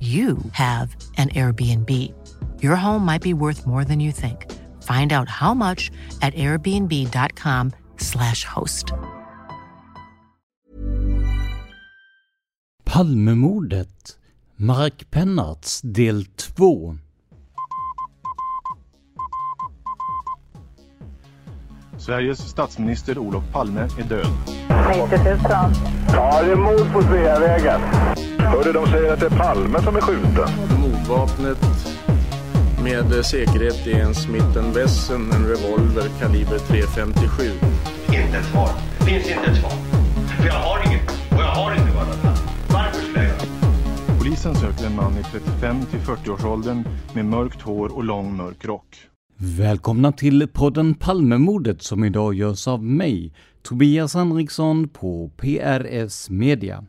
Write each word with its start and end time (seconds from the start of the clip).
you 0.00 0.38
have 0.52 0.94
an 1.16 1.30
Airbnb. 1.30 1.90
Your 2.62 2.76
home 2.76 3.04
might 3.04 3.22
be 3.22 3.34
worth 3.34 3.66
more 3.66 3.84
than 3.84 3.98
you 3.98 4.12
think. 4.12 4.46
Find 4.84 5.12
out 5.12 5.28
how 5.28 5.54
much 5.54 5.90
at 6.22 6.34
airbnb.com 6.34 7.72
slash 7.96 8.44
host. 8.44 8.92
Palmemordet 12.84 14.18
Mark 14.56 15.10
Pennarts 15.10 15.80
del 15.82 16.24
2 16.24 16.98
Sveriges 21.98 22.38
statsminister 22.38 23.18
Olof 23.18 23.44
Palme 23.52 23.80
är 23.80 24.04
död. 24.04 24.26
90 25.10 25.24
000. 25.24 25.38
Ja, 26.12 26.42
det 26.42 26.52
är 26.52 26.56
mord 26.56 26.92
på 26.92 27.02
Sveavägen. 27.02 27.80
Hörde 28.48 28.72
de 28.72 28.86
säger 28.86 29.12
att 29.12 29.20
det 29.20 29.26
är 29.26 29.38
Palme 29.38 29.82
som 29.82 29.96
är 29.96 30.00
skjuten. 30.00 30.48
Mordvapnet 30.80 31.58
med 32.82 33.24
säkerhet 33.24 33.86
är 33.86 34.00
en 34.00 34.14
Smith 34.14 34.72
Wesson, 34.74 35.32
en 35.32 35.46
revolver 35.46 36.08
kaliber 36.20 36.58
.357. 36.58 37.50
Inte 38.06 38.38
ett 38.38 38.46
svar. 38.46 38.68
Finns 39.06 39.30
inte 39.30 39.50
ett 39.50 39.56
svar. 39.56 39.70
För 40.40 40.46
jag 40.46 40.54
har 40.54 40.86
inget. 40.86 41.08
Och 41.30 41.38
jag 41.38 41.54
har 41.54 41.72
inte 41.72 41.92
varit 41.96 42.08
Varför 42.68 43.00
skulle 43.00 43.18
jag 43.18 43.28
göra 43.28 44.18
Polisen 44.18 44.54
söker 44.54 44.86
en 44.86 44.96
man 44.96 45.12
i 45.12 45.22
35 45.32 45.84
till 45.90 46.00
40-årsåldern 46.00 46.84
med 47.14 47.24
mörkt 47.24 47.62
hår 47.62 47.96
och 47.96 48.04
lång 48.04 48.36
mörk 48.36 48.64
rock. 48.64 48.96
Välkomna 49.36 50.12
till 50.12 50.48
podden 50.52 50.94
Palmemordet 50.94 51.82
som 51.82 52.04
idag 52.04 52.34
görs 52.34 52.68
av 52.68 52.84
mig, 52.84 53.32
Tobias 53.62 54.14
Henriksson 54.14 54.88
på 54.88 55.30
PRS 55.36 56.30
Media. 56.30 56.84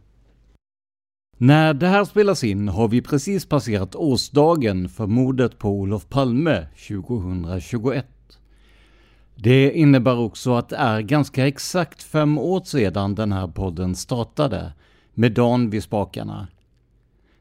När 1.41 1.73
det 1.73 1.87
här 1.87 2.05
spelas 2.05 2.43
in 2.43 2.67
har 2.67 2.87
vi 2.87 3.01
precis 3.01 3.45
passerat 3.45 3.95
årsdagen 3.95 4.89
för 4.89 5.07
mordet 5.07 5.59
på 5.59 5.69
Olof 5.69 6.09
Palme 6.09 6.67
2021. 6.87 8.05
Det 9.35 9.71
innebär 9.71 10.17
också 10.17 10.53
att 10.53 10.69
det 10.69 10.75
är 10.75 11.01
ganska 11.01 11.47
exakt 11.47 12.03
fem 12.03 12.37
år 12.37 12.61
sedan 12.65 13.15
den 13.15 13.31
här 13.31 13.47
podden 13.47 13.95
startade, 13.95 14.73
med 15.13 15.31
Dan 15.31 15.69
vid 15.69 15.83
spakarna. 15.83 16.47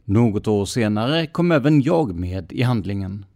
Något 0.04 0.48
år 0.48 0.64
senare 0.64 1.26
kom 1.26 1.52
även 1.52 1.82
jag 1.82 2.14
med 2.14 2.52
i 2.52 2.62
handlingen. 2.62 3.26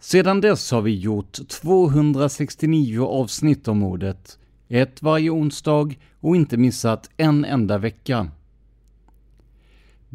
Sedan 0.00 0.40
dess 0.40 0.70
har 0.70 0.82
vi 0.82 0.98
gjort 0.98 1.48
269 1.48 3.04
avsnitt 3.06 3.68
om 3.68 3.78
mordet, 3.78 4.38
ett 4.68 5.02
varje 5.02 5.30
onsdag 5.30 5.94
och 6.20 6.36
inte 6.36 6.56
missat 6.56 7.10
en 7.16 7.44
enda 7.44 7.78
vecka. 7.78 8.30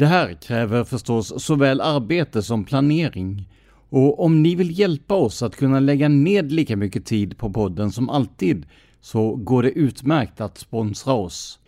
Det 0.02 0.08
här 0.08 0.34
kräver 0.34 0.84
förstås 0.84 1.44
såväl 1.44 1.82
arbete 1.82 2.44
som 2.44 2.64
planering 2.64 3.50
och 3.90 4.26
om 4.26 4.44
ni 4.44 4.56
vill 4.56 4.80
hjälpa 4.80 5.16
oss 5.16 5.44
att 5.44 5.56
kunna 5.56 5.80
lägga 5.80 6.10
ned 6.10 6.52
lika 6.52 6.78
mycket 6.78 7.06
tid 7.06 7.38
på 7.38 7.54
podden 7.54 7.92
som 7.92 8.10
alltid 8.10 8.66
så 9.02 9.36
går 9.36 9.64
det 9.64 9.72
utmärkt 9.72 10.42
att 10.42 10.58
sponsra 10.58 11.14
oss. 11.14 11.60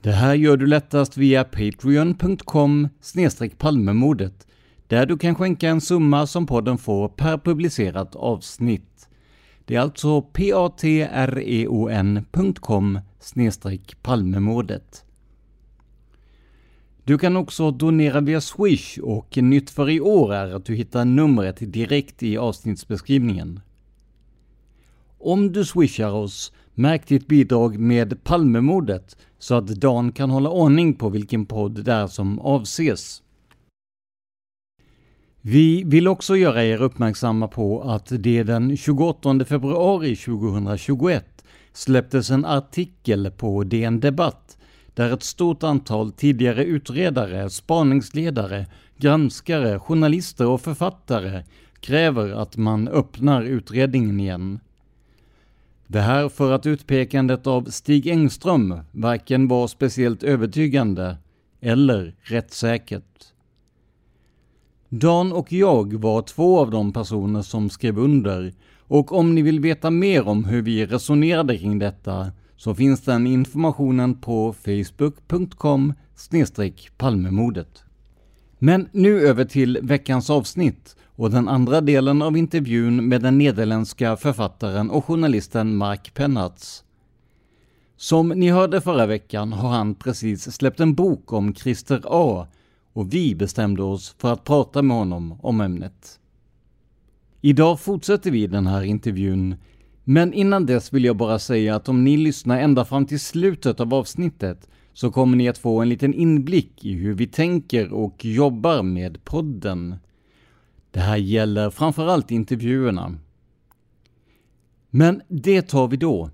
Det 0.00 0.12
här 0.12 0.34
gör 0.34 0.56
du 0.56 0.66
lättast 0.66 1.16
via 1.16 1.44
patreon.com 1.44 2.88
palmemordet 3.58 4.46
där 4.86 5.06
du 5.06 5.18
kan 5.18 5.34
skänka 5.34 5.68
en 5.68 5.80
summa 5.80 6.26
som 6.26 6.46
podden 6.46 6.78
får 6.78 7.08
per 7.08 7.38
publicerat 7.38 8.16
avsnitt. 8.16 9.08
Det 9.64 9.74
är 9.74 9.80
alltså 9.80 10.22
patreon.com 10.22 11.40
palmemordet. 14.02 15.04
Du 17.08 17.18
kan 17.18 17.36
också 17.36 17.70
donera 17.70 18.20
via 18.20 18.40
Swish 18.40 18.98
och 18.98 19.36
nytt 19.36 19.70
för 19.70 19.90
i 19.90 20.00
år 20.00 20.34
är 20.34 20.54
att 20.54 20.64
du 20.64 20.74
hittar 20.74 21.04
numret 21.04 21.56
direkt 21.72 22.22
i 22.22 22.38
avsnittsbeskrivningen. 22.38 23.60
Om 25.18 25.52
du 25.52 25.64
swishar 25.64 26.10
oss, 26.10 26.52
märk 26.74 27.06
ditt 27.06 27.26
bidrag 27.26 27.78
med 27.78 28.24
Palmemordet 28.24 29.16
så 29.38 29.54
att 29.54 29.66
Dan 29.66 30.12
kan 30.12 30.30
hålla 30.30 30.50
ordning 30.50 30.94
på 30.94 31.08
vilken 31.08 31.46
podd 31.46 31.84
det 31.84 31.92
är 31.92 32.06
som 32.06 32.38
avses. 32.38 33.22
Vi 35.40 35.84
vill 35.84 36.08
också 36.08 36.36
göra 36.36 36.64
er 36.64 36.82
uppmärksamma 36.82 37.48
på 37.48 37.82
att 37.82 38.06
det 38.10 38.42
den 38.42 38.76
28 38.76 39.44
februari 39.44 40.16
2021 40.16 41.44
släpptes 41.72 42.30
en 42.30 42.44
artikel 42.44 43.30
på 43.30 43.64
DN 43.64 44.00
Debatt 44.00 44.57
där 44.98 45.12
ett 45.12 45.22
stort 45.22 45.62
antal 45.62 46.12
tidigare 46.12 46.64
utredare, 46.64 47.50
spaningsledare, 47.50 48.66
granskare, 48.96 49.78
journalister 49.78 50.46
och 50.46 50.60
författare 50.60 51.42
kräver 51.80 52.30
att 52.30 52.56
man 52.56 52.88
öppnar 52.88 53.42
utredningen 53.42 54.20
igen. 54.20 54.60
Det 55.86 56.00
här 56.00 56.28
för 56.28 56.52
att 56.52 56.66
utpekandet 56.66 57.46
av 57.46 57.64
Stig 57.64 58.06
Engström 58.06 58.80
varken 58.92 59.48
var 59.48 59.66
speciellt 59.66 60.22
övertygande 60.22 61.16
eller 61.60 62.14
rättssäkert. 62.20 63.24
Dan 64.88 65.32
och 65.32 65.52
jag 65.52 65.94
var 65.94 66.22
två 66.22 66.60
av 66.60 66.70
de 66.70 66.92
personer 66.92 67.42
som 67.42 67.70
skrev 67.70 67.98
under 67.98 68.52
och 68.80 69.12
om 69.12 69.34
ni 69.34 69.42
vill 69.42 69.60
veta 69.60 69.90
mer 69.90 70.28
om 70.28 70.44
hur 70.44 70.62
vi 70.62 70.86
resonerade 70.86 71.58
kring 71.58 71.78
detta 71.78 72.32
så 72.58 72.74
finns 72.74 73.00
den 73.00 73.26
informationen 73.26 74.14
på 74.14 74.52
facebook.com 74.52 75.92
palmemordet. 76.96 77.84
Men 78.58 78.88
nu 78.92 79.20
över 79.20 79.44
till 79.44 79.78
veckans 79.82 80.30
avsnitt 80.30 80.96
och 81.04 81.30
den 81.30 81.48
andra 81.48 81.80
delen 81.80 82.22
av 82.22 82.36
intervjun 82.36 83.08
med 83.08 83.22
den 83.22 83.38
nederländska 83.38 84.16
författaren 84.16 84.90
och 84.90 85.04
journalisten 85.04 85.76
Mark 85.76 86.14
Pennartz. 86.14 86.84
Som 87.96 88.28
ni 88.28 88.50
hörde 88.50 88.80
förra 88.80 89.06
veckan 89.06 89.52
har 89.52 89.70
han 89.70 89.94
precis 89.94 90.52
släppt 90.52 90.80
en 90.80 90.94
bok 90.94 91.32
om 91.32 91.54
Christer 91.54 92.02
A 92.04 92.46
och 92.92 93.14
vi 93.14 93.34
bestämde 93.34 93.82
oss 93.82 94.16
för 94.18 94.32
att 94.32 94.44
prata 94.44 94.82
med 94.82 94.96
honom 94.96 95.38
om 95.42 95.60
ämnet. 95.60 96.20
Idag 97.40 97.80
fortsätter 97.80 98.30
vi 98.30 98.46
den 98.46 98.66
här 98.66 98.82
intervjun 98.82 99.56
men 100.10 100.32
innan 100.32 100.66
dess 100.66 100.92
vill 100.92 101.04
jag 101.04 101.16
bara 101.16 101.38
säga 101.38 101.76
att 101.76 101.88
om 101.88 102.04
ni 102.04 102.16
lyssnar 102.16 102.58
ända 102.60 102.84
fram 102.84 103.06
till 103.06 103.20
slutet 103.20 103.80
av 103.80 103.94
avsnittet 103.94 104.68
så 104.92 105.10
kommer 105.10 105.36
ni 105.36 105.48
att 105.48 105.58
få 105.58 105.80
en 105.80 105.88
liten 105.88 106.14
inblick 106.14 106.84
i 106.84 106.92
hur 106.92 107.14
vi 107.14 107.26
tänker 107.26 107.92
och 107.92 108.24
jobbar 108.24 108.82
med 108.82 109.24
podden. 109.24 109.96
Det 110.90 111.00
här 111.00 111.16
gäller 111.16 111.70
framförallt 111.70 112.30
intervjuerna. 112.30 113.14
Men 114.90 115.22
det 115.28 115.62
tar 115.62 115.88
vi 115.88 115.96
då. 115.96 116.30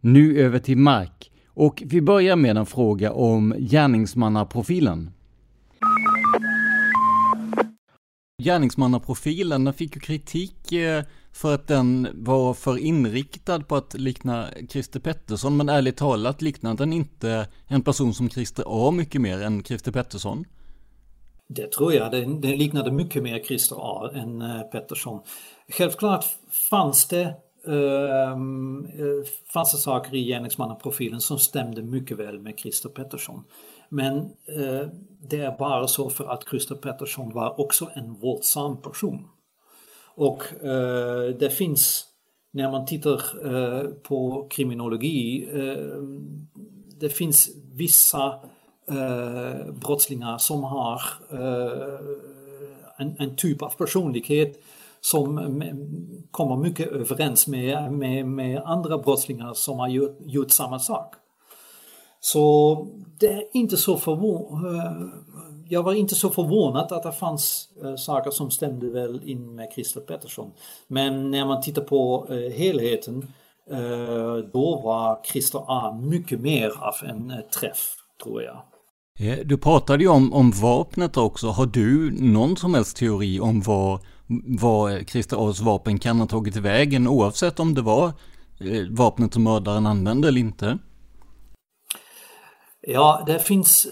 Nu 0.00 0.38
över 0.38 0.58
till 0.58 0.78
Mark 0.78 1.30
och 1.46 1.82
vi 1.86 2.00
börjar 2.00 2.36
med 2.36 2.56
en 2.56 2.66
fråga 2.66 3.12
om 3.12 3.54
gärningsmannaprofilen. 3.58 5.10
Gärningsmannaprofilen 8.42 9.72
fick 9.72 9.94
ju 9.94 10.00
kritik 10.00 10.72
eh, 10.72 11.04
för 11.34 11.54
att 11.54 11.66
den 11.66 12.08
var 12.14 12.54
för 12.54 12.78
inriktad 12.78 13.60
på 13.60 13.76
att 13.76 13.94
likna 13.94 14.48
Christer 14.68 15.00
Pettersson, 15.00 15.56
men 15.56 15.68
ärligt 15.68 15.96
talat 15.96 16.42
liknade 16.42 16.76
den 16.76 16.92
inte 16.92 17.48
en 17.66 17.82
person 17.82 18.14
som 18.14 18.30
Christer 18.30 18.64
A 18.66 18.90
mycket 18.90 19.20
mer 19.20 19.42
än 19.42 19.64
Christer 19.64 19.92
Pettersson. 19.92 20.44
Det 21.48 21.72
tror 21.72 21.92
jag, 21.92 22.10
den, 22.10 22.40
den 22.40 22.50
liknade 22.50 22.92
mycket 22.92 23.22
mer 23.22 23.38
Christer 23.44 23.76
A 23.78 24.10
än 24.14 24.42
uh, 24.42 24.62
Pettersson. 24.62 25.20
Självklart 25.68 26.24
fanns 26.70 27.08
det 27.08 27.34
ehm, 27.66 28.84
eh, 28.84 29.28
fanns 29.52 29.72
det 29.72 29.78
saker 29.78 30.14
i 30.14 30.24
gärningsmannaprofilen 30.24 31.20
som 31.20 31.38
stämde 31.38 31.82
mycket 31.82 32.18
väl 32.18 32.38
med 32.38 32.58
Christer 32.58 32.88
Pettersson. 32.88 33.44
Men 33.88 34.16
eh, 34.18 34.88
det 35.20 35.40
är 35.40 35.58
bara 35.58 35.86
så 35.86 36.10
för 36.10 36.24
att 36.24 36.48
Christer 36.50 36.74
Pettersson 36.74 37.32
var 37.32 37.60
också 37.60 37.90
en 37.94 38.14
våldsam 38.14 38.82
person. 38.82 39.28
Och 40.14 40.64
eh, 40.64 41.36
det 41.38 41.50
finns, 41.50 42.04
när 42.52 42.70
man 42.70 42.86
tittar 42.86 43.20
eh, 43.54 43.84
på 43.90 44.46
kriminologi, 44.50 45.48
eh, 45.52 46.02
det 47.00 47.08
finns 47.08 47.50
vissa 47.72 48.34
brottslingar 49.72 50.38
som 50.38 50.64
har 50.64 51.02
en, 52.96 53.16
en 53.18 53.36
typ 53.36 53.62
av 53.62 53.68
personlighet 53.68 54.62
som 55.00 55.62
kommer 56.30 56.56
mycket 56.56 56.88
överens 56.88 57.46
med, 57.46 57.92
med, 57.92 58.26
med 58.26 58.62
andra 58.64 58.98
brottslingar 58.98 59.54
som 59.54 59.78
har 59.78 59.88
gjort, 59.88 60.18
gjort 60.20 60.50
samma 60.50 60.78
sak. 60.78 61.14
Så 62.20 62.86
det 63.18 63.32
är 63.32 63.44
inte 63.52 63.76
så 63.76 63.96
förvånad. 63.96 65.12
Jag 65.68 65.82
var 65.82 65.94
inte 65.94 66.14
så 66.14 66.30
förvånad 66.30 66.92
att 66.92 67.02
det 67.02 67.12
fanns 67.12 67.68
äh, 67.84 67.96
saker 67.96 68.30
som 68.30 68.50
stämde 68.50 68.90
väl 68.90 69.20
in 69.24 69.54
med 69.54 69.68
Christer 69.74 70.00
Pettersson. 70.00 70.50
Men 70.88 71.30
när 71.30 71.46
man 71.46 71.62
tittar 71.62 71.82
på 71.82 72.26
äh, 72.30 72.36
helheten 72.36 73.32
äh, 73.70 74.36
då 74.52 74.80
var 74.84 75.24
Christer 75.24 75.62
A 75.66 76.00
mycket 76.02 76.40
mer 76.40 76.68
av 76.68 76.94
en 77.08 77.32
träff, 77.60 77.94
tror 78.22 78.42
jag. 78.42 78.62
Du 79.44 79.58
pratade 79.58 80.02
ju 80.02 80.08
om, 80.08 80.32
om 80.32 80.50
vapnet 80.50 81.16
också. 81.16 81.46
Har 81.48 81.66
du 81.66 82.10
någon 82.20 82.56
som 82.56 82.74
helst 82.74 82.96
teori 82.96 83.40
om 83.40 83.60
var, 83.60 84.00
var 84.58 85.04
Christer 85.04 85.36
A's 85.36 85.64
vapen 85.64 85.98
kan 85.98 86.20
ha 86.20 86.26
tagit 86.26 86.56
vägen 86.56 87.08
oavsett 87.08 87.60
om 87.60 87.74
det 87.74 87.82
var 87.82 88.12
vapnet 88.90 89.34
som 89.34 89.42
mördaren 89.42 89.86
använde 89.86 90.28
eller 90.28 90.40
inte? 90.40 90.78
Ja, 92.86 93.22
det 93.26 93.38
finns... 93.38 93.86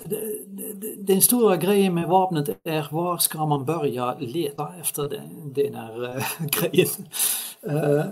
Den 0.98 1.20
stora 1.20 1.56
grejen 1.56 1.94
med 1.94 2.08
vapnet 2.08 2.48
är 2.64 2.88
var 2.90 3.18
ska 3.18 3.46
man 3.46 3.64
börja 3.64 4.14
leta 4.18 4.72
efter 4.80 5.08
den, 5.08 5.52
den 5.52 5.74
här 5.74 6.16
äh, 6.16 6.24
grejen. 6.46 6.88
Äh, 7.62 8.04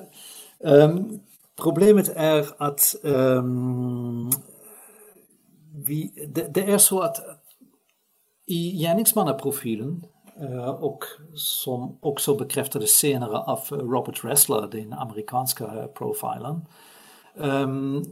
um, 0.85 1.21
problemet 1.63 2.09
är 2.17 2.47
att 2.59 2.95
um, 3.03 4.31
vi, 5.87 6.29
det, 6.35 6.55
det, 6.55 6.73
är 6.73 6.79
så 6.79 7.01
att 7.01 7.17
i 8.47 8.79
gärningsmannaprofilen 8.79 10.05
äh, 10.41 10.71
och 10.71 11.05
som 11.35 11.99
också 12.03 12.35
bekräftades 12.35 12.91
senare 12.91 13.39
av 13.39 13.61
Robert 13.71 14.25
Ressler, 14.25 14.69
den 14.73 14.93
amerikanska 14.93 15.89
profilen. 15.95 16.65
Ehm, 17.39 18.05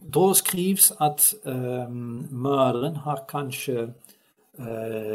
då 0.00 0.34
skrivs 0.34 0.92
att 0.96 1.34
ehm, 1.44 2.26
mördaren 2.30 2.96
har 2.96 3.24
kanske 3.28 3.82
eh, 4.58 5.14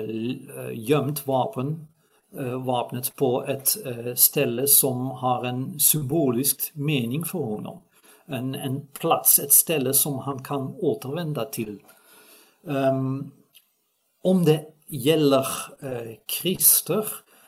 eh, 0.57 0.71
gömt 0.73 1.27
vapen, 1.27 1.87
eh, 2.37 2.63
vapnet 2.65 3.15
på 3.15 3.45
ett 3.45 3.77
ställe 4.15 4.67
som 4.67 5.11
har 5.11 5.45
en 5.45 5.79
symbolisk 5.79 6.71
mening 6.73 7.25
för 7.25 7.39
honom. 7.39 7.81
En, 8.25 8.55
en 8.55 8.87
plats, 8.99 9.39
ett 9.39 9.53
ställe 9.53 9.93
som 9.93 10.19
han 10.19 10.43
kan 10.43 10.75
återvända 10.77 11.45
till. 11.45 11.79
Um, 12.63 13.31
om 14.23 14.45
det 14.45 14.65
gäller 14.87 15.47
eh, 15.81 16.17
Christer 16.27 17.05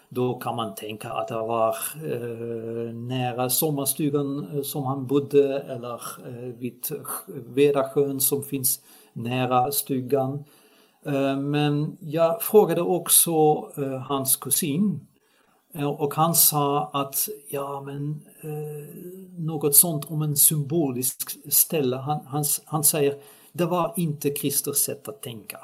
då 0.10 0.40
kan 0.40 0.56
man 0.56 0.76
tänka 0.76 1.10
att 1.10 1.28
det 1.28 1.36
var 1.36 1.76
eh, 1.96 2.94
nära 2.94 3.50
sommarstugan 3.50 4.48
eh, 4.54 4.62
som 4.62 4.84
han 4.84 5.08
bodde 5.08 5.60
eller 5.60 6.02
eh, 6.28 6.54
vid 6.58 6.86
Vedasjön 7.28 8.20
som 8.20 8.44
finns 8.44 8.80
nära 9.14 9.72
stugan. 9.72 10.44
Eh, 11.06 11.38
men 11.38 11.98
jag 12.00 12.42
frågade 12.42 12.82
också 12.82 13.32
eh, 13.78 13.98
hans 13.98 14.36
kusin 14.36 15.08
eh, 15.74 15.90
och 15.90 16.14
han 16.14 16.36
sa 16.36 16.90
att 16.94 17.30
ja 17.50 17.82
men 17.86 18.22
eh, 18.42 18.96
något 19.38 19.76
sånt 19.76 20.06
om 20.06 20.22
en 20.22 20.36
symbolisk 20.36 21.52
ställe. 21.54 21.96
Han, 21.96 22.26
han, 22.26 22.44
han 22.66 22.84
säger 22.84 23.16
det 23.52 23.66
var 23.66 23.94
inte 23.96 24.30
Kristers 24.30 24.78
sätt 24.78 25.08
att 25.08 25.22
tänka. 25.22 25.58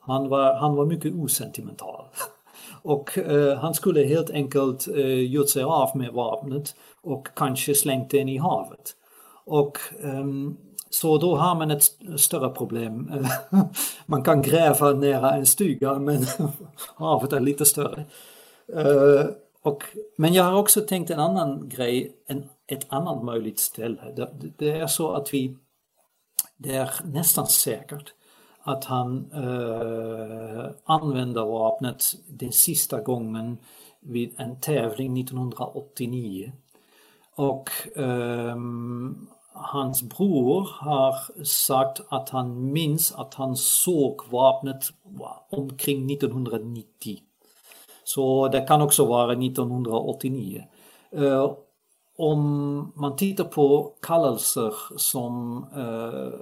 Han 0.00 0.28
var, 0.28 0.54
han 0.54 0.74
var 0.74 0.86
mycket 0.86 1.14
osentimental. 1.14 2.04
Och 2.84 3.18
eh, 3.18 3.58
han 3.58 3.74
skulle 3.74 4.04
helt 4.04 4.30
enkelt 4.30 4.88
eh, 4.88 5.20
gjort 5.20 5.48
sig 5.48 5.62
av 5.62 5.96
med 5.96 6.12
vapnet 6.12 6.74
och 7.02 7.28
kanske 7.36 7.74
slängt 7.74 8.10
den 8.10 8.28
i 8.28 8.38
havet. 8.38 8.96
Och 9.44 9.78
eh, 10.02 10.24
så 10.90 11.18
då 11.18 11.36
har 11.36 11.54
man 11.54 11.70
ett 11.70 11.82
större 12.16 12.50
problem. 12.50 13.12
man 14.06 14.22
kan 14.22 14.42
gräva 14.42 14.92
nära 14.92 15.32
en 15.32 15.46
stuga 15.46 15.98
men 15.98 16.26
havet 16.94 17.32
är 17.32 17.40
lite 17.40 17.64
större. 17.64 18.04
Eh, 18.72 19.26
och, 19.62 19.82
men 20.16 20.34
jag 20.34 20.44
har 20.44 20.58
också 20.58 20.80
tänkt 20.80 21.10
en 21.10 21.20
annan 21.20 21.68
grej, 21.68 22.16
en, 22.26 22.44
ett 22.66 22.86
annat 22.88 23.24
möjligt 23.24 23.58
ställe. 23.58 24.12
Det, 24.16 24.30
det 24.58 24.70
är 24.70 24.86
så 24.86 25.12
att 25.12 25.34
vi, 25.34 25.56
det 26.56 26.74
är 26.74 26.90
nästan 27.04 27.46
säkert 27.46 28.12
att 28.64 28.84
han 28.84 29.30
eh, 29.32 30.70
använde 30.84 31.40
vapnet 31.40 32.04
den 32.26 32.52
sista 32.52 33.00
gången 33.00 33.58
vid 34.00 34.34
en 34.40 34.60
tävling 34.60 35.20
1989. 35.20 36.52
Och 37.36 37.70
eh, 37.96 38.56
hans 39.52 40.02
bror 40.02 40.68
har 40.72 41.44
sagt 41.44 42.00
att 42.08 42.28
han 42.28 42.72
minns 42.72 43.12
att 43.12 43.34
han 43.34 43.56
såg 43.56 44.20
vapnet 44.30 44.84
omkring 45.50 46.12
1990. 46.12 47.18
Så 48.04 48.48
det 48.48 48.60
kan 48.60 48.82
också 48.82 49.06
vara 49.06 49.32
1989. 49.32 50.64
Eh, 51.10 51.52
om 52.16 52.92
man 52.94 53.16
tittar 53.16 53.44
på 53.44 53.92
kallelser 54.02 54.74
som 54.96 55.64
eh, 55.76 56.38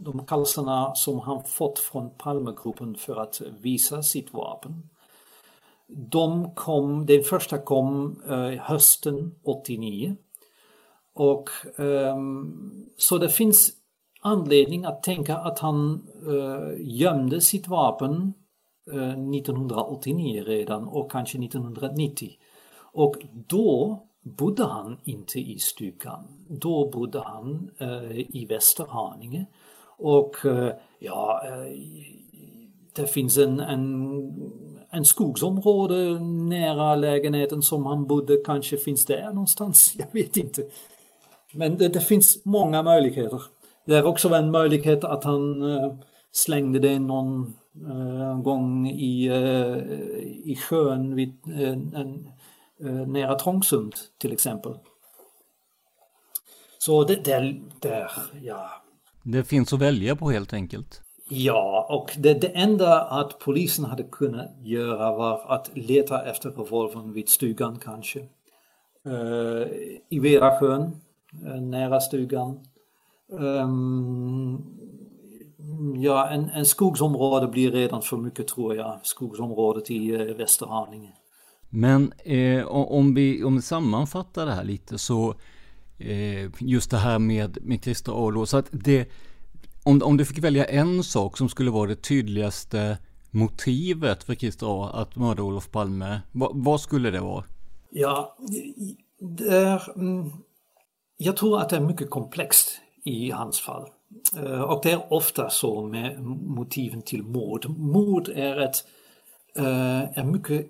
de 0.00 0.26
kalsarna 0.26 0.94
som 0.94 1.18
han 1.18 1.44
fått 1.44 1.78
från 1.78 2.10
Palmegruppen 2.10 2.94
för 2.94 3.16
att 3.16 3.42
visa 3.60 4.02
sitt 4.02 4.32
vapen. 4.32 4.88
De 5.86 6.54
kom, 6.54 7.06
den 7.06 7.22
första 7.22 7.58
kom 7.58 8.22
eh, 8.28 8.62
hösten 8.62 9.34
89. 9.42 10.16
Och 11.14 11.50
eh, 11.80 12.16
så 12.96 13.18
det 13.18 13.28
finns 13.28 13.70
anledning 14.20 14.84
att 14.84 15.02
tänka 15.02 15.36
att 15.36 15.58
han 15.58 16.08
eh, 16.26 16.76
gömde 16.78 17.40
sitt 17.40 17.68
vapen 17.68 18.34
eh, 18.92 19.10
1989 19.10 20.44
redan 20.46 20.88
och 20.88 21.12
kanske 21.12 21.38
1990. 21.38 22.30
Och 22.92 23.16
då 23.32 24.02
bodde 24.22 24.64
han 24.64 24.98
inte 25.04 25.40
i 25.40 25.58
stugan. 25.58 26.24
Då 26.48 26.90
bodde 26.90 27.20
han 27.20 27.70
eh, 27.78 28.18
i 28.18 28.46
Västerhaninge 28.48 29.46
och 29.98 30.46
eh, 30.46 30.72
ja, 30.98 31.42
eh, 31.46 31.78
det 32.92 33.06
finns 33.06 33.38
en, 33.38 33.60
en, 33.60 34.22
en 34.90 35.04
skogsområde 35.04 36.20
nära 36.20 36.94
lägenheten 36.94 37.62
som 37.62 37.86
han 37.86 38.06
bodde, 38.06 38.36
kanske 38.44 38.76
finns 38.76 39.06
där 39.06 39.26
någonstans, 39.26 39.94
jag 39.98 40.06
vet 40.12 40.36
inte. 40.36 40.62
Men 41.52 41.78
det, 41.78 41.88
det 41.88 42.00
finns 42.00 42.44
många 42.44 42.82
möjligheter. 42.82 43.42
Det 43.84 43.96
är 43.96 44.06
också 44.06 44.28
en 44.28 44.50
möjlighet 44.50 45.04
att 45.04 45.24
han 45.24 45.62
eh, 45.62 45.94
slängde 46.32 46.78
det 46.78 46.98
någon 46.98 47.54
gång 48.42 48.88
i, 48.88 49.30
i 50.44 50.56
sjön 50.56 51.14
vid, 51.14 51.34
en, 51.94 52.28
nära 53.06 53.34
Trångsund 53.34 53.94
till 54.18 54.32
exempel. 54.32 54.74
Så 56.78 57.04
det, 57.04 57.24
det, 57.24 57.60
det 57.80 58.10
ja, 58.42 58.70
det 59.32 59.44
finns 59.44 59.72
att 59.72 59.80
välja 59.80 60.16
på 60.16 60.30
helt 60.30 60.52
enkelt. 60.52 61.02
Ja, 61.28 61.86
och 61.90 62.22
det, 62.22 62.34
det 62.34 62.46
enda 62.46 63.00
att 63.00 63.38
polisen 63.38 63.84
hade 63.84 64.02
kunnat 64.02 64.50
göra 64.62 65.16
var 65.16 65.42
att 65.48 65.70
leta 65.74 66.24
efter 66.24 66.50
revolvern 66.50 67.12
vid 67.12 67.28
stugan 67.28 67.78
kanske. 67.84 68.18
Uh, 69.06 69.66
I 70.08 70.18
Verasjön, 70.18 70.96
uh, 71.46 71.60
nära 71.60 72.00
stugan. 72.00 72.60
Um, 73.28 74.64
ja, 75.96 76.28
en, 76.28 76.50
en 76.50 76.66
skogsområde 76.66 77.46
blir 77.46 77.70
redan 77.70 78.02
för 78.02 78.16
mycket 78.16 78.48
tror 78.48 78.74
jag, 78.76 79.00
skogsområdet 79.02 79.90
i 79.90 80.16
uh, 80.16 80.36
Västerhaninge. 80.36 81.12
Men 81.70 82.12
eh, 82.12 82.66
om, 82.66 83.14
vi, 83.14 83.44
om 83.44 83.56
vi 83.56 83.62
sammanfattar 83.62 84.46
det 84.46 84.52
här 84.52 84.64
lite 84.64 84.98
så 84.98 85.34
Eh, 85.98 86.50
just 86.58 86.90
det 86.90 86.96
här 86.96 87.18
med, 87.18 87.58
med 87.62 87.84
Christer 87.84 88.12
Olo. 88.12 88.46
så 88.46 88.56
att 88.56 88.68
det 88.70 89.08
om, 89.82 90.02
om 90.02 90.16
du 90.16 90.24
fick 90.24 90.38
välja 90.38 90.64
en 90.64 91.04
sak 91.04 91.38
som 91.38 91.48
skulle 91.48 91.70
vara 91.70 91.88
det 91.88 92.02
tydligaste 92.02 92.98
motivet 93.30 94.24
för 94.24 94.34
Christer 94.34 94.66
A 94.84 94.90
att 94.94 95.16
mörda 95.16 95.42
Olof 95.42 95.70
Palme, 95.70 96.20
vad, 96.32 96.50
vad 96.54 96.80
skulle 96.80 97.10
det 97.10 97.20
vara? 97.20 97.44
Ja, 97.90 98.36
det 99.20 99.54
är, 99.54 99.96
mm, 99.96 100.30
jag 101.16 101.36
tror 101.36 101.60
att 101.60 101.68
det 101.68 101.76
är 101.76 101.80
mycket 101.80 102.10
komplext 102.10 102.80
i 103.04 103.30
hans 103.30 103.60
fall. 103.60 103.88
Eh, 104.36 104.60
och 104.60 104.80
det 104.82 104.90
är 104.90 105.12
ofta 105.12 105.50
så 105.50 105.82
med 105.82 106.20
motiven 106.46 107.02
till 107.02 107.22
mord. 107.22 107.68
Mord 107.68 108.28
är 108.28 108.60
ett 108.60 108.76
eh, 109.56 110.18
är 110.18 110.24
mycket, 110.24 110.66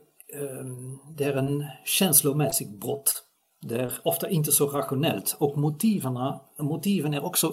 det 1.17 1.25
är 1.25 1.37
en 1.37 1.65
känslomässig 1.85 2.79
brott. 2.79 3.25
Det 3.61 3.81
är 3.81 3.93
ofta 4.03 4.29
inte 4.31 4.53
så 4.53 4.67
rationellt 4.67 5.37
och 5.39 5.59
motiven, 5.59 6.19
motiven 6.59 7.15
är 7.15 7.25
också 7.25 7.53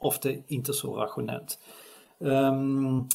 ofta 0.00 0.28
inte 0.48 0.72
så 0.72 0.96
rationellt. 0.96 1.58
Um, 2.18 3.08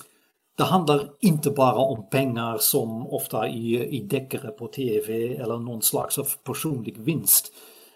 det 0.57 0.63
handlar 0.63 1.09
inte 1.19 1.51
bara 1.51 1.75
om 1.75 2.09
pengar 2.09 2.57
som 2.57 3.07
ofta 3.07 3.47
i, 3.47 3.87
i 3.97 4.01
deckare 4.01 4.51
på 4.51 4.67
tv 4.67 5.35
eller 5.35 5.57
någon 5.57 5.81
slags 5.81 6.17
av 6.17 6.27
personlig 6.43 6.97
vinst. 6.97 7.53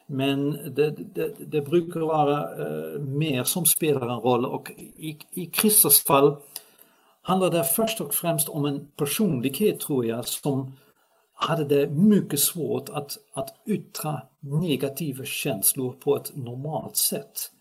Men 0.07 0.51
det, 0.51 0.95
det, 1.15 1.35
det 1.39 1.61
brukar 1.61 1.99
vara 1.99 2.55
uh, 2.65 3.01
mer 3.01 3.43
som 3.43 3.65
spelar 3.65 4.09
en 4.09 4.19
roll 4.19 4.45
och 4.45 4.71
i, 4.77 5.17
i 5.31 5.51
Christers 5.53 6.03
fall 6.03 6.35
handlar 7.21 7.49
det 7.49 7.63
först 7.63 8.01
och 8.01 8.13
främst 8.13 8.49
om 8.49 8.65
en 8.65 8.87
personlighet 8.95 9.79
tror 9.79 10.05
jag 10.05 10.27
som 10.27 10.73
hade 11.41 11.65
det 11.65 11.89
mycket 11.89 12.39
svårt 12.39 12.89
att, 12.89 13.17
att 13.33 13.55
yttra 13.65 14.21
negativa 14.39 15.25
känslor 15.25 15.93
på 15.93 16.15
ett 16.15 16.35
normalt 16.35 16.95
sätt. 16.95 17.51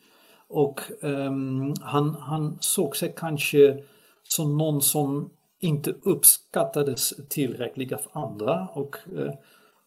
Och 0.48 0.80
um, 1.00 1.74
han, 1.80 2.14
han 2.14 2.58
såg 2.60 2.96
sig 2.96 3.14
kanske 3.16 3.82
som 4.22 4.58
någon 4.58 4.82
som 4.82 5.30
inte 5.60 5.94
uppskattades 6.02 7.12
tillräckligt 7.28 7.92
av 7.92 8.00
andra 8.12 8.68
och 8.72 8.96
uh, 9.12 9.30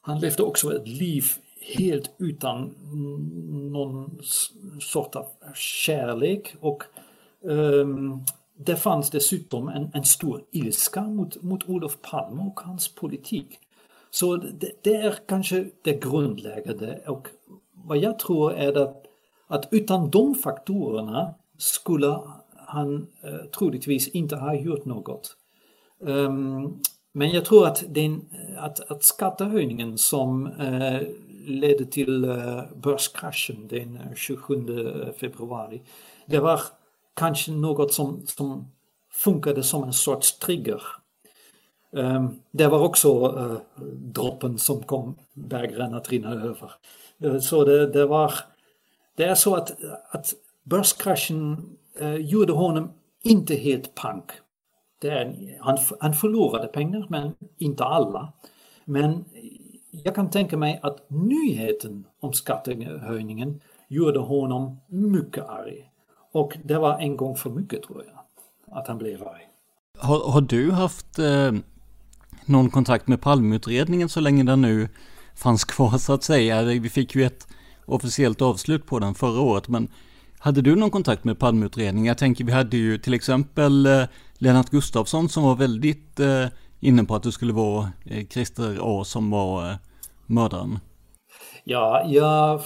han 0.01 0.19
levde 0.19 0.43
också 0.43 0.75
ett 0.75 0.87
liv 0.87 1.23
helt 1.77 2.11
utan 2.17 2.75
någon 3.71 4.19
sort 4.81 5.15
av 5.15 5.25
kärlek 5.55 6.55
och 6.59 6.83
um, 7.41 8.25
det 8.57 8.75
fanns 8.75 9.09
dessutom 9.09 9.67
en, 9.67 9.91
en 9.93 10.03
stor 10.03 10.43
ilska 10.51 11.01
mot, 11.01 11.41
mot 11.41 11.69
Olof 11.69 11.97
Palme 12.01 12.41
och 12.41 12.59
hans 12.59 12.95
politik. 12.95 13.59
Så 14.13 14.35
det, 14.35 14.71
det 14.81 14.95
är 14.95 15.19
kanske 15.27 15.65
det 15.81 15.93
grundläggande 15.93 17.01
och 17.07 17.27
vad 17.73 17.97
jag 17.97 18.19
tror 18.19 18.53
är 18.53 18.77
att 18.77 19.03
att 19.47 19.67
utan 19.71 20.09
de 20.09 20.35
faktorerna 20.35 21.33
skulle 21.57 22.19
han 22.57 23.07
eh, 23.21 23.45
troligtvis 23.57 24.07
inte 24.07 24.35
ha 24.35 24.55
gjort 24.55 24.85
något. 24.85 25.37
Um, 25.99 26.79
men 27.11 27.29
jag 27.29 27.45
tror 27.45 27.67
att, 27.67 27.83
den, 27.87 28.29
att, 28.57 28.91
att 28.91 29.03
skattehöjningen 29.03 29.97
som 29.97 30.47
eh, 30.47 31.01
ledde 31.45 31.85
till 31.85 32.23
eh, 32.23 32.61
börskraschen 32.75 33.67
den 33.67 33.95
eh, 33.95 34.15
27 34.15 34.55
eh, 34.55 35.13
februari, 35.13 35.81
det 36.25 36.39
var 36.39 36.61
kanske 37.13 37.51
något 37.51 37.93
som, 37.93 38.21
som 38.25 38.67
funkade 39.11 39.63
som 39.63 39.83
en 39.83 39.93
sorts 39.93 40.39
trigger. 40.39 40.81
Ehm, 41.95 42.39
det 42.51 42.67
var 42.67 42.79
också 42.79 43.09
eh, 43.37 43.83
droppen 43.91 44.57
som 44.57 44.83
kom 44.83 45.15
bägaren 45.33 45.93
att 45.93 46.09
rinna 46.09 46.31
över. 46.31 46.71
Eh, 47.23 47.39
så 47.39 47.63
det, 47.63 47.87
det 47.87 48.05
var 48.05 48.33
det 49.15 49.23
är 49.23 49.35
så 49.35 49.55
att, 49.55 49.71
att 50.09 50.33
börskraschen 50.63 51.69
eh, 51.99 52.15
gjorde 52.15 52.53
honom 52.53 52.91
inte 53.23 53.55
helt 53.55 53.95
pank. 53.95 54.31
Det 54.99 55.09
är, 55.09 55.57
han, 55.59 55.77
han 55.99 56.13
förlorade 56.13 56.67
pengar, 56.67 57.05
men 57.09 57.33
inte 57.57 57.83
alla. 57.83 58.33
Men 58.85 59.25
jag 59.91 60.15
kan 60.15 60.29
tänka 60.29 60.57
mig 60.57 60.79
att 60.83 61.09
nyheten 61.09 62.05
om 62.19 62.33
skattehöjningen 62.33 63.61
gjorde 63.87 64.19
honom 64.19 64.79
mycket 64.87 65.49
arg. 65.49 65.89
Och 66.31 66.57
det 66.63 66.77
var 66.77 66.99
en 66.99 67.17
gång 67.17 67.35
för 67.35 67.49
mycket 67.49 67.83
tror 67.83 68.03
jag, 68.05 68.19
att 68.77 68.87
han 68.87 68.97
blev 68.97 69.27
arg. 69.27 69.47
Har, 69.97 70.31
har 70.31 70.41
du 70.41 70.71
haft 70.71 71.19
eh, 71.19 71.51
någon 72.47 72.69
kontakt 72.69 73.07
med 73.07 73.21
Palmeutredningen 73.21 74.09
så 74.09 74.19
länge 74.19 74.43
den 74.43 74.61
nu 74.61 74.89
fanns 75.35 75.65
kvar 75.65 75.97
så 75.97 76.13
att 76.13 76.23
säga? 76.23 76.63
Vi 76.63 76.89
fick 76.89 77.15
ju 77.15 77.25
ett 77.25 77.47
officiellt 77.85 78.41
avslut 78.41 78.85
på 78.85 78.99
den 78.99 79.15
förra 79.15 79.41
året. 79.41 79.67
Men 79.67 79.87
hade 80.39 80.61
du 80.61 80.75
någon 80.75 80.91
kontakt 80.91 81.23
med 81.23 81.39
Palmeutredningen? 81.39 82.05
Jag 82.05 82.17
tänker 82.17 82.43
vi 82.43 82.51
hade 82.51 82.77
ju 82.77 82.97
till 82.97 83.13
exempel 83.13 83.85
eh, 83.85 84.03
Lennart 84.33 84.69
Gustafsson 84.69 85.29
som 85.29 85.43
var 85.43 85.55
väldigt 85.55 86.19
eh, 86.19 86.45
inne 86.79 87.03
på 87.03 87.15
att 87.15 87.23
det 87.23 87.31
skulle 87.31 87.53
vara 87.53 87.89
eh, 88.05 88.27
Christer 88.27 88.77
A 88.81 89.03
som 89.03 89.29
var 89.29 89.77
mördaren. 90.25 90.79
Ja, 91.63 92.03
jag 92.07 92.61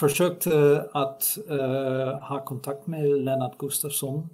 försökte 0.00 0.84
att 0.92 1.38
uh, 1.50 2.28
ha 2.28 2.44
kontakt 2.44 2.86
med 2.86 3.24
Lennart 3.24 3.58
Gustafsson. 3.58 4.28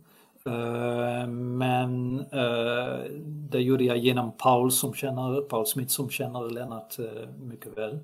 Eh, 0.49 1.27
men 1.29 2.21
uh, 2.21 2.99
det 3.51 3.61
gjorde 3.61 3.85
jag 3.85 3.99
genom 3.99 4.33
Paul 4.33 4.71
som 4.71 4.95
känner, 4.95 5.41
Paul 5.41 5.67
Smith 5.67 5.91
som 5.91 6.11
känner 6.11 6.51
Lennart 6.51 6.99
eh, 6.99 7.29
mycket 7.39 7.79
väl. 7.79 7.99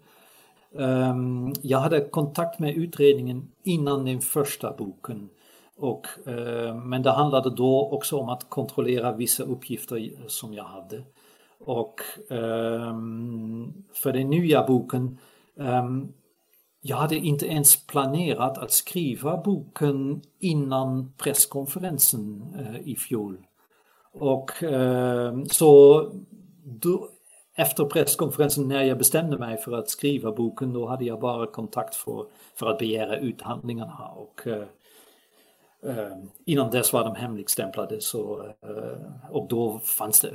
Ehm, 0.79 1.53
jag 1.63 1.79
hade 1.79 2.01
kontakt 2.01 2.59
med 2.59 2.77
utredningen 2.77 3.51
innan 3.63 4.05
den 4.05 4.21
första 4.21 4.73
boken. 4.73 5.29
Och, 5.77 6.07
men 6.85 7.03
det 7.03 7.11
handlade 7.11 7.51
då 7.51 7.89
också 7.91 8.19
om 8.19 8.29
att 8.29 8.51
kontrollera 8.51 9.13
vissa 9.13 9.43
uppgifter 9.43 10.11
som 10.27 10.55
jag 10.55 10.65
hade. 10.65 11.03
Och 11.59 12.01
ehm, 12.31 13.73
för 13.95 14.13
den 14.13 14.31
nya 14.31 14.67
boken, 14.67 15.19
ehm, 15.61 16.13
jag 16.87 16.97
hade 16.97 17.17
inte 17.17 17.47
ens 17.47 17.87
planerat 17.87 18.59
att 18.59 18.73
skriva 18.73 19.37
boken 19.37 20.23
innan 20.39 21.13
presskonferensen 21.19 22.43
eh, 22.59 22.89
i 22.89 22.97
fjol. 22.97 23.39
Och 24.13 24.63
eh, 24.63 25.35
så 25.51 26.03
då, 26.65 27.09
efter 27.57 27.85
presskonferensen 27.85 28.69
när 28.69 28.83
jag 28.83 28.99
bestämde 28.99 29.39
mig 29.39 29.57
för 29.57 29.73
att 29.73 29.89
skriva 29.89 30.33
boken 30.33 30.73
då 30.73 30.87
hade 30.87 31.05
jag 31.05 31.21
bara 31.21 31.47
kontakt 31.47 31.95
för, 31.95 32.27
för 32.59 32.67
att 32.67 32.79
begära 32.79 33.19
ut 33.19 33.43
handlingarna 33.43 34.09
och 34.09 34.47
eh, 34.47 34.67
eh, 35.83 36.17
innan 36.47 36.71
dess 36.71 36.93
var 36.93 37.05
de 37.05 37.15
hemligstämplade 37.15 38.01
så, 38.01 38.47
eh, 38.63 39.31
och 39.31 39.49
då 39.49 39.79
fanns 39.79 40.21
det 40.21 40.33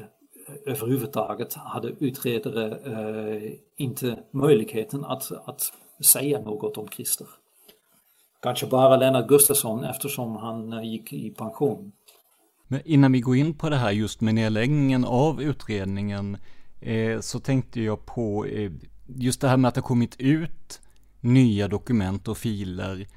överhuvudtaget 0.66 1.54
hade 1.54 1.88
utredare 2.00 2.78
eh, 2.86 3.52
inte 3.76 4.20
möjligheten 4.32 5.06
att, 5.06 5.32
att 5.46 5.74
säga 6.06 6.40
något 6.40 6.78
om 6.78 6.88
Christer. 6.88 7.28
Kanske 8.42 8.66
bara 8.68 8.98
Lennart 8.98 9.28
Gustafsson 9.28 9.84
eftersom 9.84 10.36
han 10.36 10.74
eh, 10.74 10.84
gick 10.84 11.14
i 11.14 11.30
pension. 11.30 11.92
Men 12.68 12.82
innan 12.86 13.12
vi 13.12 13.20
går 13.20 13.36
in 13.36 13.54
på 13.54 13.70
det 13.70 13.76
här 13.76 13.92
just 13.92 14.22
med 14.22 14.36
nedläggningen 14.36 15.06
av 15.06 15.42
utredningen 15.42 16.38
eh, 16.82 17.20
så 17.20 17.40
tänkte 17.40 17.82
jag 17.82 18.06
på 18.06 18.46
eh, 18.46 18.72
just 19.08 19.42
det 19.42 19.48
här 19.48 19.58
med 19.58 19.70
att 19.70 19.76
det 19.76 19.82
kommit 19.82 20.16
ut 20.20 20.82
nya 21.20 21.68
dokument 21.68 22.28
och 22.28 22.38
filer. 22.38 23.08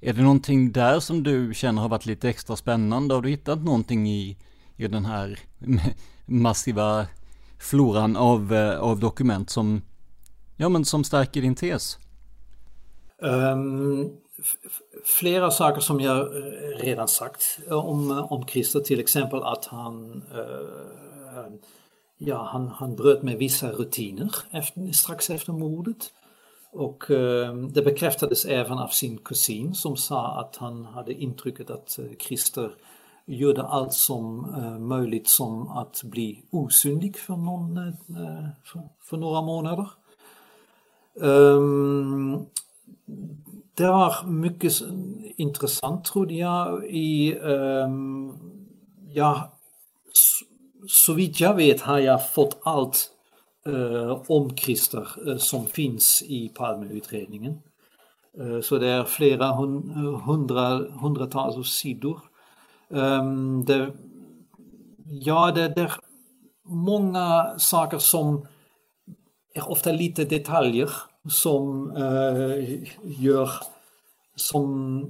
Är 0.00 0.12
det 0.12 0.22
någonting 0.22 0.72
där 0.72 1.00
som 1.00 1.22
du 1.22 1.54
känner 1.54 1.82
har 1.82 1.88
varit 1.88 2.06
lite 2.06 2.28
extra 2.28 2.56
spännande? 2.56 3.14
Har 3.14 3.22
du 3.22 3.28
hittat 3.28 3.64
någonting 3.64 4.08
i, 4.08 4.36
i 4.76 4.88
den 4.88 5.04
här 5.04 5.38
massiva 6.26 7.06
floran 7.58 8.16
av, 8.16 8.54
eh, 8.54 8.78
av 8.78 9.00
dokument 9.00 9.50
som, 9.50 9.82
ja, 10.56 10.68
men 10.68 10.84
som 10.84 11.04
stärker 11.04 11.42
din 11.42 11.54
tes? 11.54 11.98
Um, 13.22 14.16
flera 15.04 15.50
saker 15.50 15.80
som 15.80 16.00
jag 16.00 16.28
redan 16.76 17.08
sagt 17.08 17.58
om, 17.68 18.10
om 18.10 18.46
Christer, 18.46 18.80
till 18.80 19.00
exempel 19.00 19.42
att 19.42 19.64
han 19.64 20.22
uh, 20.34 21.54
ja, 22.18 22.48
han, 22.52 22.68
han 22.68 22.96
bröt 22.96 23.22
med 23.22 23.38
vissa 23.38 23.72
rutiner 23.72 24.34
efter, 24.50 24.92
strax 24.92 25.30
efter 25.30 25.52
mordet. 25.52 26.12
Och 26.72 27.10
uh, 27.10 27.54
det 27.54 27.82
bekräftades 27.82 28.44
även 28.44 28.78
av 28.78 28.88
sin 28.88 29.18
kusin 29.18 29.74
som 29.74 29.96
sa 29.96 30.40
att 30.40 30.56
han 30.56 30.84
hade 30.84 31.12
intrycket 31.12 31.70
att 31.70 31.98
eh, 31.98 32.04
Christer 32.18 32.70
gjorde 33.26 33.62
allt 33.62 33.92
som 33.92 34.54
uh, 34.54 34.78
möjligt 34.78 35.28
som 35.28 35.68
att 35.68 36.02
bli 36.04 36.42
osynlig 36.50 37.18
för, 37.18 37.36
någon, 37.36 37.96
för, 38.64 38.88
för, 39.00 39.16
några 39.16 39.42
månader. 39.42 39.90
Um, 41.14 42.46
det 43.80 43.86
var 43.86 44.26
mycket 44.26 44.72
intressant 45.36 46.04
trodde 46.04 46.34
jag 46.34 46.86
i, 46.86 47.34
um, 47.34 48.38
ja, 49.08 49.58
så 50.88 51.12
vitt 51.12 51.40
jag 51.40 51.54
vet 51.54 51.80
har 51.80 51.98
jag 51.98 52.32
fått 52.32 52.58
allt 52.62 53.10
uh, 53.68 54.22
om 54.28 54.56
Christer 54.56 55.08
uh, 55.28 55.36
som 55.36 55.66
finns 55.66 56.22
i 56.22 56.48
Palmeutredningen. 56.48 57.60
Uh, 58.40 58.60
så 58.60 58.78
det 58.78 58.88
är 58.88 59.04
flera 59.04 59.46
hundra, 60.26 60.78
hundratals 61.00 61.68
sidor. 61.68 62.20
Um, 62.88 63.64
det, 63.64 63.92
ja, 65.04 65.52
det, 65.54 65.68
det 65.68 65.80
är 65.80 65.92
många 66.64 67.54
saker 67.58 67.98
som 67.98 68.46
är 69.54 69.70
ofta 69.70 69.92
lite 69.92 70.24
detaljer 70.24 70.90
som 71.28 71.90
eh, 71.96 72.82
gör 73.02 73.50
som 74.34 75.00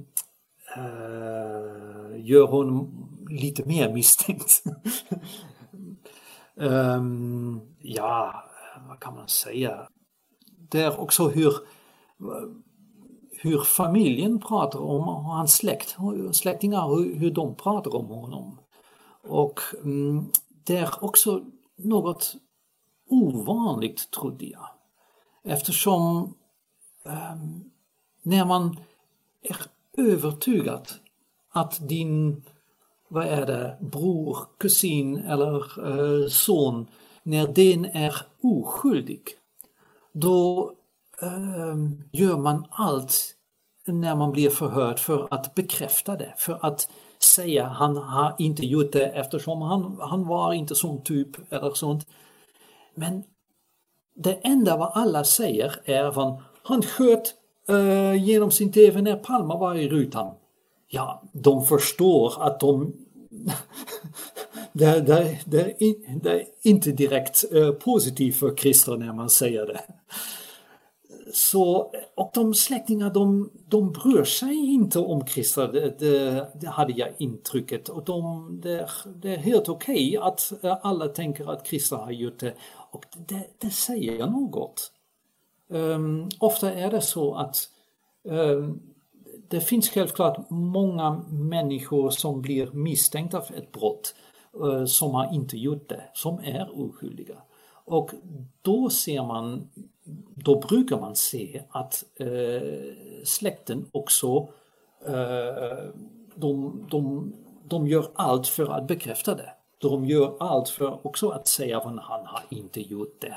eh, 0.75 2.25
gör 2.25 2.47
honom 2.47 3.07
lite 3.29 3.65
mer 3.65 3.93
misstänkt. 3.93 4.63
um, 6.55 7.61
ja, 7.79 8.43
vad 8.87 8.99
kan 8.99 9.15
man 9.15 9.27
säga? 9.27 9.87
Det 10.69 10.81
är 10.81 10.99
också 10.99 11.29
hur 11.29 11.53
hur 13.43 13.59
familjen 13.59 14.39
pratar 14.39 14.79
om 14.79 15.25
hans 15.25 15.53
släkt, 15.53 15.97
släktingar, 16.31 16.95
hur, 16.95 17.15
hur 17.15 17.31
de 17.31 17.55
pratar 17.55 17.95
om 17.95 18.05
honom. 18.05 18.57
Och 19.23 19.59
mm, 19.83 20.25
det 20.63 20.77
är 20.77 21.03
också 21.03 21.45
något 21.77 22.35
ovanligt 23.09 24.11
trodde 24.11 24.45
jag. 24.45 24.67
Eftersom 25.43 26.33
um, 27.03 27.71
när 28.21 28.45
man 28.45 28.77
är 29.41 29.57
övertygad 29.97 30.91
att 31.51 31.89
din, 31.89 32.43
vad 33.07 33.25
är 33.25 33.45
det, 33.45 33.77
bror, 33.79 34.37
kusin 34.57 35.17
eller 35.17 35.79
uh, 35.89 36.27
son, 36.27 36.87
när 37.23 37.47
den 37.47 37.85
är 37.85 38.15
oskyldig, 38.41 39.21
då 40.11 40.71
uh, 41.23 41.89
gör 42.11 42.37
man 42.37 42.65
allt 42.69 43.35
när 43.85 44.15
man 44.15 44.31
blir 44.31 44.49
förhörd 44.49 44.99
för 44.99 45.27
att 45.31 45.55
bekräfta 45.55 46.15
det, 46.15 46.33
för 46.37 46.65
att 46.65 46.89
säga 47.23 47.67
han 47.67 47.97
har 47.97 48.35
inte 48.37 48.65
gjort 48.65 48.91
det 48.91 49.05
eftersom 49.05 49.61
han, 49.61 49.97
han 50.01 50.27
var 50.27 50.53
inte 50.53 50.75
sån 50.75 51.01
typ 51.03 51.53
eller 51.53 51.73
sånt. 51.73 52.07
Men 52.95 53.23
det 54.15 54.33
enda 54.33 54.77
vad 54.77 54.91
alla 54.93 55.23
säger 55.23 55.75
är 55.85 56.03
att 56.03 56.39
han 56.63 56.81
sköt 56.81 57.33
uh, 57.69 58.23
genom 58.23 58.51
sin 58.51 58.71
TV 58.71 59.01
när 59.01 59.15
Palma 59.15 59.57
var 59.57 59.75
i 59.75 59.89
rutan. 59.89 60.33
Ja, 60.87 61.23
de 61.31 61.65
förstår 61.65 62.43
att 62.43 62.59
de 62.59 62.93
det, 64.73 64.99
det, 64.99 65.37
det, 65.45 65.75
det, 66.21 66.31
är 66.31 66.45
inte 66.61 66.91
direkt 66.91 67.43
uh, 67.53 67.71
positivt 67.71 68.35
för 68.35 68.55
Christer 68.55 68.97
när 68.97 69.13
man 69.13 69.29
säger 69.29 69.65
det. 69.65 69.81
Så, 71.33 71.91
och 72.15 72.31
de 72.33 72.53
släktingar 72.53 73.09
de, 73.09 73.49
de 73.67 73.91
bryr 73.91 74.23
sig 74.23 74.55
inte 74.55 74.99
om 74.99 75.27
Christer, 75.27 75.67
det, 75.67 75.99
det, 75.99 76.47
det 76.61 76.67
hade 76.67 76.93
jag 76.93 77.09
intrycket. 77.17 77.89
Och 77.89 78.03
de, 78.03 78.47
det, 78.63 78.89
det 79.15 79.33
är 79.33 79.37
helt 79.37 79.69
okej 79.69 80.17
okay 80.17 80.27
att 80.27 80.63
eh, 80.63 80.77
alla 80.81 81.07
tänker 81.07 81.51
att 81.51 81.67
Christer 81.67 81.95
har 81.95 82.11
gjort 82.11 82.39
det 82.39 82.53
och 82.91 83.05
det, 83.27 83.47
det 83.57 83.69
säger 83.69 84.27
något. 84.27 84.91
Um, 85.67 86.29
ofta 86.39 86.73
är 86.73 86.91
det 86.91 87.01
så 87.01 87.35
att 87.35 87.69
um, 88.23 88.81
det 89.47 89.61
finns 89.61 89.89
självklart 89.89 90.49
många 90.49 91.21
människor 91.29 92.09
som 92.09 92.41
blir 92.41 92.71
misstänkta 92.71 93.41
för 93.41 93.53
ett 93.53 93.71
brott 93.71 94.15
uh, 94.63 94.85
som 94.85 95.11
har 95.11 95.33
inte 95.33 95.57
gjort 95.57 95.89
det, 95.89 96.03
som 96.13 96.39
är 96.39 96.69
oskyldiga. 96.79 97.37
Och 97.85 98.11
då 98.61 98.89
ser 98.89 99.23
man 99.23 99.69
då 100.35 100.59
brukar 100.59 100.99
man 100.99 101.15
se 101.15 101.61
att 101.69 102.03
eh, 102.15 102.61
släkten 103.23 103.85
också 103.91 104.47
eh, 105.07 105.89
de, 106.35 106.85
de, 106.89 107.33
de 107.67 107.87
gör 107.87 108.05
allt 108.13 108.47
för 108.47 108.71
att 108.71 108.87
bekräfta 108.87 109.35
det. 109.35 109.49
De 109.77 110.05
gör 110.05 110.35
allt 110.39 110.69
för 110.69 111.07
också 111.07 111.29
att 111.29 111.47
säga 111.47 111.77
att 111.77 111.83
han 111.83 112.25
har 112.25 112.43
inte 112.49 112.81
gjort 112.81 113.21
det. 113.21 113.35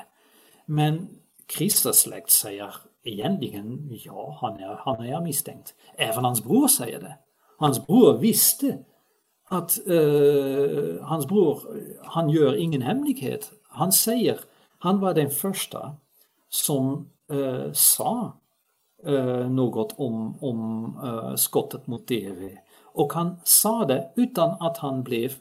Men 0.67 1.09
Kristers 1.47 1.97
släkt 1.97 2.31
säger 2.31 2.75
egentligen, 3.05 3.89
ja, 4.05 4.39
han 4.41 4.61
är, 4.61 4.75
han 4.79 5.07
är 5.07 5.21
misstänkt. 5.21 5.75
Även 5.97 6.25
hans 6.25 6.45
bror 6.45 6.69
säger 6.69 7.01
det. 7.01 7.19
Hans 7.59 7.87
bror 7.87 8.19
visste 8.19 8.79
att 9.49 9.87
eh, 9.87 11.05
hans 11.05 11.27
bror, 11.27 11.63
han 12.05 12.31
gör 12.31 12.57
ingen 12.57 12.83
hemlighet. 12.83 13.51
Han 13.63 13.93
säger, 13.93 14.41
han 14.79 15.01
var 15.01 15.15
den 15.15 15.31
första 15.31 15.97
som 16.55 17.09
eh, 17.31 17.73
sa 17.73 18.33
eh, 19.07 19.51
något 19.51 19.95
om, 19.97 20.39
om 20.41 20.85
eh, 21.05 21.35
skottet 21.35 21.87
mot 21.87 22.09
DV. 22.09 22.51
Och 22.83 23.13
han 23.13 23.37
sa 23.45 23.85
det 23.85 24.13
utan 24.17 24.51
att 24.61 24.79
han, 24.79 25.03
blev, 25.03 25.33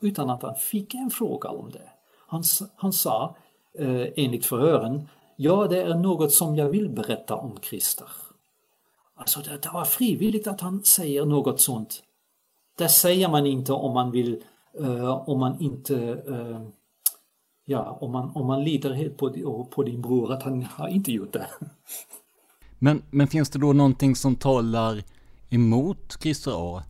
utan 0.00 0.30
att 0.30 0.42
han 0.42 0.54
fick 0.54 0.94
en 0.94 1.10
fråga 1.10 1.48
om 1.48 1.70
det. 1.70 1.90
Han, 2.26 2.42
han 2.76 2.92
sa 2.92 3.36
eh, 3.78 4.06
enligt 4.16 4.46
förhören, 4.46 5.08
ja 5.36 5.66
det 5.66 5.82
är 5.82 5.94
något 5.94 6.32
som 6.32 6.56
jag 6.56 6.68
vill 6.68 6.88
berätta 6.88 7.36
om 7.36 7.58
Christer. 7.62 8.08
Alltså 9.14 9.40
det, 9.40 9.62
det 9.62 9.70
var 9.74 9.84
frivilligt 9.84 10.46
att 10.46 10.60
han 10.60 10.84
säger 10.84 11.24
något 11.24 11.60
sånt. 11.60 12.02
Det 12.78 12.88
säger 12.88 13.28
man 13.28 13.46
inte 13.46 13.72
om 13.72 13.94
man 13.94 14.10
vill, 14.10 14.42
eh, 14.80 15.28
om 15.28 15.40
man 15.40 15.60
inte 15.60 16.22
eh, 16.28 16.60
ja, 17.64 17.98
om 18.00 18.12
man, 18.12 18.30
om 18.34 18.46
man 18.46 18.64
litar 18.64 18.92
helt 18.92 19.16
på, 19.16 19.64
på 19.70 19.82
din 19.82 20.02
bror 20.02 20.32
att 20.32 20.42
han 20.42 20.62
har 20.62 20.88
inte 20.88 21.12
gjort 21.12 21.32
det. 21.32 21.46
Men, 22.78 23.02
men 23.10 23.28
finns 23.28 23.50
det 23.50 23.58
då 23.58 23.72
någonting 23.72 24.16
som 24.16 24.36
talar 24.36 25.02
emot 25.50 26.18
Christer 26.22 26.76
A 26.76 26.82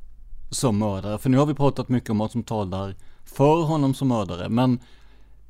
som 0.51 0.79
mördare? 0.79 1.19
För 1.19 1.31
nu 1.31 1.39
har 1.39 1.47
vi 1.47 1.55
pratat 1.55 1.89
mycket 1.89 2.11
om 2.11 2.19
vad 2.19 2.31
som 2.31 2.43
talar 2.43 2.95
för 3.25 3.63
honom 3.63 3.95
som 3.95 4.09
mördare, 4.09 4.49
men 4.49 4.81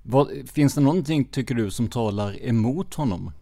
vad, 0.03 0.29
finns 0.55 0.75
det 0.75 0.81
någonting, 0.81 1.25
tycker 1.25 1.55
du, 1.55 1.71
som 1.71 1.89
talar 1.89 2.45
emot 2.45 2.95
honom? 2.95 3.33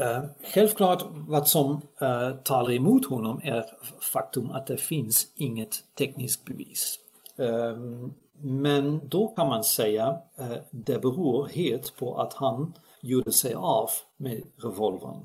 Uh, 0.00 0.24
självklart 0.54 1.04
vad 1.10 1.48
som 1.48 1.72
uh, 2.02 2.36
talar 2.44 2.72
emot 2.72 3.06
honom 3.06 3.40
är 3.44 3.64
faktum 4.12 4.50
att 4.50 4.66
det 4.66 4.76
finns 4.76 5.26
inget 5.36 5.76
tekniskt 5.98 6.44
bevis. 6.44 6.98
Um, 7.36 8.14
men 8.40 9.08
då 9.08 9.28
kan 9.28 9.48
man 9.48 9.64
säga 9.64 10.06
att 10.06 10.40
eh, 10.40 10.58
det 10.70 10.98
beror 10.98 11.46
helt 11.46 11.96
på 11.96 12.20
att 12.20 12.34
han 12.34 12.74
gjorde 13.00 13.32
sig 13.32 13.54
av 13.54 13.90
med 14.16 14.42
revolvern. 14.56 15.24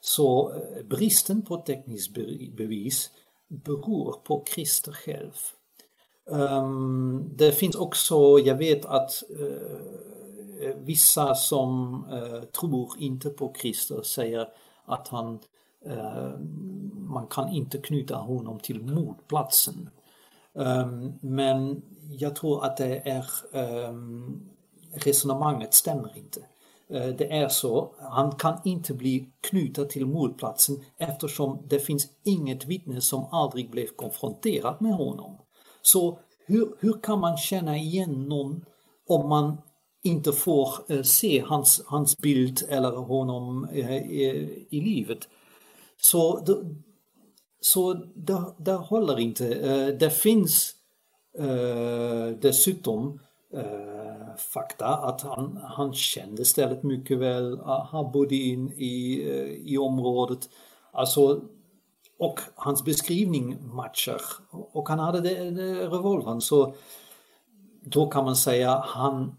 Så 0.00 0.52
eh, 0.52 0.84
bristen 0.84 1.42
på 1.42 1.56
tekniskt 1.56 2.14
bevis 2.56 3.10
beror 3.48 4.12
på 4.24 4.44
Christer 4.54 4.92
själv. 4.92 5.32
Um, 6.30 7.30
det 7.36 7.52
finns 7.52 7.76
också, 7.76 8.38
jag 8.38 8.54
vet 8.54 8.84
att 8.84 9.22
uh, 9.40 10.76
vissa 10.76 11.34
som 11.34 12.04
uh, 12.12 12.42
tror 12.42 12.90
inte 12.98 13.30
på 13.30 13.54
Christer 13.60 14.02
säger 14.02 14.48
att 14.84 15.08
han, 15.08 15.38
uh, 15.86 16.38
man 16.94 17.26
kan 17.26 17.48
inte 17.48 17.78
knyta 17.78 18.16
honom 18.16 18.58
till 18.58 18.82
mordplatsen. 18.82 19.90
Um, 20.52 21.12
men 21.20 21.82
jag 22.18 22.36
tror 22.36 22.64
att 22.64 22.76
det 22.76 23.02
är 23.04 23.24
um, 23.88 24.50
resonemanget 24.92 25.74
stämmer 25.74 26.16
inte. 26.16 26.40
Uh, 26.94 27.16
det 27.16 27.32
är 27.32 27.48
så, 27.48 27.94
han 27.98 28.32
kan 28.32 28.60
inte 28.64 28.94
bli 28.94 29.32
knuten 29.40 29.88
till 29.88 30.06
mordplatsen 30.06 30.84
eftersom 30.98 31.66
det 31.68 31.78
finns 31.78 32.08
inget 32.24 32.64
vittne 32.64 33.00
som 33.00 33.26
aldrig 33.30 33.70
blev 33.70 33.86
konfronterat 33.86 34.80
med 34.80 34.94
honom. 34.94 35.38
Så 35.82 36.18
hur, 36.46 36.74
hur 36.78 37.02
kan 37.02 37.20
man 37.20 37.36
känna 37.36 37.76
igen 37.76 38.28
någon 38.28 38.64
om 39.08 39.28
man 39.28 39.56
inte 40.02 40.32
får 40.32 40.68
uh, 40.90 41.02
se 41.02 41.44
hans, 41.46 41.82
hans 41.86 42.18
bild 42.18 42.62
eller 42.68 42.96
honom 42.96 43.68
uh, 43.72 43.96
i, 43.96 44.66
i 44.70 44.80
livet? 44.80 45.28
Så 46.00 46.44
så 47.62 47.94
det, 48.14 48.44
det 48.58 48.72
håller 48.72 49.18
inte. 49.18 49.44
Det 49.92 50.10
finns 50.10 50.74
Eh, 51.38 52.36
dessutom 52.40 53.20
eh, 53.54 54.36
fakta 54.36 54.86
att 54.86 55.20
han, 55.20 55.60
han 55.62 55.94
kände 55.94 56.44
stället 56.44 56.82
mycket 56.82 57.18
väl, 57.18 57.60
ah, 57.60 57.88
han 57.92 58.12
bodde 58.12 58.34
in 58.34 58.72
i, 58.72 59.22
eh, 59.30 59.72
i 59.72 59.78
området. 59.78 60.48
Alltså, 60.92 61.42
och 62.18 62.40
hans 62.54 62.84
beskrivning 62.84 63.56
matchar. 63.74 64.20
Och 64.50 64.88
han 64.88 64.98
hade 64.98 65.20
det, 65.20 65.50
det 65.50 65.86
revolvern 65.86 66.40
så 66.40 66.74
då 67.82 68.10
kan 68.10 68.24
man 68.24 68.36
säga 68.36 68.84
han 68.86 69.36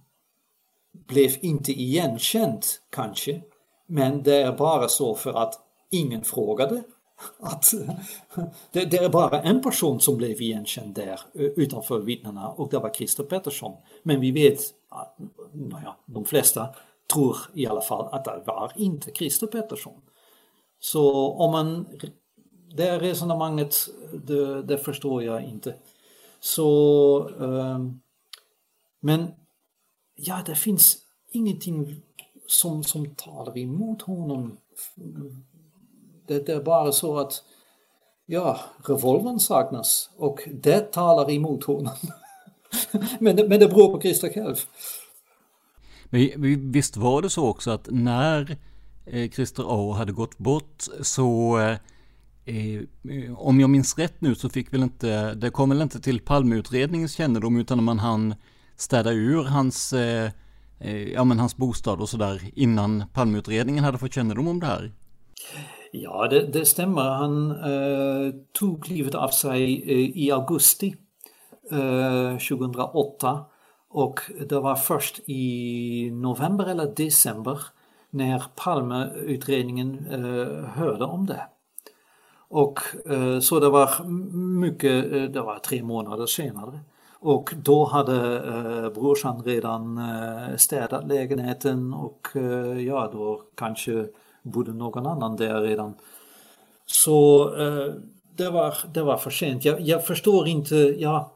blev 0.92 1.32
inte 1.42 1.72
igenkänd 1.72 2.64
kanske. 2.90 3.42
Men 3.88 4.24
det 4.24 4.36
är 4.36 4.58
bara 4.58 4.88
så 4.88 5.16
för 5.16 5.34
att 5.34 5.54
ingen 5.90 6.24
frågade. 6.24 6.84
Att, 7.40 7.74
det, 8.72 8.86
det, 8.86 8.98
är 8.98 9.10
bara 9.10 9.42
en 9.42 9.62
person 9.62 10.00
som 10.00 10.18
blev 10.18 10.42
igenkänd 10.42 10.96
där 10.96 11.20
utanför 11.34 12.00
vittnena 12.00 12.50
och 12.50 12.70
det 12.70 12.80
var 12.80 12.90
Christer 12.90 13.24
Pettersson. 13.24 13.78
Men 14.04 14.20
vi 14.20 14.32
vet 14.32 14.60
att 14.90 15.18
naja, 15.54 15.96
de 16.06 16.26
flesta 16.26 16.68
tror 17.14 17.38
i 17.54 17.68
alla 17.68 17.82
fall 17.82 18.10
att 18.12 18.26
det 18.26 18.44
var 18.46 18.72
inte 18.76 19.12
Christer 19.12 19.48
Pettersson. 19.48 20.02
Så 20.80 21.32
om 21.32 21.52
man, 21.52 21.88
det 22.76 23.00
resonemanget, 23.00 23.76
det, 24.14 24.64
det 24.64 24.78
förstår 24.78 25.24
jag 25.24 25.44
inte. 25.44 25.76
Så, 26.40 27.30
um, 27.30 28.02
men 29.00 29.32
ja, 30.16 30.44
det 30.46 30.56
finns 30.56 30.98
ingenting 31.32 32.02
som, 32.48 32.84
som 32.84 33.16
talar 33.16 33.58
emot 33.58 34.02
honom. 34.02 34.58
Det, 36.28 36.50
är 36.50 36.64
bara 36.64 36.92
så 36.92 37.20
att 37.20 37.44
ja, 38.26 38.60
revolvern 38.88 39.40
saknas 39.40 40.10
och 40.18 40.40
det 40.54 40.92
talar 40.92 41.32
emot 41.32 41.64
honom. 41.64 41.96
men, 43.20 43.36
det, 43.36 43.48
men 43.48 43.60
det 43.60 43.68
beror 43.68 43.94
på 43.94 44.02
Christer 44.02 44.30
själv. 44.30 44.56
Men 46.10 46.72
visst 46.72 46.98
var 46.98 47.22
det 47.22 47.30
så 47.30 47.48
också 47.48 47.72
att 47.72 47.88
när 47.92 48.58
eh, 49.06 49.30
Christer 49.30 49.66
A 49.68 49.94
hade 49.94 50.12
gått 50.12 50.38
bort 50.38 50.84
så 51.02 51.60
eh, 51.60 51.78
eh, 52.56 52.84
om 53.38 53.60
jag 53.60 53.70
minns 53.70 53.98
rätt 53.98 54.22
nu 54.22 54.36
så 54.36 54.50
fick 54.50 54.74
väl 54.74 54.84
inte, 54.84 55.34
det 55.34 55.50
kom 55.50 55.70
väl 55.70 55.82
inte 55.82 56.02
till 56.02 56.20
Palmeutredningens 56.20 57.14
kännedom 57.14 57.58
utan 57.58 57.84
man 57.84 58.00
hann 58.00 58.36
städa 58.76 59.12
ur 59.12 59.44
hans 59.44 59.94
eh, 59.94 60.32
ja, 61.14 61.24
men 61.24 61.40
hans 61.40 61.58
bostad 61.58 62.02
och 62.02 62.10
sådär 62.10 62.42
innan 62.56 63.04
Palmeutredningen 63.14 63.84
hade 63.84 63.98
fått 63.98 64.14
kännedom 64.14 64.48
om 64.48 64.60
det 64.60 64.66
här? 64.66 64.92
Ja, 65.92 66.28
det, 66.28 66.42
det 66.54 66.66
stämmer. 66.66 67.02
Han 67.02 67.52
eh, 67.52 68.34
tog 68.52 68.90
livet 68.90 69.16
av 69.16 69.28
sig 69.28 69.84
eh, 69.88 70.18
i 70.18 70.32
augusti 70.32 70.96
eh, 71.72 72.38
2008 72.38 73.46
och 73.90 74.20
det 74.50 74.60
var 74.60 74.76
först 74.76 75.20
i 75.26 76.10
november 76.12 76.66
eller 76.66 76.96
december 76.96 77.60
när 78.10 78.44
Palmeutredningen 78.56 80.08
eh, 80.12 80.66
hörde 80.66 81.06
om 81.06 81.26
det. 81.26 81.48
Och 82.50 82.80
eh, 83.10 83.40
så 83.40 83.60
det 83.60 83.70
var 83.70 84.04
mycket, 84.60 85.14
eh, 85.14 85.24
det 85.24 85.42
var 85.42 85.60
tre 85.60 85.84
månader 85.84 86.26
senare. 86.26 86.80
Och 87.20 87.54
då 87.64 87.86
hade 87.86 88.38
eh, 88.38 88.90
brorsan 88.90 89.44
redan 89.44 89.98
eh, 89.98 90.56
städat 90.58 91.08
lägenheten 91.08 91.94
och 91.94 92.28
eh, 92.36 92.82
ja, 92.82 93.10
då 93.14 93.42
kanske 93.56 94.08
bodde 94.42 94.74
någon 94.74 95.08
annan 95.08 95.36
där 95.36 95.62
redan. 95.62 95.94
Så 96.86 97.46
eh, 97.56 97.94
det, 98.36 98.50
var, 98.50 98.76
det 98.94 99.04
var 99.04 99.18
för 99.18 99.32
sent. 99.32 99.66
Jag, 99.66 99.82
jag 99.82 100.06
förstår 100.06 100.48
inte, 100.48 100.76
ja, 100.76 101.32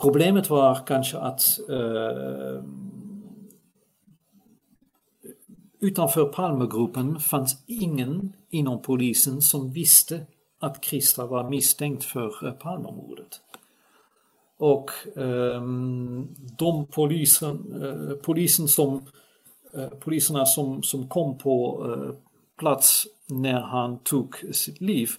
problemet 0.00 0.50
var 0.50 0.86
kanske 0.86 1.18
att 1.18 1.42
eh, 1.70 2.64
utanför 5.80 6.24
Palmegruppen 6.24 7.20
fanns 7.20 7.56
ingen 7.66 8.32
inom 8.50 8.82
polisen 8.82 9.42
som 9.42 9.70
visste 9.70 10.26
att 10.58 10.80
Krista 10.80 11.26
var 11.26 11.50
misstänkt 11.50 12.04
för 12.04 12.46
eh, 12.46 12.52
Palmemordet. 12.52 13.40
Och 14.58 14.90
eh, 15.16 15.62
de 16.58 16.86
polisen, 16.86 17.82
eh, 17.82 18.16
polisen 18.16 18.68
som, 18.68 19.02
Eh, 19.76 19.88
poliserna 19.88 20.46
som, 20.46 20.82
som 20.82 21.08
kom 21.08 21.38
på 21.38 21.86
eh, 21.86 22.14
plats 22.58 23.06
när 23.28 23.60
han 23.60 23.98
tog 23.98 24.36
sitt 24.52 24.80
liv, 24.80 25.10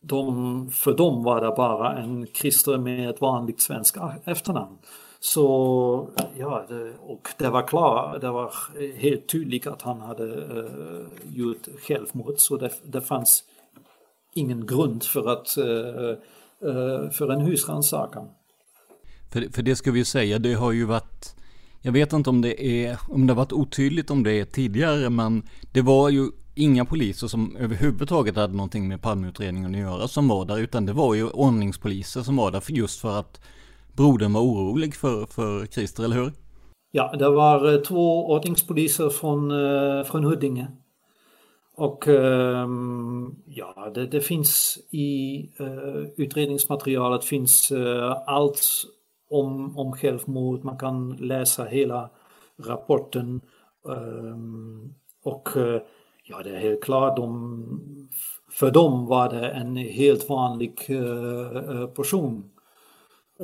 de, 0.00 0.70
för 0.70 0.96
dem 0.96 1.22
var 1.22 1.40
det 1.40 1.54
bara 1.56 1.98
en 1.98 2.26
Christer 2.26 2.78
med 2.78 3.10
ett 3.10 3.20
vanligt 3.20 3.60
svenskt 3.60 3.96
efternamn. 4.24 4.78
Så 5.20 6.10
ja, 6.38 6.64
det, 6.68 6.94
och 7.00 7.28
det 7.38 7.50
var 7.50 7.66
klart, 7.66 8.20
det 8.20 8.30
var 8.30 8.52
helt 8.96 9.28
tydligt 9.28 9.66
att 9.66 9.82
han 9.82 10.00
hade 10.00 10.24
uh, 10.24 11.06
gjort 11.32 11.68
självmord 11.80 12.34
så 12.36 12.56
det, 12.56 12.70
det 12.84 13.00
fanns 13.00 13.44
ingen 14.34 14.66
grund 14.66 15.02
för, 15.02 15.28
att, 15.28 15.58
uh, 15.58 16.14
uh, 16.68 17.10
för 17.10 17.32
en 17.32 17.40
husrannsakan. 17.40 18.28
För, 19.32 19.52
för 19.52 19.62
det 19.62 19.76
ska 19.76 19.90
vi 19.90 20.04
säga, 20.04 20.38
det 20.38 20.54
har 20.54 20.72
ju 20.72 20.84
varit, 20.84 21.36
jag 21.86 21.92
vet 21.92 22.12
inte 22.12 22.30
om 22.30 22.40
det 22.40 22.66
är, 22.66 22.98
om 23.08 23.26
det 23.26 23.32
har 23.32 23.36
varit 23.36 23.52
otydligt 23.52 24.10
om 24.10 24.22
det 24.22 24.32
är 24.32 24.44
tidigare, 24.44 25.10
men 25.10 25.42
det 25.72 25.82
var 25.82 26.08
ju 26.10 26.28
inga 26.54 26.84
poliser 26.84 27.26
som 27.26 27.56
överhuvudtaget 27.56 28.36
hade 28.36 28.54
någonting 28.54 28.88
med 28.88 29.02
Palmeutredningen 29.02 29.74
att 29.74 29.80
göra 29.80 30.08
som 30.08 30.28
var 30.28 30.44
där, 30.44 30.58
utan 30.58 30.86
det 30.86 30.92
var 30.92 31.14
ju 31.14 31.30
ordningspoliser 31.30 32.20
som 32.20 32.36
var 32.36 32.50
där 32.50 32.60
för 32.60 32.72
just 32.72 33.00
för 33.00 33.18
att 33.18 33.40
brodern 33.92 34.32
var 34.32 34.40
orolig 34.40 34.94
för, 34.94 35.26
för 35.26 35.66
Christer, 35.66 36.04
eller 36.04 36.16
hur? 36.16 36.32
Ja, 36.90 37.16
det 37.18 37.28
var 37.28 37.72
eh, 37.72 37.80
två 37.80 38.26
ordningspoliser 38.30 39.08
från, 39.08 39.50
eh, 39.50 40.04
från 40.04 40.24
Huddinge. 40.24 40.66
Och 41.76 42.08
ehm, 42.08 43.34
ja, 43.46 43.90
det, 43.94 44.06
det 44.06 44.20
finns 44.20 44.78
i 44.90 45.38
eh, 45.60 46.10
utredningsmaterialet 46.16 47.24
finns 47.24 47.72
allt 48.26 48.60
om, 49.30 49.78
om 49.78 49.92
självmord. 49.92 50.64
Man 50.64 50.78
kan 50.78 51.10
läsa 51.10 51.64
hela 51.64 52.10
rapporten. 52.58 53.40
Um, 53.82 54.94
och 55.24 55.56
eh, 55.56 55.80
ja, 56.24 56.42
det 56.42 56.56
är 56.56 56.60
helt 56.60 56.84
klart, 56.84 57.16
de, 57.16 58.08
för 58.52 58.70
dem 58.70 59.06
var 59.06 59.28
det 59.28 59.48
en 59.48 59.76
helt 59.76 60.28
vanlig 60.28 60.86
uh, 60.90 61.86
person, 61.86 62.44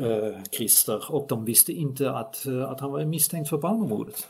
uh, 0.01 0.43
Christer, 0.57 1.13
och 1.13 1.27
de 1.29 1.45
visste 1.45 1.73
inte 1.73 2.11
att, 2.11 2.47
att 2.69 2.81
han 2.81 2.93
var 2.93 3.05
misstänkt 3.05 3.49
för 3.51 3.59
Palmemordet. 3.59 4.27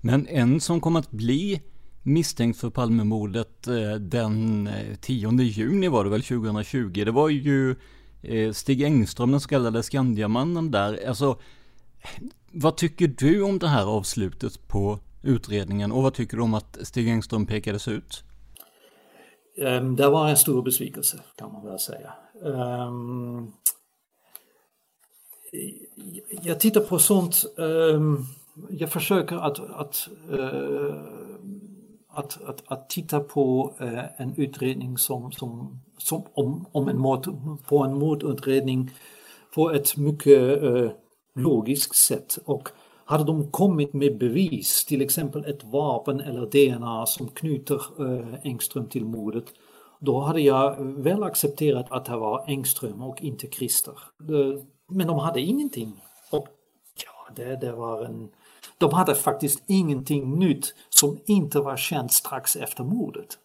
Men 0.00 0.26
en 0.26 0.60
som 0.60 0.80
kom 0.80 0.96
att 0.96 1.10
bli 1.10 1.62
misstänkt 2.02 2.58
för 2.58 2.70
Palmemordet 2.70 3.68
den 4.00 4.68
10 5.00 5.42
juni 5.42 5.88
var 5.88 6.04
det 6.04 6.10
väl 6.10 6.22
2020, 6.22 7.02
det 7.04 7.10
var 7.10 7.28
ju 7.28 7.76
Eh, 8.22 8.52
Stig 8.52 8.82
Engström, 8.82 9.30
den 9.30 9.40
så 9.40 9.48
kallade 9.48 9.82
Skandiamannen 9.82 10.70
där. 10.70 11.08
Alltså, 11.08 11.38
vad 12.52 12.76
tycker 12.76 13.08
du 13.08 13.42
om 13.42 13.58
det 13.58 13.68
här 13.68 13.86
avslutet 13.86 14.68
på 14.68 14.98
utredningen 15.22 15.92
och 15.92 16.02
vad 16.02 16.14
tycker 16.14 16.36
du 16.36 16.42
om 16.42 16.54
att 16.54 16.78
Stig 16.82 17.08
Engström 17.08 17.46
pekades 17.46 17.88
ut? 17.88 18.24
Ehm, 19.58 19.96
det 19.96 20.08
var 20.08 20.28
en 20.28 20.36
stor 20.36 20.62
besvikelse 20.62 21.20
kan 21.36 21.52
man 21.52 21.66
väl 21.66 21.78
säga. 21.78 22.12
Ehm, 22.44 23.52
jag 26.42 26.60
tittar 26.60 26.80
på 26.80 26.98
sånt, 26.98 27.44
ehm, 27.58 28.24
jag 28.70 28.92
försöker 28.92 29.36
att, 29.36 29.60
att, 29.70 30.08
eh, 30.30 30.96
att, 32.14 32.42
att, 32.46 32.62
att, 32.66 32.90
titta 32.90 33.20
på 33.20 33.74
eh, 33.80 34.20
en 34.20 34.34
utredning 34.36 34.98
som, 34.98 35.32
som 35.32 35.80
som, 36.02 36.24
om, 36.34 36.66
om 36.72 36.88
en 36.88 36.98
mord, 36.98 37.28
på 37.66 37.78
en 37.78 37.98
mordutredning 37.98 38.90
på 39.54 39.70
ett 39.70 39.96
mycket 39.96 40.62
eh, 40.62 40.90
logiskt 41.34 41.96
sätt. 41.96 42.38
Och 42.44 42.68
hade 43.04 43.24
de 43.24 43.50
kommit 43.50 43.92
med 43.92 44.18
bevis, 44.18 44.84
till 44.84 45.02
exempel 45.02 45.44
ett 45.44 45.64
vapen 45.64 46.20
eller 46.20 46.46
DNA 46.46 47.06
som 47.06 47.28
knyter 47.28 47.80
eh, 47.98 48.34
Engström 48.42 48.88
till 48.88 49.04
mordet, 49.04 49.44
då 50.00 50.20
hade 50.20 50.40
jag 50.40 50.76
väl 50.80 51.22
accepterat 51.22 51.86
att 51.90 52.04
det 52.04 52.16
var 52.16 52.44
Engström 52.46 53.02
och 53.02 53.22
inte 53.22 53.46
Christer. 53.46 53.98
Eh, 54.20 54.62
men 54.88 55.06
de 55.06 55.18
hade 55.18 55.40
ingenting. 55.40 55.92
Och 56.30 56.48
ja, 57.04 57.34
det, 57.36 57.56
det 57.60 57.72
var 57.72 58.04
en... 58.04 58.28
De 58.78 58.92
hade 58.92 59.14
faktiskt 59.14 59.62
ingenting 59.66 60.38
nytt 60.38 60.74
som 61.02 61.20
inte 61.26 61.60
var 61.60 61.76
känt 61.76 62.12
strax 62.12 62.56
efter 62.56 62.84
mordet. 62.84 63.38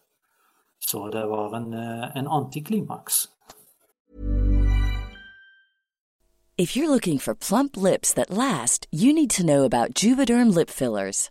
Så 0.78 1.08
det 1.08 1.26
var 1.26 1.56
en, 1.56 1.72
eh, 1.72 2.16
en 2.16 2.28
antiklimax. 2.28 3.12
If 6.56 6.76
you're 6.76 6.88
looking 6.88 7.18
for 7.18 7.34
plump 7.34 7.76
lips 7.76 8.14
that 8.14 8.30
last, 8.30 8.86
you 8.92 9.12
need 9.12 9.30
to 9.30 9.42
know 9.42 9.64
about 9.64 10.04
Juvederm 10.04 10.54
lip 10.54 10.70
fillers. 10.70 11.30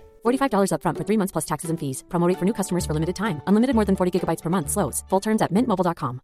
$45 0.23 0.71
upfront 0.73 0.97
for 0.97 1.05
three 1.07 1.17
months 1.17 1.31
plus 1.31 1.45
taxes 1.45 1.69
and 1.69 1.79
fees. 1.79 2.03
Promote 2.09 2.37
for 2.37 2.45
new 2.45 2.53
customers 2.53 2.85
for 2.85 2.93
limited 2.93 3.15
time. 3.15 3.41
Unlimited 3.47 3.75
more 3.75 3.85
than 3.85 3.95
40 3.95 4.11
gigabytes 4.19 4.41
per 4.41 4.49
month. 4.49 4.69
Slows. 4.69 5.03
Full 5.09 5.21
terms 5.21 5.41
at 5.41 5.51
mintmobile.com. 5.51 6.21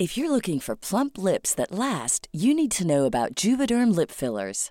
If 0.00 0.16
you're 0.16 0.30
looking 0.30 0.60
for 0.60 0.74
plump 0.76 1.18
lips 1.18 1.54
that 1.56 1.72
last, 1.72 2.26
you 2.32 2.54
need 2.54 2.70
to 2.70 2.86
know 2.86 3.04
about 3.04 3.34
Juvederm 3.34 3.94
lip 3.94 4.10
fillers. 4.10 4.70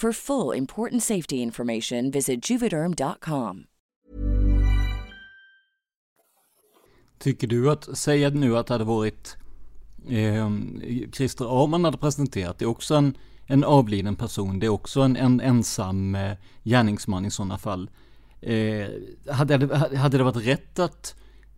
For 0.00 0.12
full 0.12 0.56
important 0.56 1.02
safety 1.02 1.36
information, 1.36 2.10
visit 2.10 2.50
juvederm.com. 2.50 3.64
Tycker 7.18 7.46
du 7.46 7.70
att, 7.70 7.98
säg 7.98 8.30
nu 8.30 8.56
att 8.56 8.66
det 8.66 8.74
hade 8.74 8.84
varit 8.84 9.36
eh, 10.08 10.50
Christer 11.12 11.62
Arman 11.62 11.84
hade 11.84 11.98
presenterat, 11.98 12.58
det 12.58 12.64
är 12.64 12.68
också 12.68 12.94
en, 12.94 13.16
en 13.46 13.64
avliden 13.64 14.16
person, 14.16 14.58
det 14.58 14.66
är 14.66 14.70
också 14.70 15.00
en, 15.00 15.16
en 15.16 15.40
ensam 15.40 16.14
eh, 16.14 16.32
gärningsman 16.64 17.24
i 17.24 17.30
sådana 17.30 17.58
fall. 17.58 17.90
Eh, 18.40 18.86
hade, 19.32 19.56
det, 19.56 19.96
hade 19.96 20.18
det 20.18 20.24
varit 20.24 20.46
rätt 20.46 20.78
att 20.78 21.14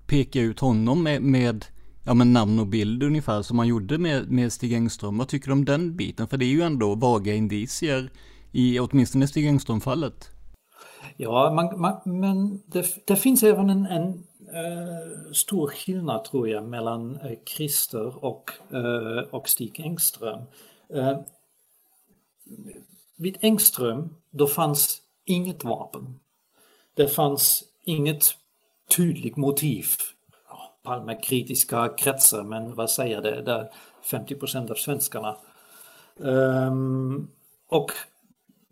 peka 0.07 0.41
ut 0.41 0.61
honom 0.61 1.03
med, 1.03 1.23
med 1.23 1.65
ja, 2.05 2.15
men 2.15 2.33
namn 2.33 2.59
och 2.59 2.67
bild 2.67 3.03
ungefär 3.03 3.43
som 3.43 3.57
man 3.57 3.69
gjorde 3.69 3.99
med, 3.99 4.31
med 4.31 4.53
Stig 4.53 4.73
Engström? 4.73 5.19
Vad 5.19 5.29
tycker 5.29 5.47
du 5.47 5.53
om 5.53 5.65
den 5.65 5.97
biten? 5.97 6.29
För 6.29 6.37
det 6.37 6.45
är 6.45 6.53
ju 6.53 6.63
ändå 6.63 6.95
vaga 6.95 7.35
indicier 7.35 8.11
i 8.53 8.81
åtminstone 8.81 9.27
Stig 9.29 9.47
Engström-fallet. 9.47 10.31
Ja, 11.17 11.53
man, 11.55 11.81
man, 11.81 12.01
men 12.05 12.63
det, 12.67 13.07
det, 13.07 13.17
finns 13.17 13.43
även 13.43 13.71
en, 13.71 13.87
en 13.87 14.09
uh, 14.09 15.33
stor 15.33 15.69
skillnad 15.69 16.25
tror 16.25 16.49
jag 16.49 16.65
mellan 16.65 17.17
uh, 17.17 17.33
Christer 17.47 18.25
och, 18.25 18.51
uh, 18.75 19.19
och 19.31 19.49
Stig 19.49 19.81
Engström. 19.81 20.43
vid 23.17 23.39
Engström, 23.41 24.15
då 24.31 24.47
fanns 24.47 24.99
inget 25.25 25.65
vapen. 25.65 26.21
Det 26.95 27.09
fanns 27.09 27.65
inget 27.85 28.25
tydligt 28.97 29.37
motiv. 29.37 29.87
Palme 30.83 31.21
kritiska 31.23 31.89
kretsar, 31.89 32.43
men 32.43 32.75
vad 32.75 32.91
säger 32.91 33.23
det, 33.23 33.43
det 33.43 33.53
är 33.53 33.71
50% 34.11 34.71
av 34.71 34.75
svenskarna. 34.75 35.37
Um, 36.17 37.31
och 37.69 37.93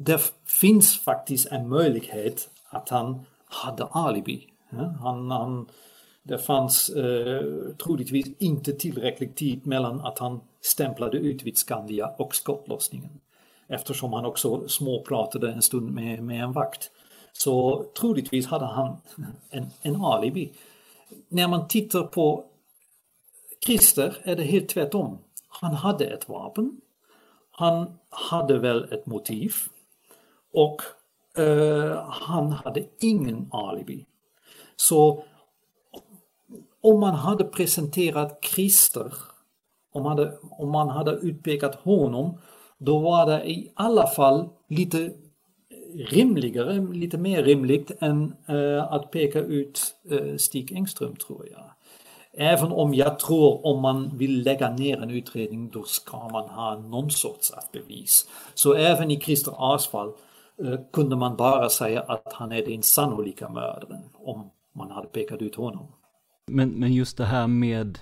det 0.03 0.33
finns 0.45 0.99
faktiskt 0.99 1.47
en 1.47 1.69
möjlighet 1.69 2.49
att 2.69 2.89
han 2.89 3.27
hade 3.45 3.85
alibi. 3.85 4.47
Han, 5.01 5.31
han, 5.31 5.67
det 6.23 6.39
fanns 6.39 6.89
eh, 6.89 7.43
troligtvis 7.85 8.27
inte 8.39 8.73
tillräcklig 8.73 9.35
tid 9.35 9.67
mellan 9.67 10.01
att 10.01 10.19
han 10.19 10.41
stämplade 10.61 11.19
ut 11.19 11.43
vid 11.43 11.59
Skandia 11.59 12.07
och 12.19 12.35
skottlossningen. 12.35 13.11
Eftersom 13.69 14.13
han 14.13 14.25
också 14.25 14.69
småpratade 14.69 15.53
en 15.53 15.63
stund 15.63 15.91
med, 15.91 16.23
med 16.23 16.43
en 16.43 16.53
vakt. 16.53 16.91
Så 17.33 17.85
troligtvis 18.01 18.47
hade 18.47 18.67
han 18.67 18.97
en, 19.51 19.67
en 19.83 19.97
alibi. 19.97 20.53
När 21.29 21.49
man 21.49 21.69
tittar 21.69 22.03
på 22.03 22.45
Christer 23.67 24.17
är 24.23 24.37
det 24.37 24.45
helt 24.45 24.69
tvärtom. 24.69 25.19
Han 25.49 25.75
hade 25.75 26.05
ett 26.05 26.29
vapen. 26.29 26.81
Han 27.51 27.99
hade 28.11 28.59
väl 28.59 28.93
ett 28.93 29.07
motiv. 29.07 29.55
Och 30.53 30.83
eh, 31.43 32.03
han 32.09 32.53
hade 32.53 32.85
ingen 33.01 33.49
alibi. 33.53 34.07
Så 34.77 35.25
om 36.81 37.01
man 37.01 37.15
hade 37.15 37.45
presenterat 37.45 38.45
Christer, 38.55 39.13
om, 39.93 40.05
hade, 40.05 40.33
om 40.51 40.71
man 40.71 40.89
hade 40.89 41.11
utpekat 41.11 41.75
honom, 41.75 42.39
då 42.79 42.99
var 42.99 43.27
det 43.27 43.51
i 43.51 43.73
alla 43.75 44.07
fall 44.07 44.49
lite 44.69 45.13
rimligare, 45.95 46.87
lite 46.93 47.19
mer 47.19 47.43
rimligt 47.43 47.91
än 48.01 48.35
eh, 48.47 48.93
att 48.93 49.11
peka 49.11 49.41
ut 49.41 49.95
eh, 50.11 50.37
Stig 50.37 50.73
Engström 50.73 51.17
tror 51.17 51.49
jag. 51.51 51.65
Även 52.33 52.73
om 52.73 52.95
jag 52.95 53.19
tror 53.19 53.67
om 53.67 53.83
man 53.83 54.19
vill 54.19 54.43
lägga 54.43 54.71
ner 54.71 55.03
en 55.03 55.11
utredning 55.11 55.71
då 55.73 55.83
ska 55.83 56.29
man 56.29 56.49
ha 56.49 56.79
någon 56.79 57.11
sorts 57.11 57.53
bevis. 57.73 58.29
Så 58.55 58.75
även 58.75 59.11
i 59.11 59.21
Christer 59.21 59.55
Ars 59.57 59.89
fall 59.89 60.13
Eh, 60.13 60.30
Eh, 60.65 60.81
kunde 60.93 61.17
man 61.17 61.37
bara 61.37 61.69
säga 61.69 62.01
att 62.01 62.33
han 62.33 62.53
är 62.53 62.67
den 62.67 62.83
sannolika 62.83 63.49
mördaren 63.49 64.03
om 64.15 64.51
man 64.75 64.91
hade 64.91 65.09
pekat 65.09 65.43
ut 65.43 65.55
honom. 65.55 65.87
Men, 66.47 66.69
men 66.69 66.95
just 66.95 67.17
det 67.17 67.25
här 67.25 67.47
med, 67.47 67.99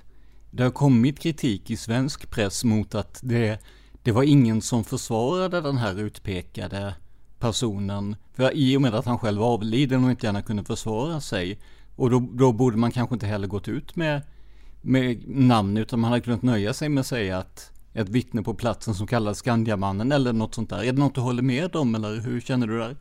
det 0.50 0.62
har 0.62 0.70
kommit 0.70 1.18
kritik 1.18 1.70
i 1.70 1.76
svensk 1.76 2.30
press 2.30 2.64
mot 2.64 2.94
att 2.94 3.20
det, 3.22 3.58
det 4.02 4.12
var 4.12 4.22
ingen 4.22 4.62
som 4.62 4.84
försvarade 4.84 5.60
den 5.60 5.76
här 5.76 6.00
utpekade 6.00 6.94
personen. 7.38 8.16
För 8.34 8.56
i 8.56 8.76
och 8.76 8.82
med 8.82 8.94
att 8.94 9.06
han 9.06 9.18
själv 9.18 9.40
var 9.40 9.46
avliden 9.46 10.04
och 10.04 10.10
inte 10.10 10.26
gärna 10.26 10.42
kunde 10.42 10.64
försvara 10.64 11.20
sig. 11.20 11.58
Och 11.96 12.10
då, 12.10 12.28
då 12.32 12.52
borde 12.52 12.76
man 12.76 12.92
kanske 12.92 13.14
inte 13.14 13.26
heller 13.26 13.46
gått 13.46 13.68
ut 13.68 13.96
med, 13.96 14.22
med 14.80 15.28
namn 15.28 15.76
utan 15.76 16.00
man 16.00 16.10
hade 16.10 16.22
kunnat 16.22 16.42
nöja 16.42 16.72
sig 16.72 16.88
med 16.88 17.00
att 17.00 17.06
säga 17.06 17.38
att 17.38 17.77
ett 17.98 18.08
vittne 18.08 18.42
på 18.42 18.54
platsen 18.54 18.94
som 18.94 19.06
kallas 19.06 19.38
Skandiamannen 19.38 20.12
eller 20.12 20.32
något 20.32 20.54
sånt 20.54 20.70
där. 20.70 20.84
Är 20.84 20.92
det 20.92 21.00
något 21.00 21.14
du 21.14 21.20
håller 21.20 21.42
med 21.42 21.76
om 21.76 21.94
eller 21.94 22.20
hur 22.20 22.40
känner 22.40 22.66
du 22.66 22.78
där? 22.78 22.96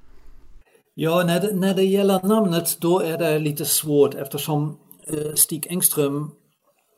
Ja, 0.96 1.24
när 1.26 1.40
det, 1.40 1.56
när 1.56 1.74
det 1.74 1.84
gäller 1.84 2.24
namnet 2.24 2.78
då 2.82 3.00
är 3.00 3.18
det 3.18 3.40
lite 3.40 3.66
svårt 3.66 4.16
eftersom 4.16 4.78
eh, 5.08 5.34
Stig 5.36 5.68
Engström, 5.70 6.32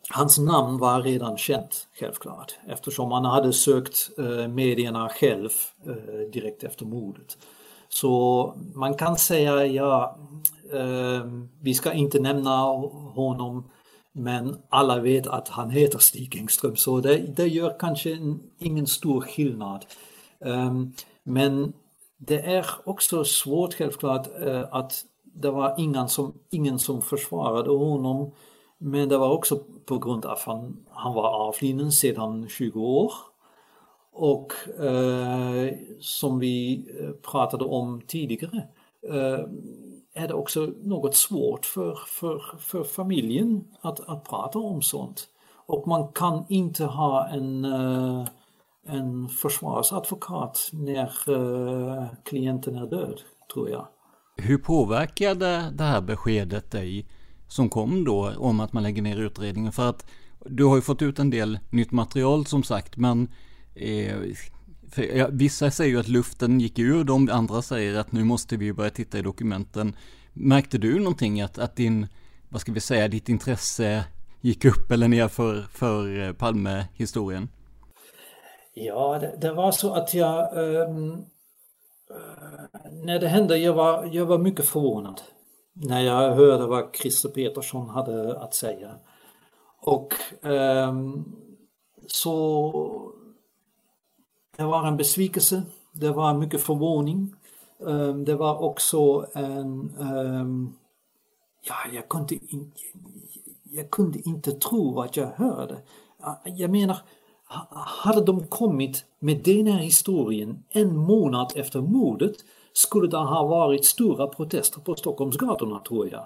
hans 0.09 0.37
namn 0.37 0.77
var 0.77 1.01
redan 1.01 1.37
känt 1.37 1.87
självklart 1.99 2.59
eftersom 2.67 3.11
han 3.11 3.25
hade 3.25 3.53
sökt 3.53 4.09
eh, 4.17 4.47
medierna 4.47 5.09
själv 5.09 5.49
eh, 5.87 6.31
direkt 6.33 6.63
efter 6.63 6.85
mordet. 6.85 7.37
Så 7.89 8.53
man 8.75 8.93
kan 8.93 9.17
säga 9.17 9.65
ja, 9.65 10.17
eh, 10.73 11.25
vi 11.61 11.73
ska 11.73 11.93
inte 11.93 12.19
nämna 12.19 12.61
honom 13.15 13.63
men 14.13 14.57
alla 14.69 14.99
vet 14.99 15.27
att 15.27 15.47
han 15.47 15.69
heter 15.69 15.99
Stig 15.99 16.35
Engström 16.35 16.75
så 16.75 16.99
det, 16.99 17.17
det 17.17 17.47
gör 17.47 17.79
kanske 17.79 18.17
ingen 18.59 18.87
stor 18.87 19.21
skillnad. 19.21 19.85
Ehm, 20.45 20.93
men 21.23 21.73
det 22.17 22.39
är 22.39 22.65
också 22.85 23.23
svårt 23.23 23.73
självklart 23.73 24.27
uh, 24.41 24.65
att 24.71 25.05
det 25.23 25.51
var 25.51 25.75
ingen 25.77 26.09
som, 26.09 26.33
ingen 26.49 26.79
som 26.79 27.01
försvarade 27.01 27.69
honom. 27.69 28.31
Men 28.77 29.09
det 29.09 29.17
var 29.17 29.29
också 29.29 29.63
på 29.85 29.97
grund 29.97 30.25
av 30.25 30.31
att 30.31 30.39
han, 30.39 30.77
han 30.89 31.13
var 31.13 31.23
avliden 31.23 31.91
sedan 31.91 32.49
20 32.49 32.81
år. 32.81 33.13
Och 34.13 34.53
uh, 34.79 35.69
som 35.99 36.39
vi 36.39 36.85
eh, 36.99 37.11
pratade 37.31 37.65
om 37.65 38.01
tidigare 38.07 38.67
uh, 39.13 39.45
är 40.19 40.27
det 40.27 40.33
också 40.33 40.73
något 40.83 41.15
svårt 41.15 41.65
för, 41.65 41.99
för, 42.07 42.41
för 42.59 42.83
familjen 42.83 43.63
att, 43.81 43.99
att 43.99 44.23
prata 44.23 44.59
om 44.59 44.81
sånt. 44.81 45.27
Och 45.65 45.87
man 45.87 46.07
kan 46.07 46.45
inte 46.49 46.85
ha 46.85 47.27
en 47.27 47.65
eh, 47.65 48.27
en 48.89 49.29
försvarsadvokat 49.29 50.69
när 50.73 51.09
eh, 51.29 52.07
klienten 52.25 52.75
är 52.75 52.87
död, 52.87 53.21
tror 53.53 53.69
jag. 53.69 53.87
Hur 54.37 54.57
påverkade 54.57 55.71
det 55.73 55.83
här 55.83 56.01
beskedet 56.01 56.71
dig 56.71 57.07
som 57.47 57.69
kom 57.69 58.03
då 58.03 58.31
om 58.37 58.59
att 58.59 58.73
man 58.73 58.83
lägger 58.83 59.01
ner 59.01 59.17
utredningen? 59.17 59.71
För 59.71 59.89
att 59.89 60.05
du 60.45 60.63
har 60.65 60.75
ju 60.75 60.81
fått 60.81 61.01
ut 61.01 61.19
en 61.19 61.29
del 61.29 61.59
nytt 61.69 61.91
material 61.91 62.45
som 62.45 62.63
sagt, 62.63 62.97
men 62.97 63.29
eh, 63.75 64.17
ja, 64.95 65.27
vissa 65.31 65.71
säger 65.71 65.91
ju 65.91 65.99
att 65.99 66.07
luften 66.07 66.59
gick 66.59 66.79
ur 66.79 67.03
dem, 67.03 67.29
andra 67.31 67.61
säger 67.61 67.99
att 67.99 68.11
nu 68.11 68.23
måste 68.23 68.57
vi 68.57 68.73
börja 68.73 68.89
titta 68.89 69.17
i 69.17 69.21
dokumenten. 69.21 69.95
Märkte 70.33 70.77
du 70.77 70.99
någonting 70.99 71.41
att, 71.41 71.57
att 71.57 71.75
din, 71.75 72.07
vad 72.49 72.61
ska 72.61 72.71
vi 72.71 72.79
säga, 72.79 73.07
ditt 73.07 73.29
intresse 73.29 74.05
gick 74.41 74.65
upp 74.65 74.91
eller 74.91 75.07
ner 75.07 75.27
för, 75.27 75.61
för 75.61 76.27
eh, 76.27 76.33
Palme-historien? 76.33 77.49
Ja, 78.73 79.19
det, 79.19 79.37
det, 79.41 79.53
var 79.53 79.71
så 79.71 79.93
att 79.93 80.13
jag... 80.13 80.57
Um, 80.57 81.25
när 82.91 83.19
det 83.19 83.27
hände, 83.27 83.57
jag 83.57 83.73
var, 83.73 84.09
jag 84.11 84.25
var 84.25 84.37
mycket 84.37 84.65
förvånad. 84.65 85.21
När 85.73 86.01
jag 86.01 86.35
hörde 86.35 86.67
vad 86.67 86.95
Christer 86.95 87.29
Petersson 87.29 87.89
hade 87.89 88.39
att 88.39 88.53
säga. 88.53 88.95
Och 89.81 90.13
um, 90.41 91.35
så... 92.07 93.13
Det 94.59 94.65
var 94.65 94.87
en 94.87 94.97
besvikelse. 94.97 95.61
Det 95.91 96.09
var 96.09 96.33
mycket 96.33 96.61
förvåning. 96.61 97.33
Um, 97.77 98.25
det 98.25 98.35
var 98.35 98.63
också 98.63 99.25
en... 99.33 99.95
Ehm, 99.99 100.73
ja, 101.67 101.75
jag 101.93 102.09
kunde, 102.09 102.35
in, 102.35 102.71
jag 103.63 103.89
kunde 103.89 104.19
inte 104.29 104.51
tro 104.51 104.93
vad 104.93 105.09
jag 105.13 105.27
hörde. 105.27 105.77
Jag 106.43 106.71
menar, 106.71 106.97
hade 108.03 108.21
de 108.21 108.47
kommit 108.47 109.05
med 109.19 109.41
den 109.43 109.67
här 109.67 109.79
historien 109.79 110.63
en 110.69 110.97
månad 110.97 111.53
efter 111.55 111.81
mordet 111.81 112.35
skulle 112.73 113.07
det 113.07 113.17
ha 113.17 113.47
varit 113.47 113.85
stora 113.85 114.27
protester 114.27 114.81
på 114.81 114.95
Stockholmsgatorna 114.95 115.79
tror 115.79 116.09
jag. 116.11 116.25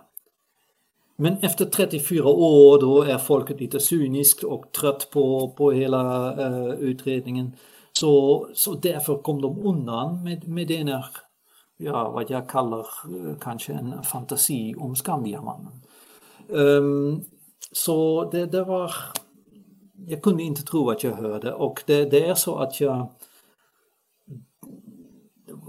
Men 1.16 1.38
efter 1.38 1.66
34 1.66 2.26
år 2.28 2.82
då 2.82 3.02
är 3.02 3.18
folket 3.18 3.60
lite 3.60 3.80
cyniskt 3.80 4.44
och 4.44 4.72
trött 4.72 5.10
på, 5.12 5.54
på 5.58 5.72
hela 5.72 6.34
uh, 6.50 6.74
utredningen. 6.74 7.52
Så, 8.04 8.48
så 8.54 8.74
därför 8.74 9.18
kom 9.18 9.42
de 9.42 9.60
undan 9.60 10.24
med, 10.24 10.48
med 10.48 10.68
den 10.68 10.88
här, 10.88 11.06
ja 11.78 12.10
vad 12.10 12.30
jag 12.30 12.50
kallar 12.50 12.80
eh, 12.80 13.38
kanske 13.42 13.74
en 13.74 14.04
fantasi 14.04 14.76
om 14.78 14.96
Skandiamannen. 14.96 15.82
Um, 16.48 17.24
så 17.72 18.30
det, 18.32 18.46
det 18.46 18.64
var 18.64 18.92
jag 20.08 20.22
kunde 20.22 20.44
inte 20.44 20.62
tro 20.62 20.90
att 20.90 21.04
jag 21.04 21.16
hörde 21.16 21.54
och 21.54 21.84
det, 21.86 22.06
det 22.06 22.26
är 22.26 22.36
så 22.36 22.56
att 22.56 22.82
jag 22.82 23.08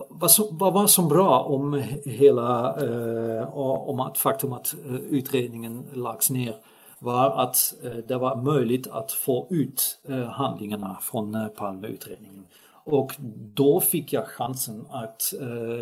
vad, 0.09 0.31
som, 0.31 0.59
vad 0.59 0.73
var 0.73 0.87
som 0.87 1.09
bra 1.09 1.41
om 1.41 1.83
hela 2.05 2.77
eh, 2.85 3.57
om 3.89 4.01
att 4.01 4.19
faktum 4.19 4.53
att 4.53 4.75
eh, 4.87 4.95
utredningen 4.95 5.87
lagts 5.93 6.31
ner 6.31 6.57
var 7.05 7.43
att 7.43 7.75
eh, 7.83 7.97
det 8.09 8.19
var 8.19 8.37
möjligt 8.37 8.87
att 8.87 9.13
få 9.13 9.47
ut 9.51 9.99
eh, 10.09 10.25
handlingarna 10.25 10.99
från 11.03 11.35
eh, 11.35 11.49
Palmeutredningen. 11.49 12.47
Och 12.87 13.13
då 13.55 13.81
fick 13.81 14.13
jag 14.13 14.27
chansen 14.27 14.87
att 14.91 15.23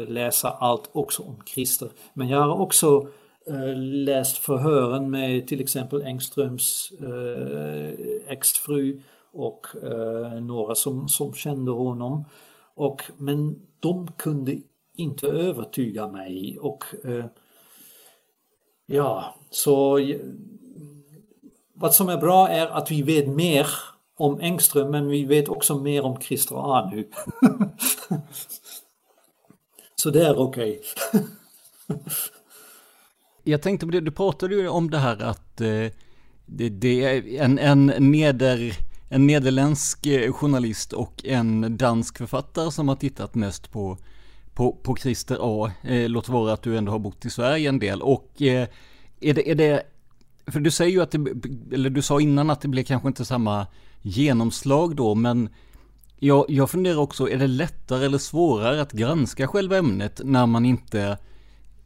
läsa 0.09 0.51
allt 0.51 0.91
också 0.93 1.23
om 1.23 1.37
Christer. 1.47 1.89
Men 2.15 2.29
jag 2.29 2.41
har 2.41 2.61
också 2.61 3.07
läst 3.77 4.39
förhören 4.39 5.11
med 5.11 5.49
till 5.49 5.61
exempel 5.61 6.03
Engströms 6.03 6.93
exfru 8.27 9.01
och 9.33 9.67
några 10.41 10.75
som, 10.75 11.09
som 11.09 11.35
kände 11.35 11.71
honom. 11.71 12.25
Och, 12.75 13.03
men 13.17 13.67
de 13.81 14.13
kunde 14.17 14.57
inte 14.97 15.27
övertyga 15.27 16.09
mig 16.09 16.59
och 16.61 16.85
ja, 18.87 19.35
så 19.51 19.99
vad 21.75 21.95
som 21.95 22.09
är 22.09 22.17
bra 22.17 22.49
är 22.49 22.67
att 22.67 22.91
vi 22.91 23.03
vet 23.03 23.29
mer 23.29 23.67
om 24.17 24.41
Engström 24.41 24.91
men 24.91 25.09
vi 25.09 25.25
vet 25.25 25.49
också 25.49 25.79
mer 25.79 26.03
om 26.03 26.21
Christer 26.21 26.57
A 26.79 26.91
nu. 26.93 27.09
så 29.95 30.11
det 30.11 30.27
är 30.27 30.39
okej. 30.39 30.81
Okay. 31.13 32.01
Jag 33.45 33.63
tänkte 33.63 33.87
på 33.87 33.93
det, 33.93 34.01
du 34.01 34.11
pratade 34.11 34.55
ju 34.55 34.69
om 34.69 34.91
det 34.91 34.99
här 34.99 35.23
att 35.23 35.61
eh, 35.61 35.87
det, 36.47 36.69
det, 36.69 37.05
är 37.05 37.43
en, 37.43 37.59
en, 37.59 37.87
neder, 37.87 38.79
en 39.11 39.27
nederländsk 39.27 40.07
eh, 40.07 40.33
journalist 40.33 40.93
och 40.93 41.25
en 41.25 41.77
dansk 41.77 42.19
författare 42.19 42.71
som 42.71 42.89
har 42.89 42.97
tittat 42.97 43.35
mest 43.35 43.73
på, 43.73 43.99
på, 44.55 44.73
på 44.73 44.97
Christer 44.97 45.39
A. 45.41 45.73
Eh, 45.83 46.09
låt 46.09 46.29
vara 46.29 46.53
att 46.53 46.63
du 46.63 46.77
ändå 46.77 46.93
har 46.93 46.99
bott 46.99 47.25
i 47.25 47.31
Sverige 47.31 47.69
en 47.69 47.79
del. 47.79 48.03
Och 48.03 48.33
är, 48.39 48.69
det, 49.35 49.51
är 49.51 49.55
det, 49.55 49.83
för 50.53 50.61
du 50.61 50.71
säger 50.71 50.93
ju 50.93 51.03
att 51.03 51.11
det, 51.11 51.19
eller 51.73 51.91
du 51.91 52.03
sa 52.03 52.21
innan 52.21 52.51
att 52.51 52.61
det 52.61 52.69
blev 52.69 52.85
kanske 52.85 53.09
inte 53.09 53.25
samma 53.25 53.67
genomslag 54.03 54.97
då, 54.97 55.15
men 55.15 55.49
jag, 56.19 56.45
jag 56.49 56.71
funderar 56.71 56.99
också, 56.99 57.29
är 57.29 57.39
det 57.39 57.47
lättare 57.47 58.05
eller 58.05 58.19
svårare 58.19 58.83
att 58.83 58.93
granska 58.93 59.49
själva 59.49 59.77
ämnet 59.77 60.21
när 60.25 60.47
man 60.47 60.65
inte 60.65 61.19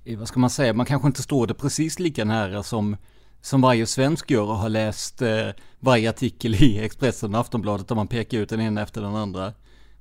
eh, 0.05 0.19
vad 0.19 0.29
ska 0.29 0.41
man 0.41 0.51
säga, 0.51 0.73
man 0.73 0.87
kanske 0.87 1.07
inte 1.07 1.23
står 1.23 1.47
det 1.47 1.55
precis 1.55 1.99
lika 1.99 2.25
nära 2.25 2.63
som, 2.63 2.97
som 3.41 3.61
varje 3.61 3.87
svensk 3.87 4.31
gör 4.31 4.43
och 4.43 4.57
har 4.57 4.69
läst 4.69 5.23
eh, 5.23 5.49
varje 5.81 6.11
artikel 6.11 6.55
i 6.55 6.79
Expressen 6.79 7.35
och 7.35 7.41
Aftonbladet 7.41 7.89
där 7.89 7.97
man 7.97 8.09
pekar 8.09 8.39
ut 8.39 8.49
den 8.49 8.61
ena 8.61 8.83
efter 8.83 9.01
den 9.03 9.17
andra. 9.17 9.53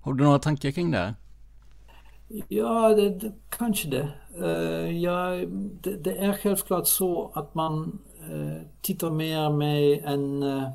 Har 0.01 0.13
du 0.13 0.23
några 0.23 0.39
tankar 0.39 0.71
kring 0.71 0.91
det? 0.91 1.15
Ja, 2.47 2.89
det, 2.89 3.09
det, 3.09 3.31
kanske 3.49 3.89
det. 3.89 4.09
Uh, 4.41 4.97
ja, 4.97 5.29
det. 5.81 6.03
det. 6.03 6.17
är 6.17 6.33
självklart 6.33 6.87
så 6.87 7.31
att 7.35 7.55
man 7.55 7.99
tittar 8.81 9.09
mer 9.09 9.49
med 9.49 10.03
en, 10.05 10.43
uh, 10.43 10.69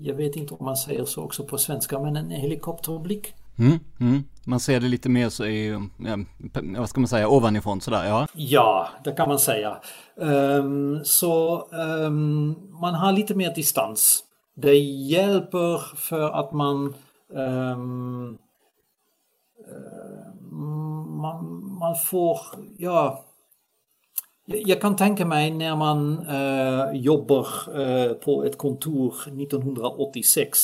jag 0.00 0.14
vet 0.14 0.36
inte 0.36 0.54
om 0.54 0.64
man 0.64 0.76
säger 0.76 1.04
så 1.04 1.24
också 1.24 1.44
på 1.44 1.58
svenska, 1.58 1.98
men 1.98 2.16
en 2.16 2.30
helikopterblick. 2.30 3.34
Mm, 3.58 3.78
mm. 4.00 4.24
Man 4.44 4.60
ser 4.60 4.80
det 4.80 4.88
lite 4.88 5.08
mer 5.08 5.28
så 5.28 5.46
i, 5.46 5.88
vad 6.76 6.88
ska 6.88 7.00
man 7.00 7.08
säga, 7.08 7.28
ovanifrån 7.28 7.80
sådär, 7.80 8.04
ja. 8.04 8.26
Ja, 8.34 8.88
det 9.04 9.12
kan 9.12 9.28
man 9.28 9.38
säga. 9.38 9.76
Um, 10.16 11.00
så 11.04 11.66
um, 11.72 12.56
man 12.80 12.94
har 12.94 13.12
lite 13.12 13.34
mer 13.34 13.54
distans. 13.54 14.24
Det 14.56 14.78
hjälper 14.78 15.96
för 15.96 16.30
att 16.30 16.52
man 16.52 16.94
um, 17.28 18.38
man, 21.20 21.64
man 21.78 21.96
får, 21.96 22.40
ja, 22.78 23.24
jag 24.48 24.80
kan 24.80 24.96
tänka 24.96 25.26
mig 25.26 25.50
när 25.50 25.76
man 25.76 26.26
uh, 26.28 26.96
jobbar 26.96 27.46
uh, 27.78 28.12
på 28.12 28.44
ett 28.44 28.58
kontor 28.58 29.14
1986 29.42 30.58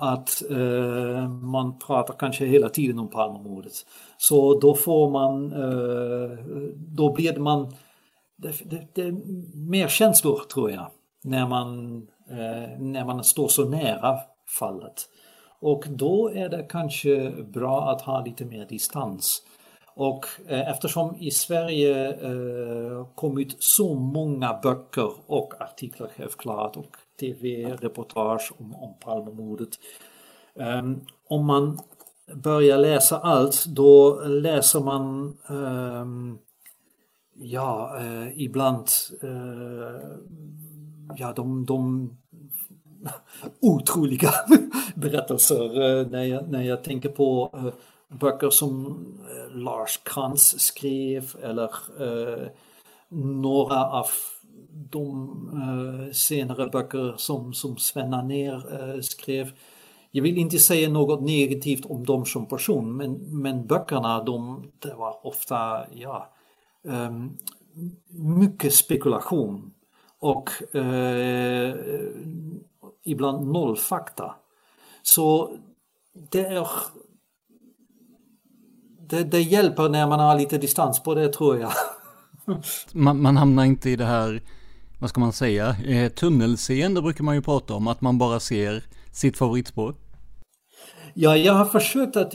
att 0.00 0.42
eh, 0.50 1.28
man 1.28 1.78
pratar 1.78 2.14
kanske 2.14 2.44
hela 2.44 2.68
tiden 2.68 2.98
om 2.98 3.08
Palmemordet. 3.08 3.72
Så 4.18 4.60
då 4.60 4.74
får 4.74 5.10
man, 5.10 5.52
eh, 5.52 6.38
då 6.76 7.12
blir 7.12 7.38
man, 7.38 7.74
det, 8.36 8.52
det, 8.64 8.86
det, 8.94 9.02
är 9.02 9.12
mer 9.70 9.88
känslor 9.88 10.40
tror 10.54 10.70
jag. 10.70 10.86
när 11.24 11.46
man, 11.46 11.96
när 12.78 13.04
man 13.04 13.24
står 13.24 13.48
så 13.48 13.64
nära 13.64 14.18
fallet. 14.58 15.08
Och 15.60 15.84
då 15.88 16.30
är 16.34 16.48
det 16.48 16.66
kanske 16.68 17.30
bra 17.30 17.90
att 17.90 18.02
ha 18.02 18.24
lite 18.24 18.44
mer 18.44 18.66
distans. 18.66 19.42
Och 20.00 20.26
eh, 20.46 20.68
eftersom 20.70 21.16
i 21.16 21.30
Sverige 21.30 22.08
eh, 22.08 23.06
kommit 23.14 23.62
så 23.62 23.94
många 23.94 24.60
böcker 24.62 25.12
och 25.26 25.60
artiklar 25.60 26.10
självklart 26.16 26.76
och 26.76 26.96
tv-reportage 27.20 28.52
om, 28.58 28.74
om 28.74 28.94
Palmemordet. 29.00 29.68
Eh, 30.54 30.82
om 31.28 31.46
man 31.46 31.78
börjar 32.34 32.78
läsa 32.78 33.18
allt 33.18 33.64
då 33.66 34.20
läser 34.20 34.80
man 34.80 35.36
ja, 37.34 38.00
ibland 38.34 38.88
ja, 41.16 41.32
de, 41.32 41.66
de 41.66 42.10
otroliga 43.60 44.30
berättelser 44.94 46.04
när, 46.10 46.24
jag, 46.24 46.48
när 46.48 46.62
jag 46.62 46.84
tänker 46.84 47.08
på 47.08 47.50
böcker 48.10 48.50
som 48.50 49.04
eh, 49.30 49.56
Lars 49.56 50.00
Krantz 50.02 50.58
skrev 50.60 51.36
eller 51.42 51.70
eh, 52.00 52.48
några 53.08 53.86
av 53.86 54.06
de 54.90 55.30
eh, 55.52 56.12
senare 56.12 56.66
böcker 56.66 57.14
som, 57.16 57.52
som 57.52 57.76
Sven 57.76 58.14
Anér 58.14 59.00
skrev 59.02 59.52
jag 60.12 60.22
vill 60.22 60.38
inte 60.38 60.58
säga 60.58 60.88
något 60.88 61.22
negativt 61.22 61.86
om 61.86 62.06
dem 62.06 62.24
som 62.26 62.48
person 62.48 62.96
men, 62.96 63.12
men 63.42 63.66
böckerna 63.66 64.22
de, 64.22 64.64
det 64.78 64.94
var 64.94 65.26
ofta 65.26 65.86
ja, 65.92 66.32
ehm, 66.88 67.36
mycket 68.08 68.74
spekulation 68.74 69.74
och 70.18 70.50
ibland 73.04 73.46
noll 73.52 73.76
fakta. 73.76 74.34
Så 75.02 75.56
det 76.12 76.46
är 76.46 76.68
det, 79.10 79.24
det 79.24 79.40
hjälper 79.40 79.88
när 79.88 80.06
man 80.06 80.20
har 80.20 80.38
lite 80.38 80.58
distans 80.58 81.02
på 81.02 81.14
det 81.14 81.32
tror 81.32 81.58
jag. 81.58 81.72
man, 82.92 83.22
man 83.22 83.36
hamnar 83.36 83.64
inte 83.64 83.90
i 83.90 83.96
det 83.96 84.04
här, 84.04 84.42
vad 85.00 85.10
ska 85.10 85.20
man 85.20 85.32
säga, 85.32 85.76
eh, 85.86 86.12
tunnelseende 86.12 87.02
brukar 87.02 87.24
man 87.24 87.34
ju 87.34 87.42
prata 87.42 87.74
om, 87.74 87.88
att 87.88 88.00
man 88.00 88.18
bara 88.18 88.40
ser 88.40 88.84
sitt 89.12 89.36
favoritspår? 89.36 89.94
Ja, 91.14 91.36
jag 91.36 91.52
har 91.52 91.64
försökt 91.64 92.16
att, 92.16 92.34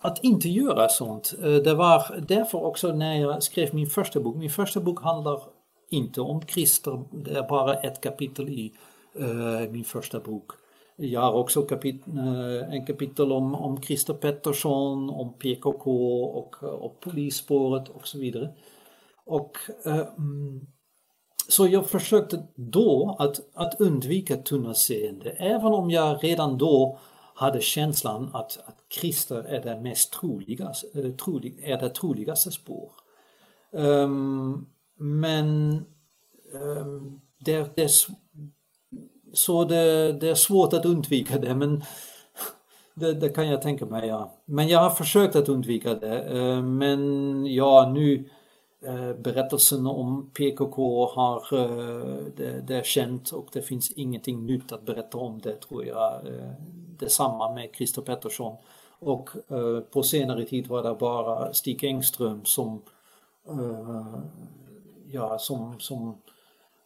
att 0.00 0.24
inte 0.24 0.48
göra 0.48 0.88
sånt. 0.88 1.34
Eh, 1.42 1.54
det 1.54 1.74
var 1.74 2.24
därför 2.28 2.64
också 2.64 2.92
när 2.92 3.20
jag 3.20 3.42
skrev 3.42 3.74
min 3.74 3.86
första 3.86 4.20
bok. 4.20 4.36
Min 4.36 4.50
första 4.50 4.80
bok 4.80 5.02
handlar 5.02 5.40
inte 5.90 6.20
om 6.20 6.42
Christer, 6.42 7.04
det 7.24 7.38
är 7.38 7.48
bara 7.48 7.74
ett 7.74 8.00
kapitel 8.00 8.48
i 8.48 8.72
uh, 9.20 9.70
min 9.70 9.84
första 9.84 10.20
bok. 10.20 10.50
Jag 10.96 11.20
har 11.20 11.32
också 11.32 11.62
kapit 11.62 12.06
eh, 12.08 12.74
en 12.74 12.86
kapitel 12.86 13.32
om, 13.32 13.54
om 13.54 13.82
Christer 13.82 14.14
Pettersson, 14.14 15.10
om 15.10 15.32
PKK 15.32 15.90
och, 16.24 16.62
och 16.62 17.00
polisspåret 17.00 17.88
och 17.88 18.08
så 18.08 18.18
vidare. 18.18 18.54
Och 19.24 19.56
eh, 19.84 20.08
mm, 20.18 20.66
så 21.48 21.66
jag 21.66 21.86
försökte 21.86 22.46
då 22.54 23.16
att, 23.18 23.40
att 23.54 23.80
undvika 23.80 24.36
tunnelseende, 24.36 25.30
även 25.30 25.74
om 25.74 25.90
jag 25.90 26.24
redan 26.24 26.58
då 26.58 26.98
hade 27.34 27.60
känslan 27.60 28.30
att, 28.32 28.58
att 28.66 28.76
Christer 29.00 29.42
är 29.42 29.62
det 29.62 29.80
mest 29.80 30.12
troliga, 30.12 30.72
eh, 30.94 31.10
trolig, 31.10 31.60
är 31.62 31.78
det 31.78 31.88
troligaste 31.88 32.50
spår. 32.50 32.92
Um, 33.70 34.66
men 34.98 35.80
um, 36.52 37.20
det, 37.38 37.76
det, 37.76 37.90
så 39.36 39.64
det, 39.64 40.12
det, 40.12 40.28
är 40.28 40.34
svårt 40.34 40.72
att 40.72 40.84
undvika 40.84 41.38
det 41.38 41.54
men 41.54 41.82
det, 42.94 43.14
det, 43.14 43.28
kan 43.28 43.48
jag 43.48 43.62
tänka 43.62 43.86
mig 43.86 44.08
ja. 44.08 44.32
Men 44.44 44.68
jag 44.68 44.80
har 44.80 44.90
försökt 44.90 45.36
att 45.36 45.48
undvika 45.48 45.94
det. 45.94 46.20
Eh, 46.20 46.62
men 46.62 47.46
ja 47.54 47.90
nu 47.94 48.28
eh, 48.84 49.12
berättelsen 49.12 49.86
om 49.86 50.30
PKK 50.34 51.06
har, 51.06 51.36
eh, 51.52 52.16
det, 52.36 52.60
det, 52.66 52.76
är 52.76 52.82
känt 52.82 53.30
och 53.30 53.48
det 53.52 53.62
finns 53.62 53.90
ingenting 53.90 54.46
nytt 54.46 54.72
att 54.72 54.86
berätta 54.86 55.18
om 55.18 55.40
det 55.40 55.60
tror 55.60 55.84
jag. 55.84 56.20
Detsamma 56.98 57.54
med 57.54 57.70
Christer 57.76 58.02
Pettersson. 58.02 58.56
Och 58.98 59.30
på 59.90 60.02
senare 60.02 60.44
tid 60.44 60.66
var 60.66 60.82
det 60.82 60.94
bara 60.94 61.54
Stig 61.54 61.84
Engström 61.84 62.44
som, 62.44 62.82
ja, 65.12 65.38
som, 65.38 65.80
som 65.80 66.18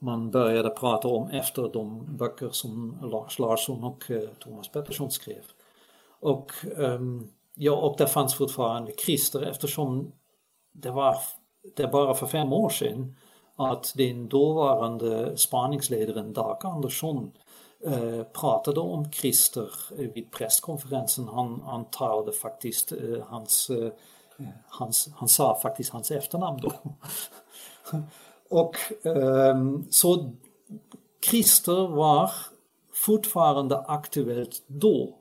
man 0.03 0.31
började 0.31 0.71
prata 0.71 1.09
om 1.09 1.31
efter 1.31 1.69
de 1.73 2.17
böcker 2.17 2.51
som 2.51 2.99
Lars 3.03 3.39
Larsson 3.39 3.85
och 3.85 4.11
eh, 4.11 4.29
Thomas 4.39 4.69
Pettersson 4.69 5.11
skrev. 5.11 5.43
Och, 6.21 6.53
ehm, 6.79 7.31
ja, 7.55 7.77
och 7.77 7.95
det 7.99 8.07
fanns 8.07 8.35
fortfarande 8.35 8.93
Christer 8.93 9.43
eftersom 9.43 10.13
det 10.73 10.91
var 10.91 11.17
det 11.77 11.87
bara 11.87 12.15
för 12.15 12.27
fem 12.27 12.53
år 12.53 12.69
sedan 12.69 13.17
att 13.57 13.93
den 13.97 14.29
dåvarande 14.29 15.37
spaningsledaren 15.37 16.33
Dag 16.33 16.67
Andersson 16.67 17.33
eh, 17.87 18.23
pratade 18.23 18.81
om 18.81 19.13
Christer 19.13 19.71
vid 20.15 20.31
presskonferensen. 20.31 21.29
Han, 21.29 21.63
han 21.65 21.85
talade 21.85 22.33
faktiskt 22.33 22.93
eh, 22.93 23.25
hans, 23.27 23.71
eh, 23.71 23.93
hans, 24.69 25.09
han 25.15 25.29
sa 25.29 25.59
faktiskt 25.63 25.93
hans 25.93 26.11
efternamn 26.11 26.61
då. 26.63 26.73
Och 28.51 28.77
ehm, 29.07 29.85
så 29.91 30.33
Christer 31.31 31.89
var 31.89 32.31
fortfarande 32.93 33.79
aktuellt 33.79 34.63
då. 34.67 35.19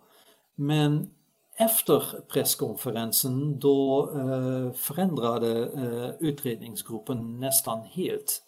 Men 0.56 1.10
efter 1.58 2.04
presskonferensen 2.28 3.60
då 3.60 4.12
eh, 4.16 4.74
förändrade 4.74 5.64
eh, 5.64 6.28
utredningsgruppen 6.28 7.40
nästan 7.40 7.80
helt. 7.80 8.44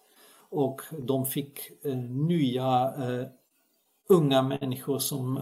Och 0.49 0.81
de 0.91 1.25
fick 1.25 1.59
eh, 1.85 1.97
nya 1.97 2.93
unga 4.09 4.41
människor 4.41 4.99
som, 4.99 5.39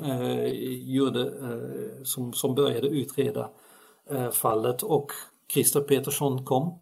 gjorde, 0.82 1.32
som, 2.04 2.34
som 2.34 2.56
började 2.56 2.88
utreda 2.88 3.50
fallet 4.32 4.84
och 4.84 5.12
Christer 5.54 5.82
Petersson 5.82 6.46
kom. 6.46 6.80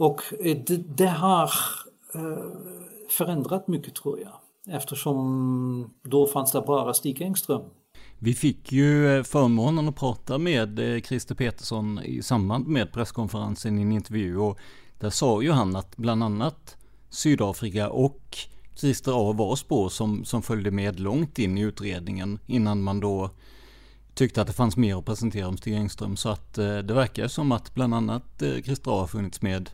Och 0.00 0.22
eh, 0.40 0.56
det, 0.66 0.76
det 0.76 1.08
har 1.08 1.50
eh, 2.14 2.44
förändrat 3.08 3.68
mycket 3.68 3.94
tror 3.94 4.20
jag 4.20 4.32
eftersom 4.76 5.90
då 6.02 6.26
fanns 6.26 6.52
det 6.52 6.60
bara 6.60 6.94
Stig 6.94 7.22
Engström. 7.22 7.62
Vi 8.18 8.34
fick 8.34 8.72
ju 8.72 9.16
eh, 9.16 9.22
förmånen 9.22 9.88
att 9.88 9.96
prata 9.96 10.38
med 10.38 11.02
Christer 11.04 11.34
Petersson 11.34 12.00
i 12.04 12.22
samband 12.22 12.66
med 12.66 12.92
presskonferensen 12.92 13.78
i 13.78 13.82
en 13.82 13.92
intervju. 13.92 14.38
Och 14.38 14.58
där 14.98 15.10
sa 15.10 15.42
ju 15.42 15.50
han 15.50 15.76
att 15.76 15.96
bland 15.96 16.22
annat 16.22 16.76
Sydafrika 17.10 17.90
och 17.90 18.36
Christer 18.74 19.30
A. 19.30 19.32
Var 19.32 19.56
spår 19.56 19.88
som, 19.88 20.24
som 20.24 20.42
följde 20.42 20.70
med 20.70 21.00
långt 21.00 21.38
in 21.38 21.58
i 21.58 21.60
utredningen 21.60 22.38
innan 22.46 22.82
man 22.82 23.00
då 23.00 23.30
tyckte 24.14 24.40
att 24.40 24.46
det 24.46 24.52
fanns 24.52 24.76
mer 24.76 24.96
att 24.98 25.04
presentera 25.04 25.48
om 25.48 25.56
Stig 25.56 25.74
Engström. 25.74 26.16
Så 26.16 26.28
att 26.28 26.54
det 26.54 26.94
verkar 26.94 27.28
som 27.28 27.52
att 27.52 27.74
bland 27.74 27.94
annat 27.94 28.42
Christer 28.64 28.90
A. 28.90 29.00
har 29.00 29.06
funnits 29.06 29.42
med 29.42 29.70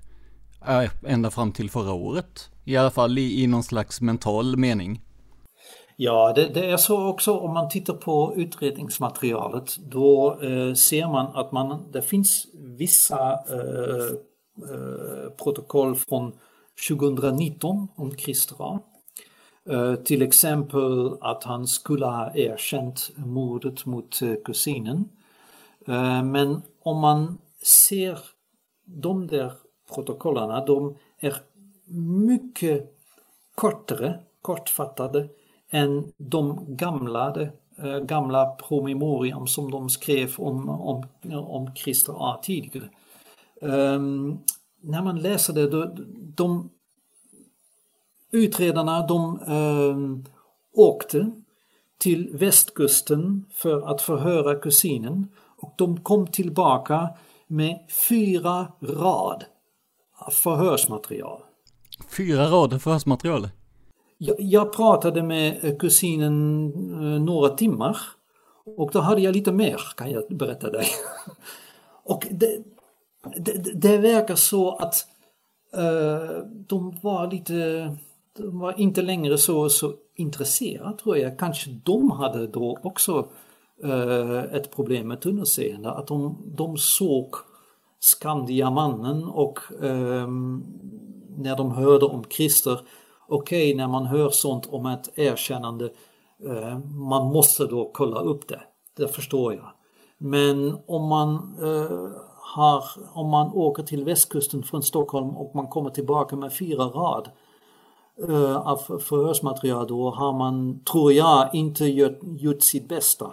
ända 1.07 1.31
fram 1.31 1.53
till 1.53 1.71
förra 1.71 1.93
året. 1.93 2.51
I 2.65 2.77
alla 2.77 2.91
fall 2.91 3.19
i, 3.19 3.43
i 3.43 3.47
någon 3.47 3.63
slags 3.63 4.01
mental 4.01 4.57
mening. 4.57 5.01
Ja, 5.97 6.33
det, 6.37 6.49
det, 6.49 6.71
är 6.71 6.77
så 6.77 7.07
också 7.07 7.39
om 7.39 7.55
man 7.55 7.69
tittar 7.69 7.95
på 7.95 8.33
utredningsmaterialet 8.37 9.77
då 9.79 10.39
eh, 10.43 10.75
ser 10.75 11.09
man 11.09 11.27
att 11.35 11.53
man, 11.53 11.93
det 11.93 12.03
finns 12.03 12.47
vissa 12.55 13.33
eh, 13.33 14.13
eh, 14.71 15.31
protokoll 15.45 15.97
från 15.97 16.33
2019 16.89 17.89
om 17.95 18.17
Christer 18.17 18.79
eh, 19.71 19.95
Till 19.95 20.23
exempel 20.23 21.17
att 21.21 21.45
han 21.45 21.67
skulle 21.67 22.07
ha 22.07 22.35
erkänt 22.35 23.11
mordet 23.17 23.87
mot 23.87 24.23
eh, 24.23 24.35
kusinen. 24.45 25.09
Eh, 25.89 26.23
men 26.23 26.63
om 26.83 27.01
man 27.01 27.39
ser 27.63 28.19
de 28.85 29.27
där 29.27 29.53
protokollen, 29.95 30.67
de 30.67 30.95
är 31.21 31.37
mycket 32.27 32.97
kortare, 33.55 34.19
kortfattade 34.43 35.29
än 35.71 36.13
de 36.17 36.65
gamla, 36.69 37.31
de, 37.31 37.49
eh, 37.77 37.99
gamla 37.99 38.47
promemorian 38.47 39.47
som 39.47 39.71
de 39.71 39.91
skrev 39.91 40.35
om, 40.39 40.69
om, 40.69 41.05
om 41.33 41.75
Christer 41.75 42.15
A 42.17 42.41
tidigare. 42.43 42.89
Um, 43.61 44.39
när 44.81 45.03
man 45.03 45.19
läser 45.19 45.53
det, 45.53 45.71
de, 45.71 46.07
de 46.37 46.71
utredarna 48.31 49.07
de 49.07 49.41
um, 49.49 50.25
åkte 50.73 51.31
till 51.99 52.31
västkusten 52.37 53.45
för 53.51 53.91
att 53.91 54.03
förhöra 54.03 54.55
kusinen 54.55 55.29
och 55.57 55.73
de 55.77 56.01
kom 56.01 56.27
tillbaka 56.27 57.09
med 57.47 57.79
fyra 58.09 58.73
rad 58.81 59.45
förhörsmaterial. 60.31 61.41
Fyra 62.17 62.51
rader 62.51 62.79
förhörsmaterial? 62.79 63.49
Jag, 64.19 64.37
jag 64.39 64.73
pratade 64.73 65.23
med 65.23 65.77
kusinen 65.81 66.71
några 67.25 67.49
timmar 67.49 67.99
och 68.77 68.91
då 68.93 69.01
hade 69.01 69.21
jag 69.21 69.37
lite 69.37 69.53
mer 69.53 69.81
kan 69.97 70.11
jag 70.11 70.23
berätta 70.29 70.71
dig. 70.71 70.87
Och 72.05 72.27
det, 72.31 72.59
det, 73.37 73.73
det 73.75 73.99
verkar 73.99 74.35
så 74.35 74.77
att 74.77 74.95
uh, 75.77 76.47
de 76.49 76.99
var 77.03 77.31
lite, 77.31 77.97
de 78.39 78.59
var 78.59 78.81
inte 78.81 79.03
längre 79.03 79.39
så, 79.39 79.69
så 79.69 79.95
intresserade 80.15 80.99
tror 80.99 81.19
jag. 81.19 81.39
Kanske 81.39 81.71
de 81.85 82.11
hade 82.11 82.47
då 82.47 82.79
också 82.83 83.29
uh, 83.85 84.39
ett 84.55 84.71
problem 84.71 85.09
med 85.09 85.21
tunnelseende, 85.21 85.91
att 85.91 86.07
de, 86.07 86.43
de 86.57 86.77
såg 86.77 87.35
Skandiamannen 88.07 89.25
och 89.25 89.59
um, 89.81 90.65
när 91.37 91.57
de 91.57 91.71
hörde 91.71 92.07
om 92.07 92.25
Christer, 92.25 92.81
okej 93.29 93.73
okay, 93.73 93.77
när 93.77 93.89
man 93.89 94.07
hör 94.07 94.31
sånt 94.31 94.67
om 94.67 94.87
ett 94.87 95.19
erkännande, 95.19 95.85
uh, 96.47 96.79
man 96.79 97.33
måste 97.33 97.67
då 97.67 97.91
kolla 97.95 98.21
upp 98.21 98.49
det, 98.49 98.61
det 98.97 99.09
förstår 99.09 99.55
jag. 99.55 99.67
Men 100.19 100.77
om 100.87 101.09
man 101.09 101.57
uh, 101.63 102.11
har, 102.55 102.85
om 103.13 103.31
man 103.31 103.53
åker 103.53 103.83
till 103.83 104.05
västkusten 104.05 104.63
från 104.63 104.83
Stockholm 104.83 105.37
och 105.37 105.55
man 105.55 105.67
kommer 105.67 105.91
tillbaka 105.91 106.37
med 106.37 106.53
fyra 106.53 106.85
rad 106.85 107.29
uh, 108.29 108.57
av 108.57 108.77
förhörsmaterial 108.77 109.87
då 109.87 110.11
har 110.11 110.33
man, 110.33 110.85
tror 110.93 111.13
jag, 111.13 111.55
inte 111.55 111.85
gjort, 111.85 112.19
gjort 112.23 112.63
sitt 112.63 112.89
bästa. 112.89 113.33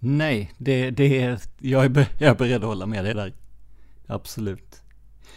Nej, 0.00 0.52
det, 0.58 0.90
det 0.90 1.22
är, 1.22 1.40
jag 1.58 1.84
är, 1.84 2.06
jag 2.20 2.30
är 2.30 2.34
beredd 2.34 2.62
att 2.62 2.68
hålla 2.68 2.86
med 2.86 3.04
dig 3.04 3.14
där. 3.14 3.32
Absolut. 4.08 4.82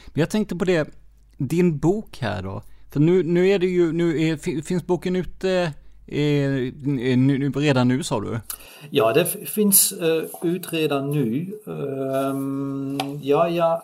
Men 0.07 0.19
jag 0.19 0.29
tänkte 0.29 0.55
på 0.55 0.65
det, 0.65 0.89
din 1.37 1.77
bok 1.77 2.17
här 2.17 2.43
då. 2.43 2.61
För 2.91 2.99
nu, 2.99 3.23
nu 3.23 3.49
är 3.49 3.59
det 3.59 3.67
ju, 3.67 3.93
nu 3.93 4.21
är, 4.21 4.61
finns 4.61 4.87
boken 4.87 5.15
ute 5.15 5.73
eh, 6.07 7.59
redan 7.59 7.87
nu 7.87 8.03
sa 8.03 8.19
du? 8.19 8.39
Ja, 8.89 9.13
det 9.13 9.25
finns 9.25 9.91
eh, 9.91 10.23
ut 10.41 10.73
redan 10.73 11.11
nu. 11.11 11.53
Um, 11.65 13.19
ja, 13.21 13.49
ja, 13.49 13.83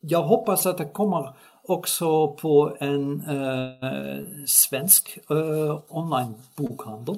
jag 0.00 0.22
hoppas 0.22 0.66
att 0.66 0.78
det 0.78 0.84
kommer 0.84 1.34
också 1.62 2.28
på 2.28 2.76
en 2.80 3.20
eh, 3.20 4.24
svensk 4.46 5.18
eh, 5.30 5.80
online-bokhandel. 5.88 7.16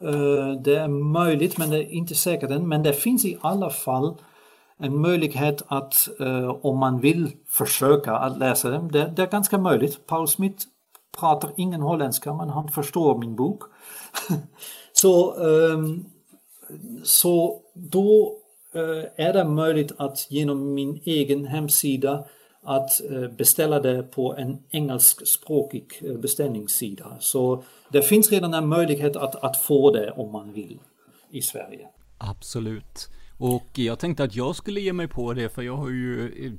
Eh, 0.00 0.60
det 0.60 0.76
är 0.76 0.88
möjligt, 0.88 1.58
men 1.58 1.70
det 1.70 1.78
är 1.78 1.92
inte 1.92 2.14
säkert 2.14 2.50
än. 2.50 2.68
Men 2.68 2.82
det 2.82 2.92
finns 2.92 3.24
i 3.24 3.38
alla 3.40 3.70
fall 3.70 4.14
en 4.80 5.00
möjlighet 5.00 5.62
att 5.66 6.08
eh, 6.20 6.48
om 6.48 6.78
man 6.78 7.00
vill 7.00 7.32
försöka 7.48 8.12
att 8.12 8.38
läsa 8.38 8.70
dem. 8.70 8.92
Det, 8.92 9.12
det 9.16 9.22
är 9.22 9.26
ganska 9.26 9.58
möjligt. 9.58 10.06
Paul 10.06 10.28
Smith 10.28 10.66
pratar 11.18 11.50
ingen 11.56 11.80
holländska 11.80 12.34
men 12.34 12.48
han 12.48 12.68
förstår 12.68 13.18
min 13.18 13.36
bok. 13.36 13.62
så, 14.92 15.44
ehm, 15.46 16.04
så 17.02 17.60
då 17.74 18.36
eh, 18.74 19.26
är 19.26 19.32
det 19.32 19.44
möjligt 19.44 19.92
att 19.96 20.30
genom 20.30 20.74
min 20.74 21.00
egen 21.04 21.46
hemsida 21.46 22.24
att 22.62 23.00
eh, 23.10 23.28
beställa 23.28 23.80
det 23.80 24.02
på 24.02 24.36
en 24.36 24.58
engelskspråkig 24.70 26.02
beställningssida. 26.18 27.16
Så 27.20 27.62
det 27.88 28.02
finns 28.02 28.30
redan 28.30 28.54
en 28.54 28.68
möjlighet 28.68 29.16
att, 29.16 29.44
att 29.44 29.56
få 29.56 29.90
det 29.90 30.10
om 30.10 30.32
man 30.32 30.52
vill 30.52 30.78
i 31.30 31.42
Sverige. 31.42 31.88
Absolut. 32.18 33.08
Och 33.40 33.68
jag 33.72 33.98
tänkte 33.98 34.24
att 34.24 34.36
jag 34.36 34.56
skulle 34.56 34.80
ge 34.80 34.92
mig 34.92 35.08
på 35.08 35.32
det 35.32 35.48
för 35.48 35.62
jag 35.62 35.76
har 35.76 35.88
ju, 35.88 36.58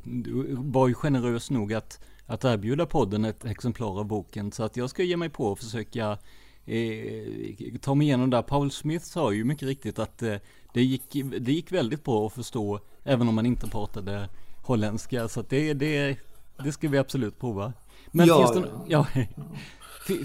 var 0.57 0.87
ju 0.87 0.93
generös 0.93 1.51
nog 1.51 1.73
att 1.73 1.99
att 2.31 2.45
erbjuda 2.45 2.85
podden 2.85 3.25
ett 3.25 3.45
exemplar 3.45 3.99
av 3.99 4.05
boken. 4.05 4.51
Så 4.51 4.63
att 4.63 4.77
jag 4.77 4.89
ska 4.89 5.03
ge 5.03 5.17
mig 5.17 5.29
på 5.29 5.51
att 5.51 5.59
försöka 5.59 6.17
eh, 6.65 7.77
ta 7.81 7.95
mig 7.95 8.07
igenom 8.07 8.29
där. 8.29 8.41
Paul 8.41 8.71
Smith 8.71 9.05
sa 9.05 9.31
ju 9.31 9.43
mycket 9.43 9.67
riktigt 9.67 9.99
att 9.99 10.21
eh, 10.21 10.35
det, 10.73 10.83
gick, 10.83 11.03
det 11.39 11.51
gick 11.51 11.71
väldigt 11.71 12.03
bra 12.03 12.27
att 12.27 12.33
förstå 12.33 12.79
även 13.03 13.27
om 13.27 13.35
man 13.35 13.45
inte 13.45 13.67
pratade 13.67 14.29
holländska. 14.61 15.27
Så 15.27 15.39
att 15.39 15.49
det, 15.49 15.73
det, 15.73 16.17
det 16.63 16.71
ska 16.71 16.87
vi 16.87 16.97
absolut 16.97 17.39
prova. 17.39 17.73
Men 18.11 18.27
ja, 18.27 18.53
finns, 18.53 18.65
det, 18.65 18.71
ja, 18.87 19.07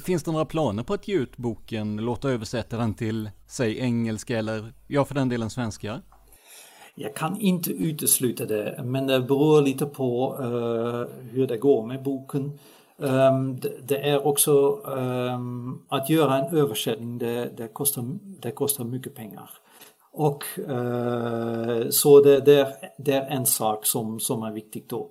finns 0.04 0.22
det 0.22 0.32
några 0.32 0.44
planer 0.44 0.82
på 0.82 0.94
att 0.94 1.08
ge 1.08 1.14
ut 1.14 1.36
boken, 1.36 1.96
låta 1.96 2.30
översätta 2.30 2.76
den 2.76 2.94
till, 2.94 3.30
säg 3.46 3.78
engelska 3.78 4.38
eller, 4.38 4.72
ja 4.86 5.04
för 5.04 5.14
den 5.14 5.28
delen 5.28 5.50
svenska? 5.50 6.02
Jag 6.98 7.14
kan 7.14 7.40
inte 7.40 7.70
utesluta 7.70 8.44
det, 8.44 8.80
men 8.84 9.06
det 9.06 9.20
beror 9.20 9.62
lite 9.62 9.86
på 9.86 10.36
uh, 10.40 11.04
hur 11.30 11.46
det 11.46 11.56
går 11.56 11.86
med 11.86 12.02
boken. 12.02 12.58
Um, 12.96 13.60
det, 13.60 13.72
det, 13.88 14.08
är 14.10 14.26
också 14.26 14.80
um, 14.84 15.82
att 15.88 16.10
göra 16.10 16.38
en 16.38 16.56
översättning, 16.56 17.18
det, 17.18 17.50
det, 17.56 17.68
kostar, 17.68 18.04
det 18.40 18.50
kostar 18.50 18.84
mycket 18.84 19.14
pengar. 19.14 19.50
Och 20.12 20.44
uh, 20.58 21.88
så 21.90 22.20
det, 22.20 22.40
det, 22.40 22.76
det, 22.98 23.12
är 23.12 23.26
en 23.26 23.46
sak 23.46 23.86
som, 23.86 24.20
som 24.20 24.42
är 24.42 24.52
viktig 24.52 24.84
då. 24.88 25.10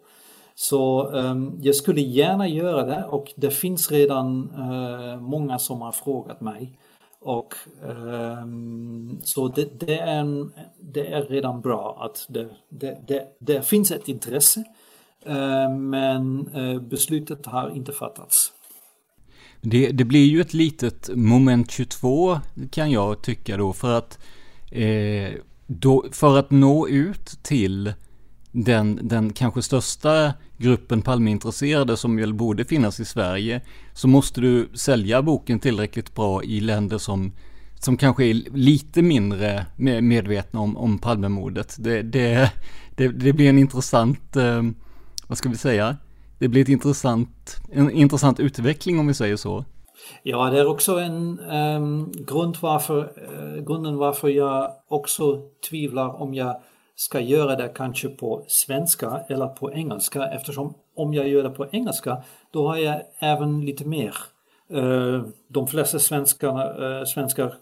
Så 0.55 1.07
um, 1.07 1.59
jag 1.61 1.75
skulle 1.75 2.01
gärna 2.01 2.47
göra 2.47 2.85
det 2.85 3.05
och 3.09 3.33
det 3.35 3.51
finns 3.51 3.91
redan 3.91 4.49
uh, 4.49 5.21
många 5.21 5.59
som 5.59 5.81
har 5.81 5.91
frågat 5.91 6.41
mig. 6.41 6.79
Och 7.25 7.53
um, 7.81 9.19
så 9.23 9.47
det, 9.47 9.79
det, 9.79 9.99
är 9.99 10.19
en, 10.19 10.51
det 10.79 11.07
är 11.07 11.21
redan 11.21 11.61
bra 11.61 11.97
att 12.01 12.25
det, 12.29 12.49
det, 12.69 12.97
det, 13.07 13.27
det 13.39 13.65
finns 13.65 13.91
ett 13.91 14.07
intresse 14.07 14.63
uh, 15.27 15.77
men 15.77 16.49
uh, 16.55 16.81
beslutet 16.81 17.45
har 17.45 17.69
inte 17.69 17.91
fattats. 17.91 18.51
Det, 19.61 19.91
det, 19.91 20.05
blir 20.05 20.25
ju 20.25 20.41
ett 20.41 20.53
litet 20.53 21.09
moment 21.15 21.71
22 21.71 22.39
kan 22.71 22.91
jag 22.91 23.23
tycka 23.23 23.57
då 23.57 23.73
för 23.73 23.97
att 23.97 24.19
eh, 24.71 25.31
då, 25.67 26.05
för 26.11 26.37
att 26.37 26.51
nå 26.51 26.87
ut 26.87 27.25
till 27.43 27.93
den, 28.55 28.99
den 29.03 29.33
kanske 29.33 29.61
största 29.61 30.33
gruppen 30.57 31.01
Palmeintresserade 31.01 31.97
som 31.97 32.17
väl 32.17 32.33
borde 32.33 32.65
finnas 32.65 32.99
i 32.99 33.05
Sverige 33.05 33.61
så 33.93 34.07
måste 34.07 34.41
du 34.41 34.69
sälja 34.73 35.21
boken 35.21 35.59
tillräckligt 35.59 36.15
bra 36.15 36.43
i 36.43 36.59
länder 36.59 36.97
som, 36.97 37.31
som 37.79 37.97
kanske 37.97 38.25
är 38.25 38.33
lite 38.57 39.01
mindre 39.01 39.65
medvetna 40.01 40.59
om, 40.59 40.77
om 40.77 40.99
Palmemordet. 40.99 41.75
Det, 41.79 42.01
det, 42.01 42.51
det, 42.95 43.07
det 43.07 43.33
blir 43.33 43.49
en 43.49 43.59
intressant, 43.59 44.35
eh, 44.35 44.61
vad 45.27 45.37
ska 45.37 45.49
vi 45.49 45.57
säga, 45.57 45.97
det 46.39 46.47
blir 46.47 46.61
ett 46.61 46.69
intressant, 46.69 47.57
en 47.71 47.91
intressant 47.91 48.39
utveckling 48.39 48.99
om 48.99 49.07
vi 49.07 49.13
säger 49.13 49.35
så. 49.35 49.65
Ja, 50.23 50.49
det 50.49 50.59
är 50.59 50.67
också 50.67 50.99
en 50.99 51.39
eh, 51.39 52.07
grund 52.25 52.57
varför, 52.61 52.99
eh, 52.99 53.63
grunden 53.63 53.97
varför 53.97 54.29
jag 54.29 54.71
också 54.87 55.41
tvivlar 55.69 56.21
om 56.21 56.33
jag 56.33 56.61
ska 56.95 57.19
göra 57.19 57.55
det 57.55 57.67
kanske 57.75 58.09
på 58.09 58.45
svenska 58.47 59.21
eller 59.27 59.47
på 59.47 59.73
engelska 59.73 60.25
eftersom 60.27 60.73
om 60.95 61.13
jag 61.13 61.27
gör 61.27 61.43
det 61.43 61.49
på 61.49 61.67
engelska 61.71 62.23
då 62.51 62.67
har 62.67 62.77
jag 62.77 63.01
även 63.19 63.65
lite 63.65 63.85
mer. 63.85 64.15
Eh, 64.69 65.21
de 65.47 65.67
flesta 65.67 65.97
eh, 65.97 66.01
svenskar, 66.01 67.05
svenskar 67.05 67.55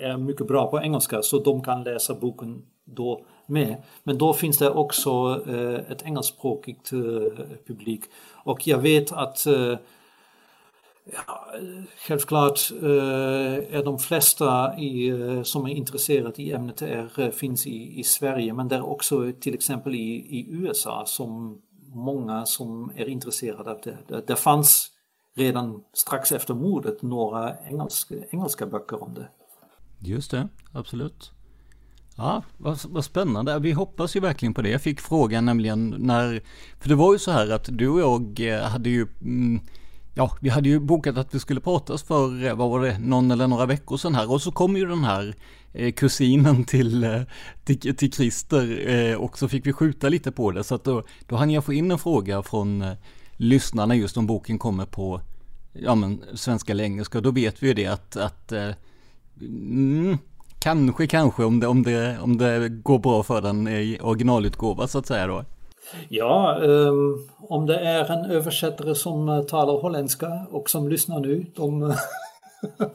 är 0.00 0.16
mycket 0.16 0.46
bra 0.46 0.70
på 0.70 0.80
engelska 0.80 1.22
så 1.22 1.38
de 1.38 1.62
kan 1.62 1.82
läsa 1.82 2.14
boken 2.14 2.62
då 2.84 3.24
med. 3.46 3.82
Men 4.02 4.18
då 4.18 4.32
finns 4.32 4.58
det 4.58 4.70
också 4.70 5.42
ett 5.88 6.02
engelskspråkigt 6.02 6.90
publik 7.66 8.02
och 8.44 8.66
jag 8.66 8.78
vet 8.78 9.12
att 9.12 9.46
Ja, 11.04 11.46
självklart 12.06 12.70
eh, 12.82 13.76
är 13.76 13.84
de 13.84 13.98
flesta 13.98 14.78
i, 14.78 15.08
eh, 15.08 15.42
som 15.42 15.66
är 15.66 15.74
intresserade 15.74 16.42
i 16.42 16.52
ämnet 16.52 16.82
är, 16.82 17.20
eh, 17.20 17.30
finns 17.30 17.66
i, 17.66 18.00
i 18.00 18.04
Sverige 18.04 18.52
men 18.52 18.68
det 18.68 18.76
är 18.76 18.86
också 18.86 19.32
till 19.40 19.54
exempel 19.54 19.94
i, 19.94 20.14
i 20.38 20.46
USA 20.50 21.04
som 21.06 21.60
många 21.94 22.46
som 22.46 22.92
är 22.96 23.08
intresserade 23.08 23.70
av 23.70 23.80
det. 23.84 23.98
Det, 24.08 24.26
det 24.26 24.36
fanns 24.36 24.90
redan 25.36 25.82
strax 25.92 26.32
efter 26.32 26.54
mordet 26.54 27.02
några 27.02 27.58
engelska, 27.58 28.14
engelska 28.30 28.66
böcker 28.66 29.02
om 29.02 29.14
det. 29.14 29.28
Just 29.98 30.30
det, 30.30 30.48
absolut. 30.72 31.30
Ja, 32.16 32.42
vad, 32.58 32.78
vad 32.88 33.04
spännande. 33.04 33.58
Vi 33.58 33.72
hoppas 33.72 34.16
ju 34.16 34.20
verkligen 34.20 34.54
på 34.54 34.62
det. 34.62 34.70
Jag 34.70 34.82
fick 34.82 35.00
frågan 35.00 35.44
nämligen 35.44 35.94
när, 35.98 36.42
för 36.80 36.88
det 36.88 36.94
var 36.94 37.12
ju 37.12 37.18
så 37.18 37.30
här 37.30 37.50
att 37.50 37.68
du 37.70 37.88
och 37.88 38.00
jag 38.40 38.62
hade 38.62 38.90
ju 38.90 39.06
mm, 39.22 39.60
Ja, 40.14 40.36
vi 40.40 40.48
hade 40.48 40.68
ju 40.68 40.78
bokat 40.78 41.16
att 41.16 41.34
vi 41.34 41.38
skulle 41.38 41.60
pratas 41.60 42.02
för, 42.02 42.44
eh, 42.46 42.54
vad 42.54 42.70
var 42.70 42.80
det, 42.80 42.98
någon 42.98 43.30
eller 43.30 43.46
några 43.46 43.66
veckor 43.66 43.96
sedan 43.96 44.14
här. 44.14 44.30
Och 44.30 44.42
så 44.42 44.52
kom 44.52 44.76
ju 44.76 44.86
den 44.86 45.04
här 45.04 45.34
eh, 45.72 45.92
kusinen 45.92 46.64
till, 46.64 47.04
eh, 47.04 47.22
till, 47.64 47.96
till 47.96 48.12
Christer 48.12 48.88
eh, 48.88 49.16
och 49.16 49.38
så 49.38 49.48
fick 49.48 49.66
vi 49.66 49.72
skjuta 49.72 50.08
lite 50.08 50.32
på 50.32 50.50
det. 50.50 50.64
Så 50.64 50.74
att 50.74 50.84
då, 50.84 51.02
då 51.26 51.36
hann 51.36 51.50
jag 51.50 51.64
få 51.64 51.72
in 51.72 51.90
en 51.90 51.98
fråga 51.98 52.42
från 52.42 52.82
eh, 52.82 52.92
lyssnarna 53.36 53.94
just 53.94 54.16
om 54.16 54.26
boken 54.26 54.58
kommer 54.58 54.86
på 54.86 55.20
ja, 55.72 55.94
men, 55.94 56.22
svenska 56.34 56.72
eller 56.72 56.84
engelska. 56.84 57.20
Då 57.20 57.30
vet 57.30 57.62
vi 57.62 57.66
ju 57.66 57.74
det 57.74 57.86
att, 57.86 58.16
att 58.16 58.52
eh, 58.52 58.70
mm, 59.40 60.18
kanske, 60.58 61.06
kanske 61.06 61.44
om 61.44 61.60
det, 61.60 61.66
om, 61.66 61.82
det, 61.82 62.18
om 62.18 62.36
det 62.36 62.68
går 62.68 62.98
bra 62.98 63.22
för 63.22 63.42
den 63.42 63.68
i 63.68 63.98
originalutgåva 64.00 64.88
så 64.88 64.98
att 64.98 65.06
säga 65.06 65.26
då. 65.26 65.44
Ja, 66.08 66.58
um, 66.60 67.28
om 67.38 67.66
det 67.66 67.78
är 67.78 68.12
en 68.12 68.30
översättare 68.30 68.94
som 68.94 69.28
eh, 69.28 69.42
talar 69.42 69.80
holländska 69.80 70.46
och 70.50 70.70
som 70.70 70.88
lyssnar 70.88 71.20
nu, 71.20 71.46
de, 71.56 71.94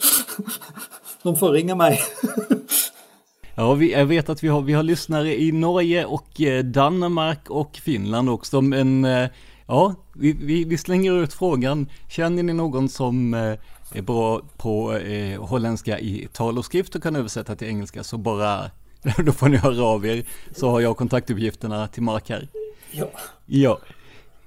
de 1.24 1.36
får 1.36 1.52
ringa 1.52 1.76
mig. 1.76 2.00
ja, 3.56 3.74
vi, 3.74 3.92
jag 3.92 4.06
vet 4.06 4.30
att 4.30 4.44
vi 4.44 4.48
har, 4.48 4.62
vi 4.62 4.74
har 4.74 4.84
lyssnare 4.84 5.42
i 5.42 5.52
Norge 5.52 6.06
och 6.06 6.42
eh, 6.42 6.64
Danmark 6.64 7.50
och 7.50 7.76
Finland 7.76 8.30
också, 8.30 8.62
men 8.62 9.06
eh, 9.06 9.30
ja, 9.68 9.96
vi, 10.14 10.34
vi, 10.34 10.64
vi, 10.64 10.78
slänger 10.78 11.24
ut 11.24 11.34
frågan. 11.34 11.90
Känner 12.10 12.44
ni 12.44 12.54
någon 12.54 12.90
som 12.90 13.34
är 13.94 14.02
bra 14.02 14.42
på 14.58 14.94
eh, 14.98 15.42
holländska 15.44 16.00
i 16.00 16.28
tal 16.34 16.58
och 16.58 16.66
skrift 16.66 16.96
och 16.96 17.04
kan 17.04 17.16
översätta 17.16 17.56
till 17.56 17.68
engelska 17.68 18.04
så 18.04 18.18
bara 18.18 18.72
då 19.26 19.32
får 19.32 19.50
ni 19.50 19.58
höra 19.58 19.84
av 19.86 20.06
er 20.06 20.26
så 20.56 20.70
har 20.70 20.80
jag 20.80 20.98
kontaktuppgifterna 20.98 21.88
till 21.88 22.04
Mark 22.04 22.30
här. 22.30 22.48
Ja. 22.92 23.08
Ja. 23.46 23.80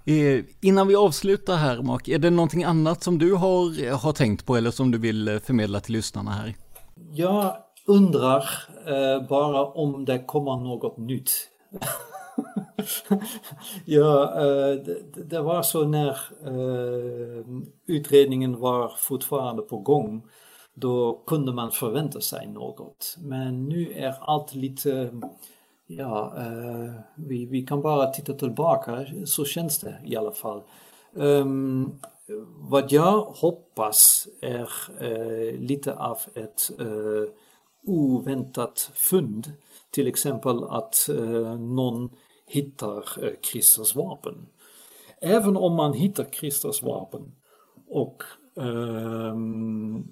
Eh, 0.04 0.44
innan 0.60 0.88
vi 0.88 0.96
avslutar 0.96 1.56
här 1.56 1.82
Mark, 1.82 2.08
är 2.08 2.18
det 2.18 2.30
någonting 2.30 2.64
annat 2.64 3.02
som 3.02 3.18
du 3.18 3.34
har, 3.34 3.92
har 3.92 4.12
tänkt 4.12 4.46
på 4.46 4.56
eller 4.56 4.70
som 4.70 4.90
du 4.90 4.98
vill 4.98 5.28
eh, 5.28 5.38
förmedla 5.38 5.80
till 5.80 5.92
lyssnarna 5.92 6.30
här? 6.30 6.54
Jag 7.12 7.56
undrar 7.86 8.44
eh, 8.86 9.28
bara 9.28 9.64
om 9.64 10.04
det 10.04 10.18
kommer 10.18 10.56
något 10.56 10.98
nytt. 10.98 11.30
ja, 13.84 14.24
eh, 14.34 14.74
det, 14.84 15.22
det, 15.24 15.40
var 15.40 15.62
så 15.62 15.84
när 15.84 16.10
eh, 16.44 17.44
utredningen 17.86 18.60
var 18.60 18.92
fortfarande 18.98 19.62
på 19.62 19.78
gång. 19.78 20.22
Då 20.74 21.22
kunde 21.26 21.52
man 21.52 21.70
förvänta 21.70 22.20
sig 22.20 22.46
något. 22.46 23.16
Men 23.18 23.64
nu 23.64 23.92
är 23.92 24.14
allt 24.20 24.54
lite 24.54 25.10
ja, 25.98 26.34
eh, 26.36 26.94
vi, 27.14 27.46
vi 27.46 27.66
kan 27.66 27.82
bara 27.82 28.06
titta 28.06 28.34
tillbaka, 28.34 29.06
så 29.24 29.44
känns 29.44 29.78
det 29.78 30.00
i 30.04 30.16
alla 30.16 30.32
fall. 30.32 30.62
Um, 31.12 32.00
vad 32.58 32.92
jag 32.92 33.20
hoppas 33.20 34.28
är 34.40 34.70
eh, 35.00 35.60
lite 35.60 35.94
av 35.94 36.18
ett 36.34 36.80
eh, 36.80 37.32
oväntat 37.86 38.90
fynd. 38.94 39.52
Till 39.90 40.06
exempel 40.06 40.64
att 40.64 41.08
eh, 41.08 41.58
någon 41.58 42.10
hittar 42.46 43.24
uh, 43.24 43.30
Kristers 43.42 43.96
vapen. 43.96 44.46
Även 45.20 45.56
om 45.56 45.74
man 45.74 45.92
hittar 45.92 46.24
Kristers 46.32 46.82
vapen 46.82 47.32
och 47.88 48.22
um, 48.54 50.10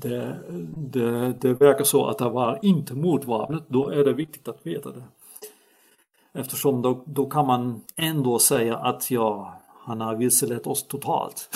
det, 0.00 0.36
det, 0.76 1.32
det 1.40 1.54
verkar 1.54 1.84
så 1.84 2.06
att 2.06 2.18
det 2.18 2.28
var 2.28 2.58
inte 2.62 2.94
mordvapnet, 2.94 3.62
då 3.68 3.88
är 3.88 4.04
det 4.04 4.12
viktigt 4.12 4.48
att 4.48 4.66
veta 4.66 4.90
det. 4.90 5.02
Eftersom 6.32 6.82
då, 6.82 7.02
då 7.06 7.26
kan 7.26 7.46
man 7.46 7.80
ändå 7.96 8.38
säga 8.38 8.76
att 8.76 9.10
ja, 9.10 9.60
han 9.78 10.00
har 10.00 10.14
vilselett 10.14 10.66
oss 10.66 10.82
totalt. 10.82 11.48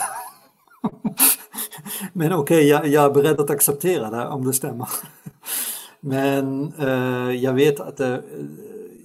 Men 2.13 2.33
okej, 2.33 2.57
okay, 2.57 2.69
jag, 2.69 2.87
jag, 2.87 3.05
är 3.05 3.11
beredd 3.11 3.41
att 3.41 3.51
acceptera 3.51 4.11
det 4.11 4.27
om 4.29 4.45
det 4.45 4.53
stämmer. 4.53 4.89
Men 6.01 6.73
eh, 6.79 7.31
jag 7.31 7.53
vet 7.53 7.81
att 7.81 8.01
eh, 8.01 8.17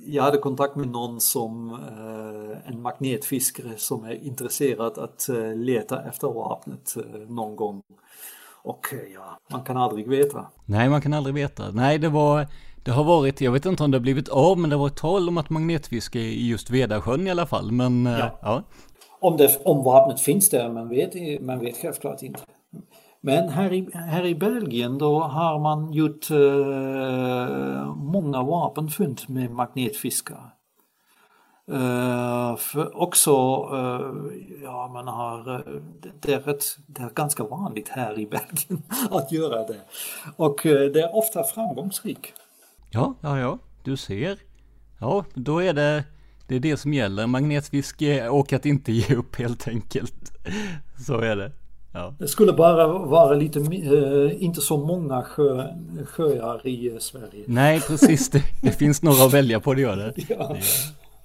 jag 0.06 0.24
hade 0.24 0.38
kontakt 0.38 0.76
med 0.76 0.88
någon 0.88 1.22
som 1.22 1.72
eh, 1.72 2.72
en 2.72 2.82
magnetfiskare 2.82 3.78
som 3.78 4.04
är 4.04 4.24
intresserad 4.24 4.98
att 4.98 5.30
eh, 5.30 5.56
leta 5.56 6.04
efter 6.04 6.28
vapnet 6.28 6.96
eh, 6.98 7.20
någon 7.20 7.56
gång. 7.56 7.82
Och 8.64 8.88
ja, 9.14 9.40
man 9.52 9.64
kan 9.64 9.78
aldrig 9.78 10.10
veta. 10.10 10.46
Nej, 10.66 10.90
man 10.90 11.02
kan 11.02 11.14
aldrig 11.14 11.36
veta. 11.36 11.72
Nej, 11.72 12.00
det 12.00 12.10
var, 12.10 12.48
det 12.84 12.92
har 12.92 13.04
varit, 13.04 13.42
jag 13.42 13.52
vet 13.52 13.66
inte 13.66 13.84
om 13.84 13.92
det 13.92 13.98
har 13.98 14.02
blivit 14.02 14.30
av, 14.30 14.58
men 14.58 14.70
det 14.70 14.76
var 14.76 14.88
ett 14.88 14.98
tal 14.98 15.30
om 15.30 15.38
att 15.38 15.50
magnetfiske 15.50 16.20
i 16.20 16.50
just 16.50 16.70
Vedasjön 16.70 17.28
i 17.28 17.32
alla 17.32 17.46
fall. 17.46 17.72
Men 17.72 18.08
eh, 18.08 18.20
ja. 18.20 18.40
ja. 18.42 18.64
Om, 19.22 19.38
det, 19.38 19.62
om 19.66 19.84
vapnet 19.84 20.20
finns 20.22 20.50
där, 20.50 20.70
man 20.70 20.90
vet, 20.90 21.42
man 21.42 21.60
vet 21.60 21.78
självklart 21.78 22.22
inte. 22.22 22.40
Men 23.22 23.50
här 23.50 23.74
i, 23.74 23.90
här 23.94 24.26
i 24.26 24.36
Belgien 24.36 24.98
då 24.98 25.20
har 25.20 25.60
man 25.60 25.94
gjort 25.94 26.32
uh, 26.32 27.96
många 27.96 28.44
vapenfynd 28.44 29.22
med 29.28 29.52
magnetfiskar. 29.52 30.54
Uh, 31.72 32.56
för 32.56 33.02
också, 33.02 33.32
uh, 33.74 34.32
ja 34.64 34.88
man 34.88 35.08
har, 35.08 35.50
uh, 35.50 35.82
det, 36.20 36.34
är 36.34 36.50
ett, 36.50 36.66
det 36.88 37.02
är 37.02 37.10
ganska 37.10 37.44
vanligt 37.44 37.90
här 37.90 38.20
i 38.20 38.26
Belgien 38.26 38.84
att 39.12 39.32
göra 39.32 39.68
det. 39.68 39.80
Och 40.36 40.60
det 40.64 41.02
är 41.02 41.16
ofta 41.16 41.44
framgångsrikt. 41.44 42.34
Ja, 42.90 43.14
ja, 43.22 43.40
ja, 43.40 43.58
du 43.84 43.98
ser. 43.98 44.38
Ja, 45.00 45.26
då 45.34 45.64
är 45.64 45.74
det, 45.74 46.04
det 46.48 46.56
är 46.56 46.60
det 46.60 46.78
som 46.78 46.94
gäller, 46.94 47.28
magnetfiske 47.28 48.30
och 48.30 48.54
att 48.54 48.66
inte 48.66 48.92
ge 48.92 49.16
upp 49.16 49.36
helt 49.36 49.68
enkelt. 49.68 50.32
Så 51.06 51.20
är 51.20 51.36
det. 51.36 51.52
Ja. 51.94 52.14
Det 52.20 52.28
skulle 52.28 52.54
bara 52.54 52.88
vara 52.88 53.34
lite, 53.34 53.60
inte 54.40 54.62
så 54.62 54.78
många 54.78 55.24
sjö, 55.24 55.68
sjöar 56.06 56.68
i 56.68 56.98
Sverige. 57.00 57.44
Nej, 57.48 57.82
precis. 57.82 58.30
Det, 58.30 58.44
det 58.62 58.72
finns 58.72 59.02
några 59.02 59.26
att 59.26 59.34
välja 59.34 59.60
på, 59.60 59.74
det 59.74 59.82
gör 59.82 59.96
det. 59.96 60.14
Ja. 60.30 60.58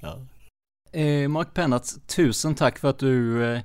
ja. 0.01 0.19
Eh, 0.95 1.29
Mark 1.29 1.55
Pennartz, 1.55 1.99
tusen 2.07 2.55
tack 2.55 2.79
för 2.79 2.91
att 2.91 2.99
du 2.99 3.45
eh, 3.45 3.61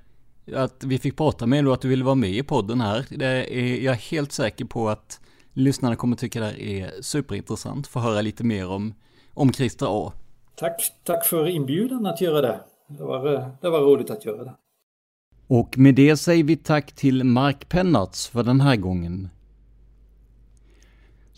att 0.55 0.83
vi 0.83 0.99
fick 0.99 1.17
prata 1.17 1.45
med 1.45 1.63
dig 1.63 1.67
och 1.67 1.73
att 1.73 1.81
du 1.81 1.87
ville 1.87 2.03
vara 2.03 2.15
med 2.15 2.29
i 2.29 2.43
podden 2.43 2.81
här. 2.81 3.05
Det 3.09 3.25
är, 3.25 3.83
jag 3.83 3.93
är 3.93 4.11
helt 4.11 4.31
säker 4.31 4.65
på 4.65 4.89
att 4.89 5.19
lyssnarna 5.53 5.95
kommer 5.95 6.15
tycka 6.15 6.39
det 6.39 6.45
här 6.45 6.59
är 6.59 7.01
superintressant. 7.01 7.87
Få 7.87 7.99
höra 7.99 8.21
lite 8.21 8.43
mer 8.43 8.69
om, 8.69 8.93
om 9.33 9.53
Christer 9.53 10.07
A. 10.07 10.13
Tack, 10.55 10.81
tack 11.03 11.25
för 11.25 11.47
inbjudan 11.47 12.05
att 12.05 12.21
göra 12.21 12.41
det. 12.41 12.59
Det 12.87 13.03
var, 13.03 13.33
eh, 13.33 13.47
det 13.61 13.69
var 13.69 13.79
roligt 13.79 14.09
att 14.09 14.25
göra 14.25 14.43
det. 14.43 14.53
Och 15.47 15.77
med 15.77 15.95
det 15.95 16.17
säger 16.17 16.43
vi 16.43 16.57
tack 16.57 16.91
till 16.91 17.23
Mark 17.23 17.69
Pennartz 17.69 18.27
för 18.27 18.43
den 18.43 18.61
här 18.61 18.75
gången. 18.75 19.29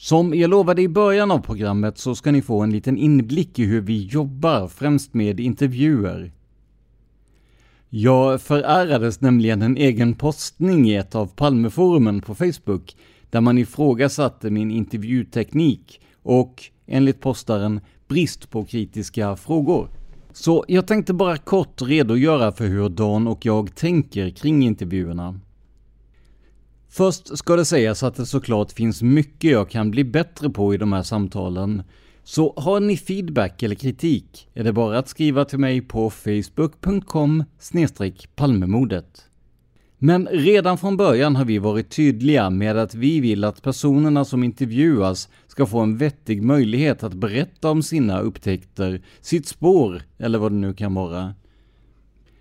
Som 0.02 0.34
jag 0.34 0.50
lovade 0.50 0.82
i 0.82 0.88
början 0.88 1.32
av 1.32 1.40
programmet 1.40 1.98
så 1.98 2.16
ska 2.16 2.32
ni 2.32 2.42
få 2.42 2.62
en 2.62 2.72
liten 2.72 2.98
inblick 2.98 3.60
i 3.60 3.66
hur 3.66 3.82
vi 3.82 4.06
jobbar, 4.06 4.68
främst 4.68 5.14
med 5.14 5.40
intervjuer. 5.40 6.32
Jag 7.90 8.42
förärades 8.42 9.22
nämligen 9.22 9.62
en 9.62 9.78
egen 9.78 10.14
postning 10.14 10.90
i 10.90 10.96
ett 10.96 11.16
av 11.16 11.26
Palmeforumen 11.26 12.22
på 12.22 12.36
Facebook 12.36 12.96
där 13.30 13.42
man 13.42 13.58
ifrågasatte 13.58 14.50
min 14.50 14.72
intervjuteknik 14.72 16.02
och, 16.24 16.64
enligt 16.88 17.22
postaren, 17.22 17.80
brist 18.08 18.50
på 18.50 18.66
kritiska 18.66 19.36
frågor. 19.36 19.90
Så 20.34 20.66
jag 20.68 20.88
tänkte 20.88 21.14
bara 21.14 21.38
kort 21.38 21.82
redogöra 21.82 22.52
för 22.52 22.66
hur 22.66 22.90
Dan 22.90 23.28
och 23.28 23.46
jag 23.46 23.76
tänker 23.76 24.30
kring 24.30 24.64
intervjuerna. 24.64 25.40
Först 26.94 27.38
ska 27.38 27.56
det 27.56 27.66
sägas 27.66 28.04
att 28.04 28.16
det 28.16 28.26
såklart 28.26 28.72
finns 28.72 29.02
mycket 29.02 29.52
jag 29.52 29.70
kan 29.70 29.92
bli 29.92 30.04
bättre 30.04 30.50
på 30.50 30.74
i 30.74 30.78
de 30.78 30.94
här 30.94 31.04
samtalen. 31.04 31.84
Så 32.24 32.54
har 32.58 32.80
ni 32.80 32.98
feedback 32.98 33.64
eller 33.64 33.76
kritik 33.76 34.50
är 34.54 34.64
det 34.64 34.74
bara 34.74 34.98
att 34.98 35.08
skriva 35.08 35.46
till 35.46 35.60
mig 35.60 35.82
på 35.82 36.10
facebook.com 36.10 37.44
palmemodet. 38.36 39.26
Men 39.98 40.28
redan 40.28 40.78
från 40.78 40.98
början 40.98 41.36
har 41.36 41.46
vi 41.46 41.58
varit 41.58 41.90
tydliga 41.90 42.50
med 42.50 42.78
att 42.78 42.96
vi 42.96 43.20
vill 43.20 43.44
att 43.44 43.62
personerna 43.62 44.26
som 44.26 44.44
intervjuas 44.44 45.30
ska 45.48 45.66
få 45.66 45.80
en 45.80 45.98
vettig 45.98 46.44
möjlighet 46.44 47.04
att 47.04 47.14
berätta 47.14 47.70
om 47.70 47.84
sina 47.84 48.20
upptäckter, 48.20 49.02
sitt 49.22 49.48
spår 49.48 50.02
eller 50.18 50.40
vad 50.40 50.52
det 50.52 50.58
nu 50.58 50.74
kan 50.74 50.94
vara. 50.94 51.34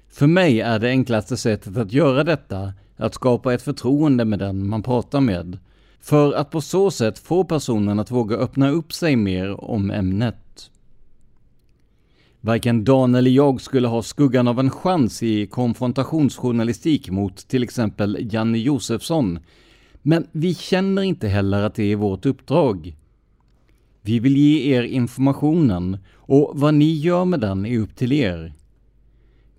För 0.09 0.27
mig 0.27 0.61
är 0.61 0.79
det 0.79 0.89
enklaste 0.89 1.37
sättet 1.37 1.77
att 1.77 1.93
göra 1.93 2.25
detta 2.25 2.73
att 3.01 3.15
skapa 3.15 3.55
ett 3.55 3.63
förtroende 3.63 4.25
med 4.25 4.39
den 4.39 4.69
man 4.69 4.83
pratar 4.83 5.21
med. 5.21 5.59
För 6.01 6.33
att 6.33 6.51
på 6.51 6.61
så 6.61 6.91
sätt 6.91 7.19
få 7.19 7.45
personen 7.45 8.01
att 8.01 8.11
våga 8.11 8.37
öppna 8.37 8.71
upp 8.71 8.93
sig 8.93 9.17
mer 9.17 9.65
om 9.65 9.91
ämnet. 9.91 10.71
Varken 12.41 12.85
Dan 12.85 13.15
eller 13.15 13.31
jag 13.31 13.61
skulle 13.61 13.89
ha 13.89 14.03
skuggan 14.03 14.49
av 14.49 14.61
en 14.61 14.71
chans 14.71 15.23
i 15.23 15.47
konfrontationsjournalistik 15.47 17.11
mot 17.11 17.37
till 17.49 17.63
exempel 17.63 18.29
Janne 18.33 18.59
Josefsson. 18.59 19.39
Men 20.03 20.27
vi 20.33 20.55
känner 20.55 21.03
inte 21.03 21.29
heller 21.29 21.63
att 21.63 21.75
det 21.75 21.93
är 21.93 21.97
vårt 21.97 22.27
uppdrag. 22.27 22.97
Vi 24.03 24.19
vill 24.19 24.37
ge 24.37 24.77
er 24.77 24.83
informationen 24.83 25.99
och 26.15 26.53
vad 26.55 26.75
ni 26.75 26.93
gör 26.93 27.25
med 27.25 27.41
den 27.41 27.67
är 27.67 27.79
upp 27.79 27.97
till 27.97 28.13
er. 28.13 28.55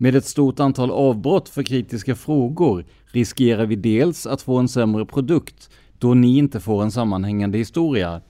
Med 0.02 0.16
ett 0.16 0.26
stort 0.26 0.60
antal 0.60 0.91
avbrott 0.91 1.49
för 1.49 1.64
kritiska 1.64 2.16
frågor 2.16 2.86
riskerar 3.06 3.66
vi 3.66 3.76
dels 3.76 4.26
att 4.26 4.41
få 4.41 4.58
en 4.58 4.68
sämre 4.68 5.06
produkt 5.06 5.70
då 5.99 6.14
ni 6.14 6.38
inte 6.38 6.60
får 6.60 6.84
en 6.84 6.91
sammanhängande 6.91 7.58
historia, 7.58 8.22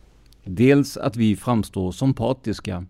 dels 0.44 0.98
att 0.98 1.16
vi 1.16 1.36
framstår 1.36 1.92
som 1.92 2.14
partiska. 2.14 2.86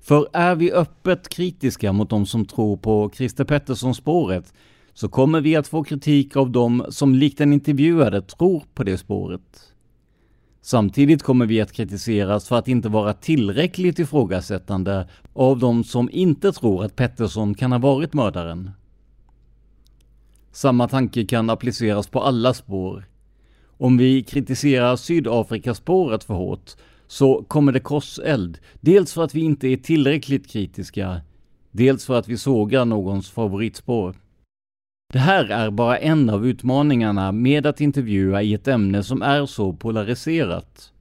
För 0.00 0.28
är 0.32 0.54
vi 0.54 0.72
öppet 0.72 1.28
kritiska 1.28 1.92
mot 1.92 2.10
de 2.10 2.26
som 2.26 2.44
tror 2.44 2.76
på 2.76 3.10
Christer 3.14 3.44
Pettersson-spåret 3.44 4.54
så 4.92 5.08
kommer 5.08 5.40
vi 5.40 5.56
att 5.56 5.68
få 5.68 5.84
kritik 5.84 6.36
av 6.36 6.50
dem 6.50 6.86
som 6.88 7.14
likt 7.14 7.38
den 7.38 7.52
intervjuade 7.52 8.22
tror 8.22 8.64
på 8.74 8.84
det 8.84 8.98
spåret. 8.98 9.71
Samtidigt 10.64 11.22
kommer 11.22 11.46
vi 11.46 11.60
att 11.60 11.72
kritiseras 11.72 12.48
för 12.48 12.56
att 12.56 12.68
inte 12.68 12.88
vara 12.88 13.12
tillräckligt 13.12 13.98
ifrågasättande 13.98 15.08
av 15.32 15.58
de 15.58 15.84
som 15.84 16.08
inte 16.12 16.52
tror 16.52 16.84
att 16.84 16.96
Pettersson 16.96 17.54
kan 17.54 17.72
ha 17.72 17.78
varit 17.78 18.14
mördaren. 18.14 18.70
Samma 20.52 20.88
tanke 20.88 21.24
kan 21.24 21.50
appliceras 21.50 22.06
på 22.06 22.20
alla 22.20 22.54
spår. 22.54 23.04
Om 23.66 23.96
vi 23.96 24.22
kritiserar 24.22 24.96
Sydafrikaspåret 24.96 26.24
för 26.24 26.34
hårt 26.34 26.70
så 27.06 27.44
kommer 27.48 27.72
det 27.72 27.80
korseld. 27.80 28.58
Dels 28.80 29.12
för 29.12 29.24
att 29.24 29.34
vi 29.34 29.40
inte 29.40 29.68
är 29.68 29.76
tillräckligt 29.76 30.50
kritiska, 30.50 31.20
dels 31.70 32.06
för 32.06 32.18
att 32.18 32.28
vi 32.28 32.38
sågar 32.38 32.84
någons 32.84 33.30
favoritspår. 33.30 34.16
Det 35.12 35.18
här 35.18 35.44
är 35.44 35.70
bara 35.70 35.98
en 35.98 36.30
av 36.30 36.46
utmaningarna 36.46 37.32
med 37.32 37.66
att 37.66 37.80
intervjua 37.80 38.42
i 38.42 38.54
ett 38.54 38.68
ämne 38.68 39.02
som 39.02 39.22
är 39.22 39.46
så 39.46 39.72
polariserat. 39.72 40.92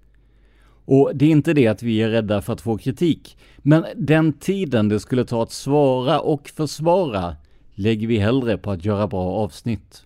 Och 0.86 1.12
det 1.14 1.26
är 1.26 1.30
inte 1.30 1.54
det 1.54 1.68
att 1.68 1.84
vi 1.84 2.02
är 2.02 2.10
rädda 2.10 2.42
för 2.42 2.54
att 2.54 2.62
få 2.62 2.78
kritik, 2.78 3.38
men 3.58 3.86
den 3.96 4.34
tiden 4.34 4.90
det 4.90 5.00
skulle 5.00 5.26
ta 5.26 5.44
att 5.44 5.52
svara 5.52 6.20
och 6.20 6.50
försvara 6.50 7.36
lägger 7.76 8.08
vi 8.08 8.18
hellre 8.18 8.58
på 8.58 8.72
att 8.72 8.86
göra 8.86 9.08
bra 9.08 9.32
avsnitt. 9.32 10.06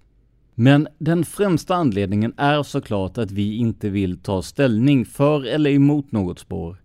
Men 0.56 0.88
den 0.98 1.26
främsta 1.26 1.76
anledningen 1.76 2.34
är 2.38 2.64
såklart 2.64 3.18
att 3.18 3.32
vi 3.32 3.56
inte 3.58 3.90
vill 3.90 4.18
ta 4.18 4.42
ställning 4.42 5.06
för 5.06 5.46
eller 5.46 5.70
emot 5.70 6.12
något 6.12 6.40
spår. 6.40 6.78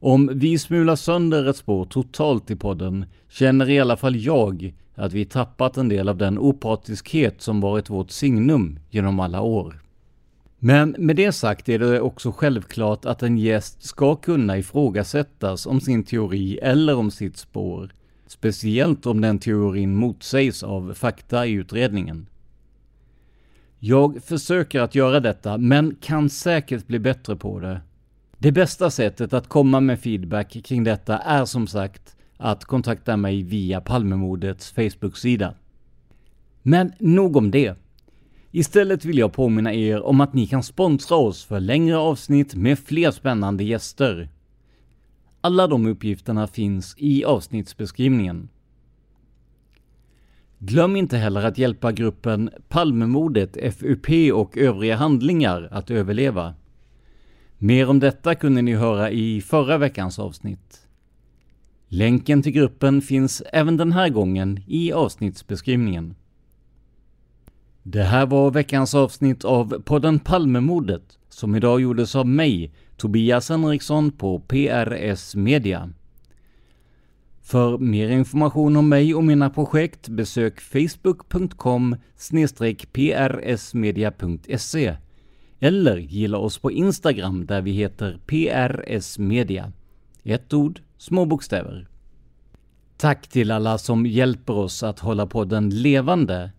Om 0.00 0.30
vi 0.34 0.58
smular 0.58 0.96
sönder 0.96 1.48
ett 1.48 1.56
spår 1.56 1.84
totalt 1.84 2.50
i 2.50 2.56
podden 2.56 3.04
känner 3.28 3.70
i 3.70 3.80
alla 3.80 3.96
fall 3.96 4.16
jag 4.16 4.74
att 4.96 5.12
vi 5.12 5.24
tappat 5.24 5.76
en 5.76 5.88
del 5.88 6.08
av 6.08 6.16
den 6.16 6.38
opartiskhet 6.38 7.42
som 7.42 7.60
varit 7.60 7.90
vårt 7.90 8.10
signum 8.10 8.78
genom 8.90 9.20
alla 9.20 9.40
år. 9.40 9.82
Men 10.58 10.96
med 10.98 11.16
det 11.16 11.32
sagt 11.32 11.68
är 11.68 11.78
det 11.78 12.00
också 12.00 12.32
självklart 12.32 13.04
att 13.04 13.22
en 13.22 13.38
gäst 13.38 13.82
ska 13.82 14.16
kunna 14.16 14.58
ifrågasättas 14.58 15.66
om 15.66 15.80
sin 15.80 16.04
teori 16.04 16.58
eller 16.58 16.96
om 16.96 17.10
sitt 17.10 17.36
spår. 17.36 17.94
Speciellt 18.26 19.06
om 19.06 19.20
den 19.20 19.38
teorin 19.38 19.96
motsägs 19.96 20.62
av 20.62 20.94
fakta 20.94 21.46
i 21.46 21.52
utredningen. 21.52 22.26
Jag 23.78 24.22
försöker 24.24 24.80
att 24.80 24.94
göra 24.94 25.20
detta, 25.20 25.58
men 25.58 25.96
kan 26.00 26.30
säkert 26.30 26.86
bli 26.86 26.98
bättre 26.98 27.36
på 27.36 27.60
det. 27.60 27.80
Det 28.38 28.52
bästa 28.52 28.90
sättet 28.90 29.32
att 29.32 29.48
komma 29.48 29.80
med 29.80 30.00
feedback 30.00 30.56
kring 30.64 30.84
detta 30.84 31.18
är 31.18 31.44
som 31.44 31.66
sagt 31.66 32.15
att 32.36 32.64
kontakta 32.64 33.16
mig 33.16 33.42
via 33.42 33.80
Palmemordets 33.80 34.72
Facebook-sida. 34.72 35.54
Men 36.62 36.92
nog 36.98 37.36
om 37.36 37.50
det. 37.50 37.74
Istället 38.50 39.04
vill 39.04 39.18
jag 39.18 39.32
påminna 39.32 39.74
er 39.74 40.02
om 40.02 40.20
att 40.20 40.34
ni 40.34 40.46
kan 40.46 40.62
sponsra 40.62 41.16
oss 41.16 41.44
för 41.44 41.60
längre 41.60 41.96
avsnitt 41.96 42.54
med 42.54 42.78
fler 42.78 43.10
spännande 43.10 43.64
gäster. 43.64 44.28
Alla 45.40 45.66
de 45.66 45.86
uppgifterna 45.86 46.46
finns 46.46 46.94
i 46.98 47.24
avsnittsbeskrivningen. 47.24 48.48
Glöm 50.58 50.96
inte 50.96 51.16
heller 51.16 51.44
att 51.44 51.58
hjälpa 51.58 51.92
gruppen 51.92 52.50
Palmemordet, 52.68 53.74
FUP 53.74 54.32
och 54.34 54.58
övriga 54.58 54.96
handlingar 54.96 55.68
att 55.70 55.90
överleva. 55.90 56.54
Mer 57.58 57.90
om 57.90 58.00
detta 58.00 58.34
kunde 58.34 58.62
ni 58.62 58.74
höra 58.74 59.10
i 59.10 59.40
förra 59.40 59.78
veckans 59.78 60.18
avsnitt. 60.18 60.85
Länken 61.88 62.42
till 62.42 62.52
gruppen 62.52 63.02
finns 63.02 63.42
även 63.52 63.76
den 63.76 63.92
här 63.92 64.08
gången 64.08 64.60
i 64.66 64.92
avsnittsbeskrivningen. 64.92 66.14
Det 67.82 68.02
här 68.02 68.26
var 68.26 68.50
veckans 68.50 68.94
avsnitt 68.94 69.44
av 69.44 69.82
podden 69.84 70.18
Palmemordet 70.18 71.18
som 71.28 71.54
idag 71.54 71.80
gjordes 71.80 72.16
av 72.16 72.26
mig, 72.26 72.72
Tobias 72.96 73.48
Henriksson 73.48 74.10
på 74.10 74.40
PRS 74.40 75.34
Media. 75.34 75.90
För 77.42 77.78
mer 77.78 78.08
information 78.08 78.76
om 78.76 78.88
mig 78.88 79.14
och 79.14 79.24
mina 79.24 79.50
projekt 79.50 80.08
besök 80.08 80.60
facebook.com 80.60 81.96
prsmedia.se 83.42 84.96
eller 85.60 85.96
gilla 85.96 86.38
oss 86.38 86.58
på 86.58 86.72
Instagram 86.72 87.46
där 87.46 87.62
vi 87.62 87.70
heter 87.70 88.18
PRS 88.26 89.18
Media. 89.18 89.72
Ett 90.22 90.52
ord, 90.52 90.80
små 90.98 91.24
bokstäver. 91.24 91.88
Tack 92.96 93.28
till 93.28 93.50
alla 93.50 93.78
som 93.78 94.06
hjälper 94.06 94.56
oss 94.56 94.82
att 94.82 94.98
hålla 94.98 95.26
podden 95.26 95.70
levande. 95.70 96.50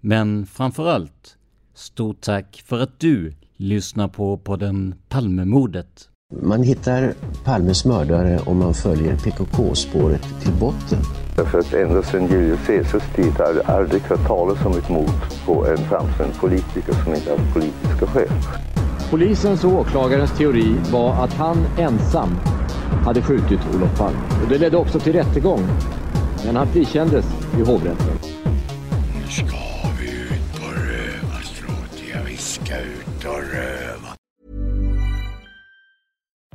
Men 0.00 0.46
framförallt, 0.46 1.36
stort 1.74 2.20
tack 2.20 2.62
för 2.66 2.80
att 2.80 3.00
du 3.00 3.32
lyssnar 3.56 4.08
på 4.08 4.36
podden 4.36 4.94
Palmemordet. 5.08 6.08
Man 6.42 6.62
hittar 6.62 7.14
Palmes 7.44 7.84
mördare 7.84 8.38
om 8.46 8.58
man 8.58 8.74
följer 8.74 9.16
PKK-spåret 9.16 10.22
till 10.42 10.52
botten. 10.60 10.98
Därför 11.36 11.58
att 11.58 11.74
ända 11.74 12.02
sedan 12.02 12.26
Julius 12.26 12.66
Caesars 12.66 13.14
tid 13.16 13.32
har 13.32 13.54
det 13.54 13.62
aldrig 13.62 14.02
hört 14.02 14.26
talas 14.26 14.64
om 14.64 14.72
ett 14.78 14.88
mord 14.88 15.44
på 15.46 15.66
en 15.66 15.78
framstående 15.78 16.34
politiker 16.40 16.92
som 17.04 17.14
inte 17.14 17.30
haft 17.30 17.52
politiska 17.54 18.06
skäl. 18.06 18.28
Polisens 19.10 19.64
och 19.64 19.72
åklagarens 19.72 20.38
teori 20.38 20.76
var 20.92 21.24
att 21.24 21.32
han 21.32 21.56
ensam 21.78 22.28
hade 23.04 23.22
skjutit 23.22 23.60
Olof 23.74 23.98
Palme. 23.98 24.18
Och 24.42 24.48
det 24.48 24.58
ledde 24.58 24.76
också 24.76 25.00
till 25.00 25.12
rättegång. 25.12 25.60
Men 26.46 26.56
han 26.56 26.66
frikändes 26.66 27.24
i 27.58 27.62
hovrätten. 27.62 28.18
Nu 29.14 29.30
ska 29.30 29.56
vi 30.00 30.10
ut 30.10 30.60
på 30.60 30.66
rövarstråt. 30.66 32.02
Ja, 32.12 32.18
vi 32.26 32.36
ska 32.36 32.78
ut 32.78 33.24
och 33.24 33.52
röva. 33.52 34.14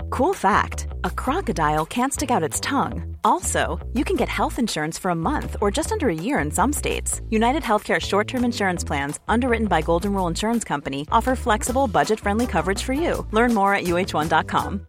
Cool 0.10 0.36
fact 0.36 0.88
a 1.04 1.10
crocodile 1.10 1.86
can't 1.86 2.12
stick 2.14 2.32
out 2.32 2.44
its 2.50 2.60
tongue. 2.60 3.18
Also, 3.24 3.80
you 3.94 4.04
can 4.04 4.16
get 4.16 4.30
health 4.30 4.60
insurance 4.60 4.98
for 5.02 5.12
a 5.12 5.16
month 5.16 5.56
or 5.62 5.72
just 5.78 5.92
under 5.92 6.08
a 6.10 6.14
year 6.14 6.40
in 6.40 6.52
some 6.52 6.74
states. 6.74 7.22
United 7.30 7.64
Healthcare 7.64 8.00
short 8.00 8.28
term 8.28 8.44
insurance 8.46 8.84
plans, 8.84 9.20
underwritten 9.28 9.68
by 9.68 9.82
Golden 9.82 10.14
Rule 10.14 10.28
Insurance 10.28 10.64
Company, 10.64 11.06
offer 11.12 11.36
flexible, 11.36 11.88
budget 11.88 12.20
friendly 12.20 12.48
coverage 12.48 12.84
for 12.84 12.94
you. 12.94 13.26
Learn 13.32 13.54
more 13.54 13.74
at 13.74 13.84
uh1.com. 13.84 14.89